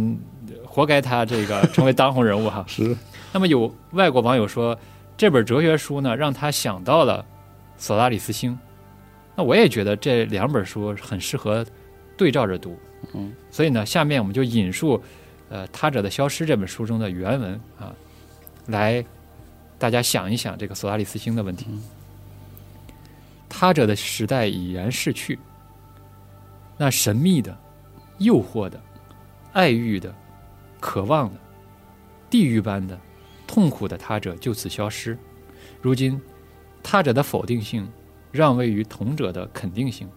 [0.63, 2.63] 活该他这个成为当红人物哈。
[2.69, 2.95] 是。
[3.33, 4.77] 那么有外国网友说，
[5.17, 7.25] 这本哲学书呢，让他想到了
[7.75, 8.55] 索拉里斯星。
[9.35, 11.65] 那我也觉得这两本书很适合
[12.15, 12.77] 对照着读。
[13.15, 13.33] 嗯。
[13.49, 15.01] 所以呢，下面我们就引述。
[15.49, 17.93] 呃，《他者的消失》这本书中的原文啊，
[18.67, 19.03] 来，
[19.77, 21.67] 大家想一想这个索拉里斯星的问题。
[23.49, 25.39] 他者的时代已然逝去，
[26.77, 27.57] 那神秘的、
[28.19, 28.79] 诱惑的、
[29.51, 30.13] 爱欲的、
[30.79, 31.39] 渴望的、
[32.29, 32.97] 地狱般的、
[33.47, 35.17] 痛苦的他者就此消失。
[35.81, 36.21] 如今，
[36.83, 37.89] 他者的否定性
[38.31, 40.07] 让位于同者的肯定性，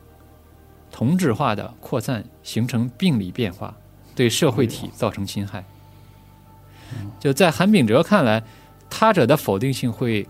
[0.91, 3.75] 同质化的扩散形成病理变化。
[4.15, 5.65] 对社会体造成侵害，
[7.19, 8.43] 就在韩炳哲看来，
[8.91, 10.27] 他者的否定性会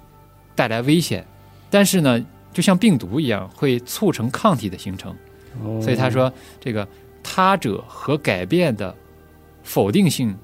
[0.54, 1.26] 带来危险，
[1.70, 5.14] 但是呢，就像病毒一样，会促成抗体的形成。
[5.82, 6.86] 所以他说，这个
[7.22, 8.94] 他者和改变的
[9.62, 10.34] 否定性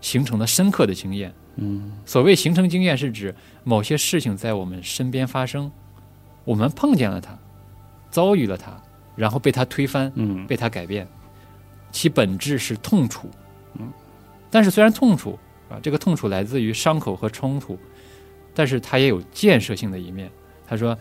[0.00, 1.32] 形成了深刻的经验。
[1.56, 5.70] 嗯，所谓形成经验，是指某些事情在我们身边发生，
[6.44, 7.38] 我们碰见了它，
[8.10, 8.72] 遭遇了它，
[9.14, 11.06] 然后被它推翻，嗯，被它改变。
[11.96, 13.30] 其本质是痛楚，
[13.78, 13.90] 嗯，
[14.50, 15.38] 但是虽然痛楚
[15.70, 17.78] 啊，这个痛楚来自于伤口和冲突，
[18.52, 20.30] 但是它也有建设性的一面。
[20.68, 20.94] 他说，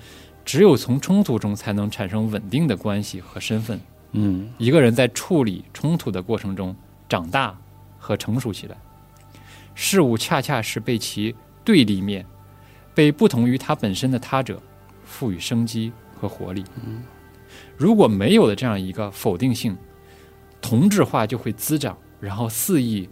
[0.45, 3.77] 只有从冲突中才能产生稳定的关系和身份。
[4.13, 6.73] 嗯，一个人在处理冲突的过程中
[7.09, 7.53] 长大
[7.99, 8.77] 和成熟起来，
[9.73, 11.35] 事物恰恰是被其
[11.65, 12.25] 对立面，
[12.93, 14.63] 被不同于他本身的他者
[15.03, 16.63] 赋予生机和活力。
[16.85, 17.03] 嗯，
[17.75, 19.75] 如果没有了这样一个否定性。
[20.67, 23.07] 同质化就会滋长，然后肆意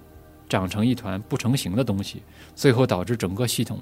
[0.49, 2.23] 长成一团不成形的东西，
[2.55, 3.79] 最后导致整个系统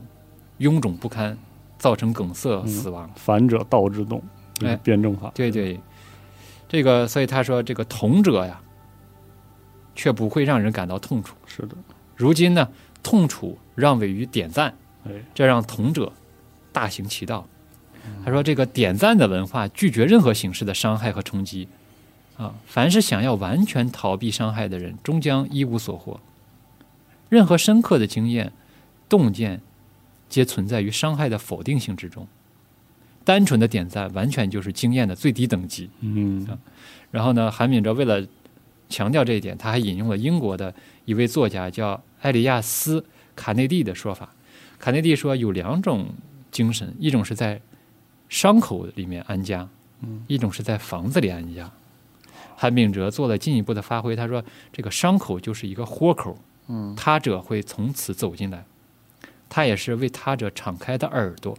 [0.60, 1.38] 臃肿不堪，
[1.77, 3.10] 造成梗塞死亡。
[3.15, 4.22] 反者道之动，
[4.60, 5.31] 哎，辩证法。
[5.34, 5.80] 对对，
[6.68, 8.60] 这个所以他说这个同者呀，
[9.95, 11.34] 却不会让人感到痛楚。
[11.45, 11.76] 是的，
[12.18, 12.68] 如今呢，
[13.02, 14.76] 痛楚让位于点赞，
[15.06, 16.11] 哎，这让同者
[16.73, 17.48] 大行其道。
[18.26, 21.69] 他说这个点赞的文化拒绝任何形式的伤害和冲击。
[22.41, 26.19] 啊，凡是想要完全逃避伤害的人，终将一无所获。
[27.30, 28.51] 任何深刻的经验、
[29.07, 29.61] 洞见，
[30.27, 32.27] 皆存在于伤害的否定性之中。
[33.23, 35.88] 单纯的点赞，完全就是经验的最低等级。
[35.99, 36.47] 嗯，
[37.11, 38.26] 然后呢，韩敏哲为了
[38.89, 40.73] 强调这一点，他还引用了英国的
[41.05, 42.99] 一位作家叫艾利亚斯·
[43.35, 44.34] 卡内蒂的说法。
[44.80, 46.07] 卡内蒂说，有两种
[46.49, 47.61] 精神，一种是在
[48.27, 49.69] 伤口里面安家，
[50.01, 51.72] 嗯，一种是在房子里安家。
[52.61, 58.63] 韩炳哲做了进一步的发挥，他说：“这个伤口就是一个豁口，嗯，他者会从此走进来，
[59.49, 61.57] 他也是为他者敞开的耳朵。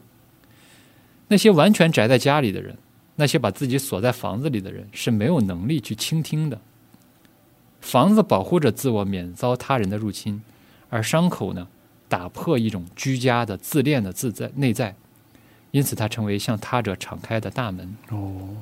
[1.27, 2.79] 那些完全宅在家里的人，
[3.17, 6.61] 那些把自己锁在房子里的人，是没有能力去倾听的。
[7.81, 10.41] 房子保护着自我免遭他人的入侵，
[10.89, 11.67] 而伤口呢，
[12.09, 14.95] 打破一种居家的自恋的自在内在，
[15.73, 18.55] 因此它成为向他者敞开的大门。”哦。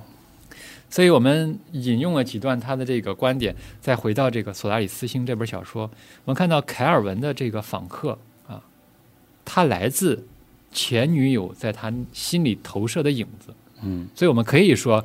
[0.88, 5.82] 所以我们引用了几段他的这个观点，再回到这个《索拉里斯星》这本小说，
[6.24, 8.18] 我们看到凯尔文的这个访客
[8.48, 8.60] 啊，
[9.44, 10.26] 他来自
[10.72, 13.54] 前女友在他心里投射的影子。
[13.82, 15.04] 嗯，所以我们可以说，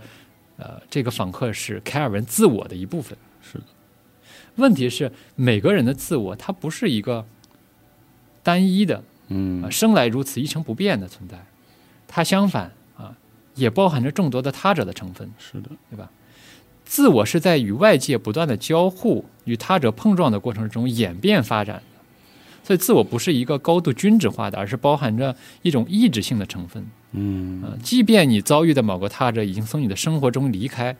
[0.57, 3.18] 呃，这个访客是凯尔文自我的一部分。
[3.41, 3.65] 是的。
[4.56, 7.26] 问题是，每个人的自我，它不是一个
[8.41, 11.45] 单一的，嗯，生来如此一成不变的存在，
[12.07, 12.72] 它相反。
[13.56, 16.10] 也包含着众多的他者的成分，是的，对吧？
[16.86, 21.99] 自我是在与外界不断的交互、与他者碰撞的过程中演变发展的，
[22.64, 26.86] 所以自我不是一个高度均质化的，而是包含着一种意志性的成分。
[27.14, 30.95] 嗯，即便你遭遇的某个他者已经从你的生活中离开，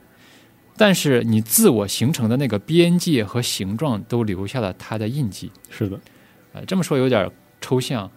[0.76, 5.52] 但是你自我形成的那个边界和形状都留下了它的印记。
[5.70, 6.00] 是的，
[6.52, 7.30] 呃，这么说有点
[7.60, 8.10] 抽象。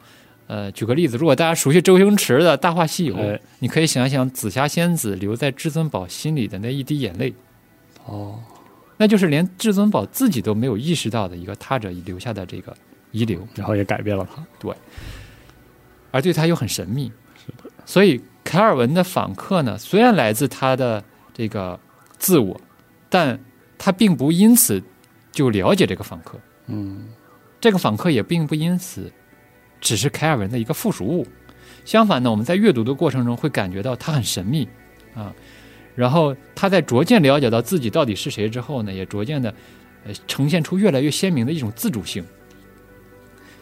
[0.49, 3.15] 呃，举个例子，如果大家熟悉周星驰的《大话西游》，
[3.59, 7.31] 你可以想想紫霞仙子留在至尊宝心里的那一滴眼泪，
[8.05, 8.39] 哦，
[8.97, 12.76] 那就是连至尊宝自己都没有意识到的一个他者留下的这个
[13.11, 14.73] 遗留，然后也改变了他，对，
[16.09, 17.69] 而对他又很神秘，是的。
[17.85, 21.80] 所以凯尔文的访客呢，虽然来自他的这个
[22.17, 22.59] 自我，
[23.07, 23.39] 但
[23.77, 24.81] 他并不因此
[25.31, 26.39] 就了解这个访客。
[26.65, 27.07] 嗯，
[27.61, 29.11] 这个访客也并不因此
[29.81, 31.27] 只是凯尔文的一个附属物。
[31.85, 34.68] 相反呢，我们在阅读的过程中会感觉到他很神秘
[35.14, 35.34] 啊。
[35.95, 39.53] 然后他在逐渐了解到自己到底是谁之后呢，也逐渐的
[40.06, 42.23] 呃呈现出越来越鲜明的一种自主性。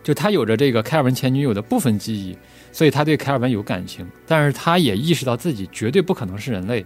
[0.03, 2.37] 就他有着这个凯尔文前女友的部分记忆，
[2.71, 6.85] 所以他对凯尔文有感情，但是他也意识到自己绝对不可能是人类。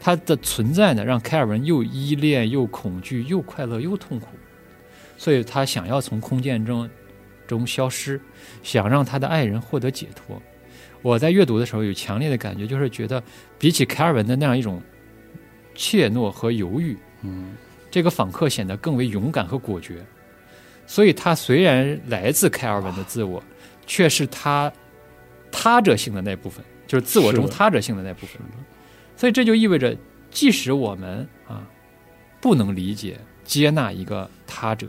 [0.00, 4.28] 他的存在呢，让凯尔文又依恋又恐惧又快乐又痛苦，
[5.18, 6.88] 所以他想要从空间中
[7.46, 8.20] 中消失，
[8.62, 10.40] 想让他的爱人获得解脱。
[11.02, 13.22] 我在阅读的时候有强烈的感觉，就是觉得
[13.58, 14.82] 比起凯尔文的那样一种
[15.74, 17.54] 怯懦和犹豫，嗯，
[17.90, 20.04] 这个访客显得更为勇敢和果决。
[20.86, 23.42] 所以，他虽然来自凯尔文的自我，
[23.86, 24.72] 却是他
[25.50, 28.40] 他者性的那部分，就是自我中他者性的那部分。
[29.16, 29.96] 所以，这就意味着，
[30.30, 31.66] 即使我们啊
[32.40, 34.88] 不能理解、接纳一个他者，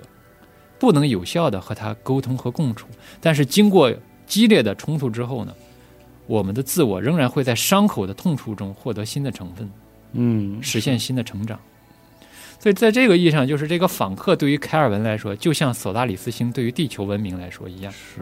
[0.80, 2.88] 不能有效的和他沟通和共处，
[3.22, 3.94] 但是经过
[4.26, 5.54] 激烈的冲突之后呢？
[6.28, 9.70] 我们的自我仍然会在伤口的痛处中获得新的成分，
[10.14, 11.60] 嗯，实现新的成长。
[12.60, 17.92] 所以，在这个意义上，就是这个访客对于凯尔文来说，就像索拉里斯星对于地球文明来说一样。
[17.92, 18.22] 是。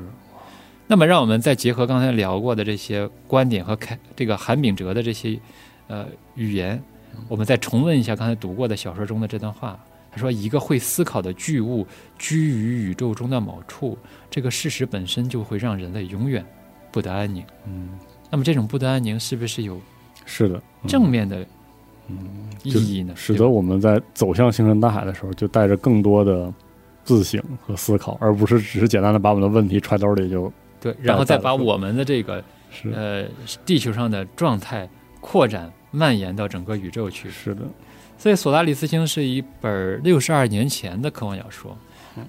[0.85, 5.39] 那么，让我们再结合刚才聊过的这些观点和凯这个韩炳哲的这些
[5.87, 6.05] 呃
[6.35, 6.83] 语言，
[7.29, 9.79] 我们再重温一下刚才读过的小说中的这段话。
[10.13, 11.85] 他说：“一个会思考的巨物
[12.17, 13.97] 居于宇宙中的某处，
[14.29, 16.45] 这个事实本身就会让人类永远。”
[16.93, 17.89] 不得安宁，嗯，
[18.29, 19.81] 那么这种不得安宁是不是有
[20.27, 21.43] 是的正面的
[22.07, 22.19] 嗯
[22.61, 23.11] 意义呢？
[23.15, 26.53] 使得我们在走向星辰大海的时候，就带着更多的
[27.03, 32.43] 自省和思考，而不是只是简单的把我们的问题揣兜里就对，然后再把我们的这个
[32.93, 33.25] 呃
[33.65, 34.87] 地球上的状态
[35.19, 37.27] 扩展蔓延到整个宇宙去。
[37.31, 37.61] 是的，
[38.23, 41.77] 所以《索拉里斯星》是一本六十二年前的科幻小说，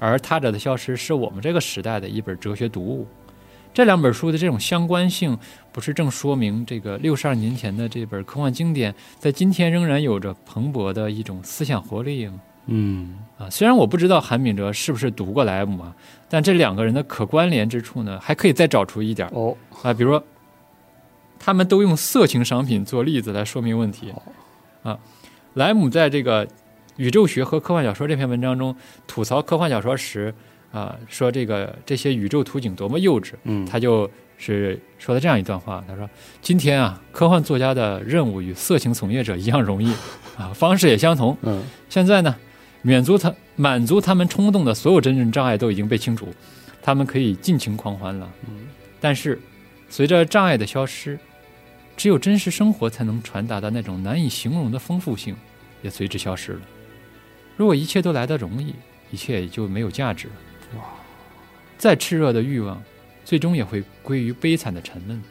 [0.01, 3.07] 而《他者的消失》是我们这个时代的一本哲学读物。
[3.73, 5.39] 这两本书的这种相关性，
[5.71, 12.41] 不是正说明这个六十二年前的这本科幻经典，在今天仍然有着蓬勃的一种思想活力吗？
[12.67, 15.95] 嗯，啊，虽然我不知道韩炳哲是不是读过莱姆啊，
[16.29, 20.25] 但这两个人的可关联之处呢，还可以再找出一点哦啊，比如说，
[21.39, 24.13] 他们都用色情商品做例子来说明问题
[24.83, 24.99] 啊。
[25.55, 26.47] 莱姆在这个
[26.97, 28.77] 《宇宙学和科幻小说》这篇文章中
[29.07, 30.33] 吐槽科幻小说时。
[30.75, 36.11] 啊，说这个这些宇宙图景多么幼稚，嗯，他就是说了这样一段话，他说
[36.43, 39.93] ：“今天啊，科幻作家的任务与色情从业者一样容易，
[40.37, 41.39] 啊，方式也相同。
[41.43, 42.35] 嗯，现在呢，
[42.83, 46.27] 满足他满足他们冲动的所有真正障碍都已经被清除，
[46.83, 48.29] 他们可以尽情狂欢了。
[48.49, 48.67] 嗯，
[49.01, 49.41] 但是
[49.89, 51.17] 随着障碍的消失，
[51.97, 55.37] 只有真实生活才能传达的那种难以形容的丰富性
[55.83, 56.61] 也随之消失了。
[57.57, 58.75] 如果一切都来得容易，
[59.11, 60.35] 一切也就没有价值了。”
[60.77, 60.85] 哇！
[61.79, 62.83] 再炽热的欲望，
[63.25, 65.23] 最终也会归于悲惨的沉闷。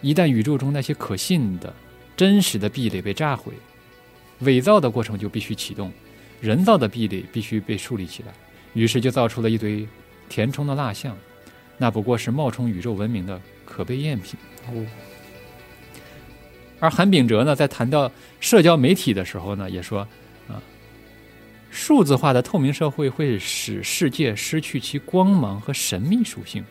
[0.00, 1.72] 一旦宇宙中那些可信的、
[2.16, 3.52] 真实的壁垒被炸毁，
[4.40, 5.92] 伪造的过程就必须启动，
[6.40, 8.32] 人造的壁垒必须被树立起来。
[8.74, 9.86] 于是就造出了一堆
[10.28, 11.16] 填充的蜡像，
[11.78, 14.38] 那不过是冒充宇宙文明的可悲赝品。
[14.68, 14.86] 哦。
[16.78, 20.00] 而韩炳哲呢，在谈到社交媒体的时候呢，也说
[20.48, 20.60] 啊。
[21.70, 26.64] 数字化的透明社会会使世界失去其光芒和神秘属性，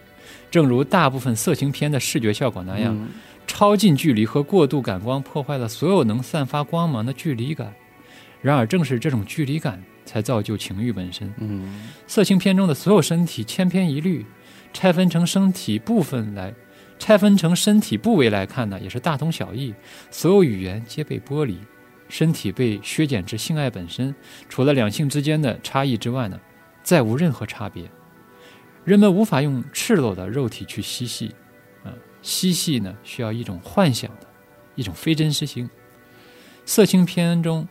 [0.50, 3.08] 正如大部分色情片的视觉效果那样，
[3.46, 7.72] 超近距离和过度感光破坏了所有能散发光芒的距离感。
[8.42, 11.32] 然而，正是这种距离感才造就情欲本身。
[11.38, 14.26] 嗯，色情片中的所有身体千篇一律，
[14.74, 16.52] 拆分成身体部分来，
[16.98, 19.74] 拆分成身体部位来看呢，也是大同小异。
[20.10, 21.58] 所有语言皆被剥离。
[22.08, 24.14] 身体被削减至性爱本身，
[24.48, 26.40] 除了两性之间的差异之外呢，
[26.84, 27.90] 再无任何差别。
[28.84, 31.34] 人们无法用赤裸的肉体去嬉戏，
[31.84, 31.92] 啊，
[32.22, 34.28] 嬉戏呢需要一种幻想的，
[34.76, 35.70] 一种非真实性。
[36.66, 37.68] 色情片中。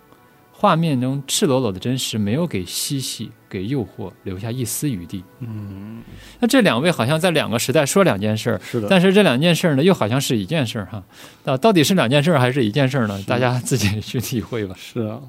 [0.57, 5.23] 画面中赤裸裸的真实，没有给嬉戏、给诱惑留下一丝余地。
[5.39, 6.03] 嗯，
[6.41, 8.89] 那这两位好像在两个时代说两件事儿，是的。
[8.91, 11.05] 但是这两件事儿呢，又好像是一件事儿哈。
[11.45, 13.23] 啊，到底是两件事儿还是一件事儿呢？
[13.29, 14.75] 大家自己去体会吧。
[14.79, 15.21] 是啊，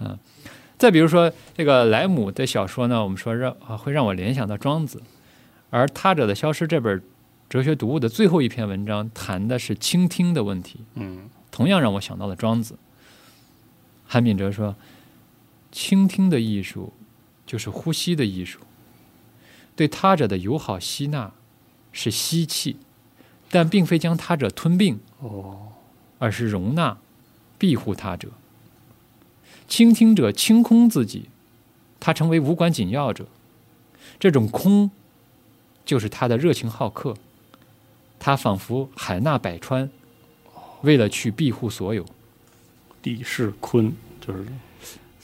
[0.00, 0.18] 嗯。
[0.76, 5.00] 再比如说这个莱姆的小说呢，我们说让啊会让我联想到庄子，
[5.70, 7.00] 而他者的消失这本
[7.48, 10.80] 哲学读物的最后一篇文章谈的是倾听的问题。
[10.96, 12.76] 嗯，同样让我想到了庄子。
[14.04, 14.74] 韩炳哲说
[15.72, 16.92] ：“倾听的艺术，
[17.52, 18.60] 就是呼吸的艺术。
[19.76, 21.34] 对他者的友好吸纳，
[21.92, 22.78] 是吸气，
[23.50, 25.72] 但并非将他者吞并，哦，
[26.18, 26.96] 而是容纳、
[27.58, 28.30] 庇护他者。
[29.68, 31.28] 倾听者清空自己，
[32.00, 33.26] 他成为无关紧要者。
[34.18, 34.90] 这种空，
[35.84, 37.18] 就是他的热情好客。
[38.18, 39.90] 他仿佛海纳百川，
[40.80, 42.06] 为了去庇护所有。
[43.02, 43.92] 地势坤
[44.22, 44.46] 就是，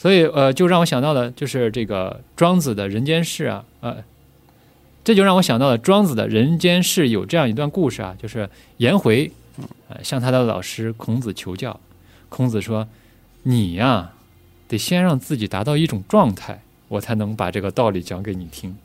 [0.00, 3.96] 所以呃，就让我想到了，就是这个庄子的人间世啊，呃，
[5.02, 9.32] 这就让我想到了庄子的人间世有这样一段故事啊，就是颜回，
[9.88, 11.80] 呃，向他的老师孔子求教，
[12.28, 12.86] 孔子说
[13.42, 14.12] ：“你呀，
[14.68, 18.76] 得先让自己达到一种状态，我才能把这个道理讲给你听。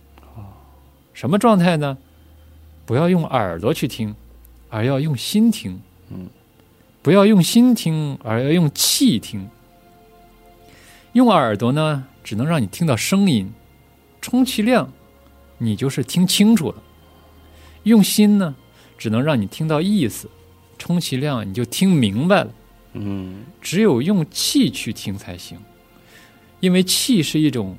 [1.13, 1.95] 什么状态呢？
[2.87, 4.15] 不要用耳朵去听，
[4.69, 5.79] 而要用心听。
[6.09, 6.27] 嗯。”
[7.03, 9.47] 不要用心听，而要用气听。
[11.13, 13.51] 用耳朵呢，只能让你听到声音，
[14.19, 14.91] 充其量，
[15.59, 16.77] 你就是听清楚了；
[17.83, 18.55] 用心呢，
[18.97, 20.29] 只能让你听到意思，
[20.77, 22.51] 充其量你就听明白了。
[22.93, 25.59] 嗯，只有用气去听才行，
[26.59, 27.77] 因为气是一种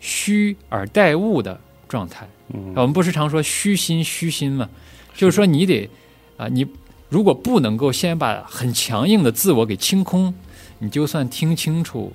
[0.00, 2.28] 虚而待物的状态。
[2.76, 4.68] 我们不是常说虚心虚心嘛？
[5.14, 5.90] 就是说你得
[6.36, 6.66] 啊，你。
[7.08, 10.34] 如果不能够先把很强硬的自我给清空，
[10.80, 12.12] 你就算听清楚、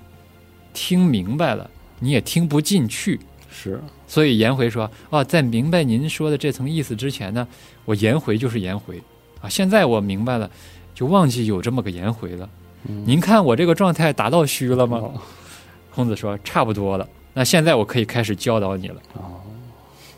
[0.74, 1.70] 听明白了，
[2.00, 3.20] 你也听不进去。
[3.50, 7.48] 是，所以颜回说：“啊，在明白您说的这层意思之前呢，
[7.86, 9.02] 我颜回就是颜回
[9.42, 9.50] 啊。
[9.50, 10.50] 现在我明白了，
[10.96, 12.50] 就忘记有这么个颜回了。
[12.84, 15.02] 您看我这个状态达到虚了吗？”
[15.94, 17.08] 孔子说：“差不多了。
[17.34, 19.42] 那现在我可以开始教导你了。”哦，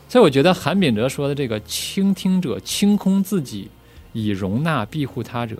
[0.08, 3.70] 所以我觉得韩炳哲说的这个倾听者清空自己。
[4.16, 5.56] 以容纳庇护他者，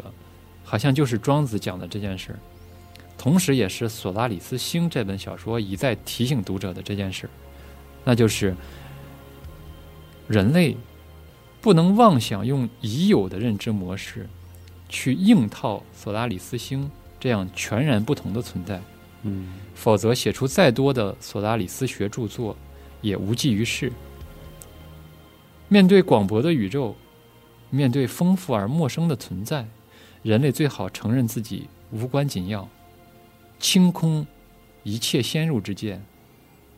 [0.63, 2.39] 好像就是庄子讲的这件事，
[3.25, 7.27] 同时也是《索拉里斯星》这本小说一再提醒读者的这件事，
[8.05, 8.55] 那就是
[10.29, 10.77] 人类
[11.63, 14.29] 不能妄想用已有的认知模式
[14.91, 18.79] 去硬套索拉里斯星这样全然不同的存在，
[19.23, 22.55] 嗯，否则写出再多的索拉里斯学著作
[23.01, 23.91] 也无济于事。
[25.69, 26.95] 面对广博的宇宙。
[27.71, 29.67] 面对丰富而陌生的存在，
[30.23, 32.69] 人类最好承认自己无关紧要，
[33.65, 34.27] 清空
[34.83, 36.05] 一切先入之见，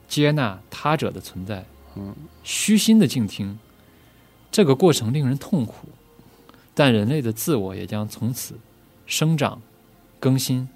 [0.07, 1.67] 接纳他者的存在，
[2.45, 3.59] 虚心的静听。
[4.53, 5.89] 这个过程令人痛苦，
[6.75, 8.55] 但人类的自我也将从此
[9.05, 9.61] 生长、
[10.21, 10.69] 更新，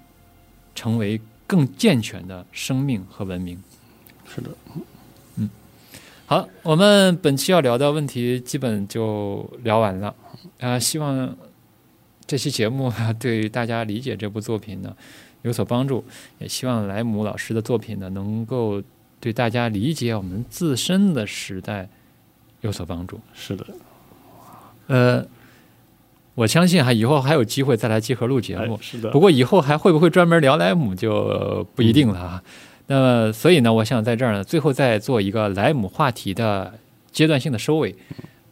[0.75, 3.63] 成为更健全的生命和文明。
[4.25, 4.51] 是的。
[5.37, 5.49] 嗯
[6.25, 10.13] 好，我们本期要聊的问题基本就聊完了。
[10.59, 11.37] 啊，希望
[12.27, 14.93] 这期节目对大家理解这部作品呢
[15.41, 16.03] 有所帮助，
[16.39, 18.81] 也希望莱姆老师的作品呢能够
[19.19, 21.87] 对大家理解我们自身的时代
[22.61, 23.19] 有所帮助。
[23.33, 23.65] 是的，
[24.87, 25.25] 呃，
[26.35, 28.77] 我相信哈，以后还有机会再来集合录节目。
[28.81, 32.43] 是的，不过以后还会不会专门聊莱姆就不一定了啊。
[32.87, 36.73] 那么，所以呢，我想在这儿呢，最后再做一个莱姆话题的
[37.11, 37.95] 阶段性的收尾。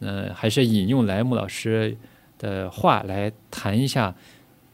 [0.02, 1.94] 嗯，还是引用莱姆老师
[2.38, 4.14] 的话来谈一下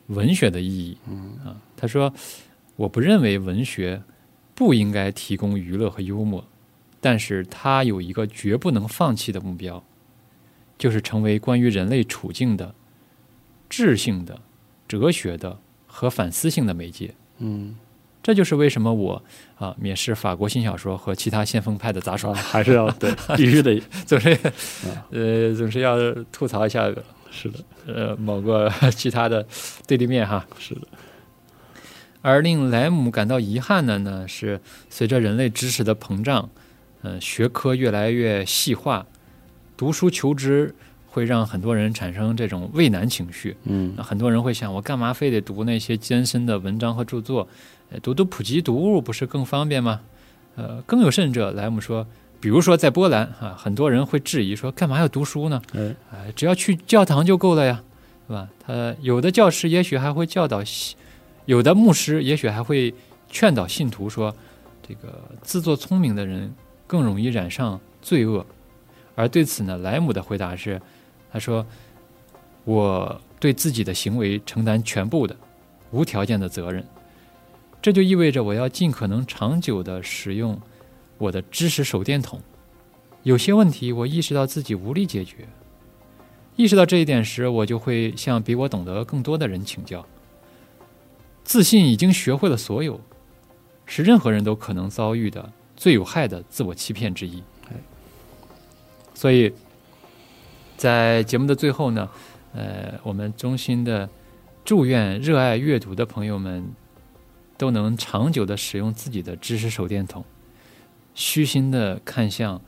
[0.06, 0.96] 文学的意义。
[1.10, 2.12] 嗯啊，他说
[2.76, 4.02] ：“我不认为文学
[4.54, 6.46] 不应该提供娱乐和幽默，
[7.00, 9.84] 但是它有一个绝不能放弃的目标，
[10.78, 12.74] 就是成为关于人类处境的
[13.68, 14.40] 智性的、
[14.88, 17.76] 哲学的和反思性的媒介。”嗯。
[18.22, 19.22] 这就是为什么我
[19.56, 24.36] 啊蔑视法国新小说和其他先锋派的杂耍，还是要对必须得 总是
[25.12, 25.96] 呃总是要
[26.32, 26.92] 吐槽一下，
[27.30, 29.46] 是的，呃某个其他的
[29.86, 30.80] 对立面哈，是的。
[32.26, 36.50] 而令莱姆感到遗憾的呢，是随着人类知识的膨胀，
[37.02, 39.06] 嗯，学科越来越细化，
[39.76, 40.74] 读书求知
[41.06, 43.56] 会让很多人产生这种畏难情绪。
[43.62, 47.46] 嗯，很多人会想，我干嘛非得读那些艰深的文章和著作？
[48.02, 50.00] 读读普及读物不是更方便吗？
[50.56, 52.04] 呃，更有甚者，莱姆说，
[52.40, 55.62] 比如说在波兰啊，很多人会质疑说，干嘛要读书呢？
[56.10, 57.84] 哎，只要去教堂就够了呀，
[58.26, 58.48] 是吧？
[58.66, 60.64] 他有的教师也许还会教导，
[61.46, 62.92] 有的牧师也许还会
[63.28, 64.34] 劝导信徒说，
[64.86, 66.52] 这个自作聪明的人
[66.86, 68.44] 更容易染上罪恶。
[69.14, 70.80] 而对此呢，莱姆的回答是，
[71.32, 71.64] 他说，
[72.64, 75.34] 我对自己的行为承担全部的
[75.90, 76.84] 无条件的责任。
[77.80, 80.60] 这就意味着我要尽可能长久的使用
[81.18, 82.40] 我的知识手电筒。
[83.22, 85.48] 有些问题我意识到自己无力解决，
[86.56, 90.04] 意识到这一点时，我就会向比我懂得更多的人请教。
[91.46, 93.00] 自信已经学会了所有，
[93.86, 97.42] 是任何人都可能遭遇的最有害的自我欺骗之一。
[99.14, 99.50] 所以，
[100.76, 102.10] 在节目的最后呢，
[102.52, 104.06] 呃，我们衷心的
[104.62, 106.62] 祝愿热爱阅读的朋友们。
[107.58, 110.22] 都能长久的使用自己的知识手电筒，
[111.14, 112.60] 虚心的看向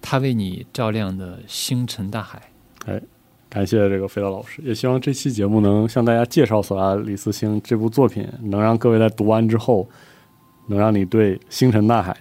[0.00, 2.40] 他为你照亮的星辰大海。
[2.86, 3.02] 哎，
[3.48, 9.88] 感谢这个飞刀老师，也希望这期节目能向大家介绍《索拉里斯星》这部作品，能让各位在读完之后，
[10.68, 12.16] 能让你对星辰大海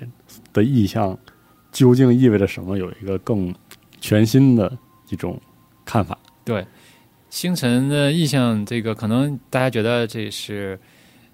[0.54, 1.18] 的意象
[1.72, 3.54] 究竟意味着什么有一个更
[4.00, 4.72] 全新的
[5.10, 5.40] 一种
[5.84, 6.18] 看法。
[6.44, 6.66] 对，
[7.30, 10.80] 星辰的意象，这个可能大家觉得这是。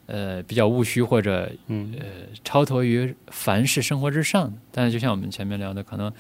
[0.08, 2.06] 呃，比较务虚或者嗯呃
[2.44, 6.12] 超脱于凡世生活之上，但是就像我们前面聊的，可能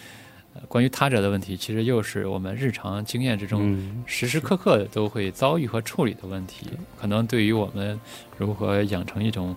[0.68, 6.68] 关于他者的问题，其实又是我们日常经验之中时时刻刻都会遭遇和处理的问题。
[7.00, 8.00] 可能对于我们
[8.38, 9.56] 如何养成一种，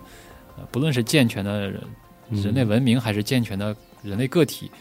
[0.71, 1.69] 不论是健全的
[2.31, 4.71] 人类文明，还是健全的人类个体，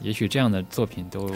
[0.00, 1.32] 也许这样的作品都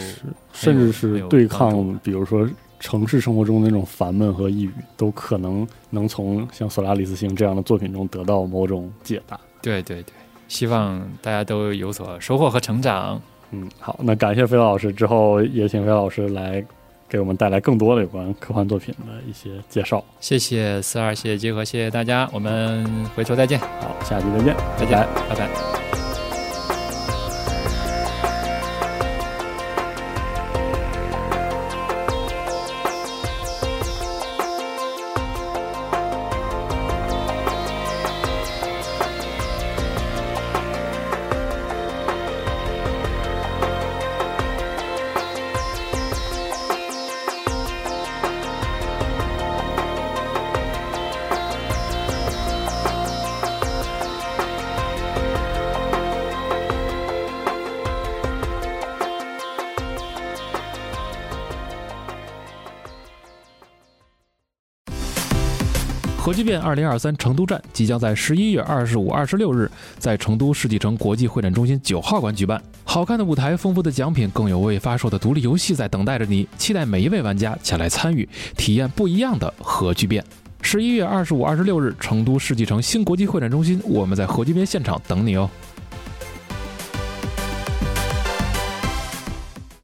[0.53, 2.47] 甚至是对抗，比如说。
[2.79, 9.39] 城市生活中那种烦闷和抑郁，都可能能从像《索拉里斯星》这样的作品中得到某种解答。
[9.63, 10.13] 对对对，
[10.47, 13.19] 希望大家都有所收获和成长。
[13.51, 16.63] 嗯，好，那感谢飞老师，之后也请飞老师来
[17.07, 20.03] 给我们带来更多的有关科幻作品的一些介绍。
[20.19, 23.57] 谢谢四二，谢谢集合，谢谢大家，我们回头再见。
[23.59, 25.86] 好，下期再见，再见，拜拜。
[66.67, 72.61] 二零二三成都站即将在十一月二十五、二十六日在成都世纪城国际会展中心九号馆举办。
[72.83, 76.45] 好看的舞台、丰富的奖品，更有未发售的独立游戏在等待着你。
[76.57, 78.27] 期待每一位玩家前来参与，
[78.57, 80.21] 体验不一样的核聚变。
[80.61, 85.49] 十一月二十五、二十六日，成都世纪城新国际会展中心，我们在核聚变现场等你哦。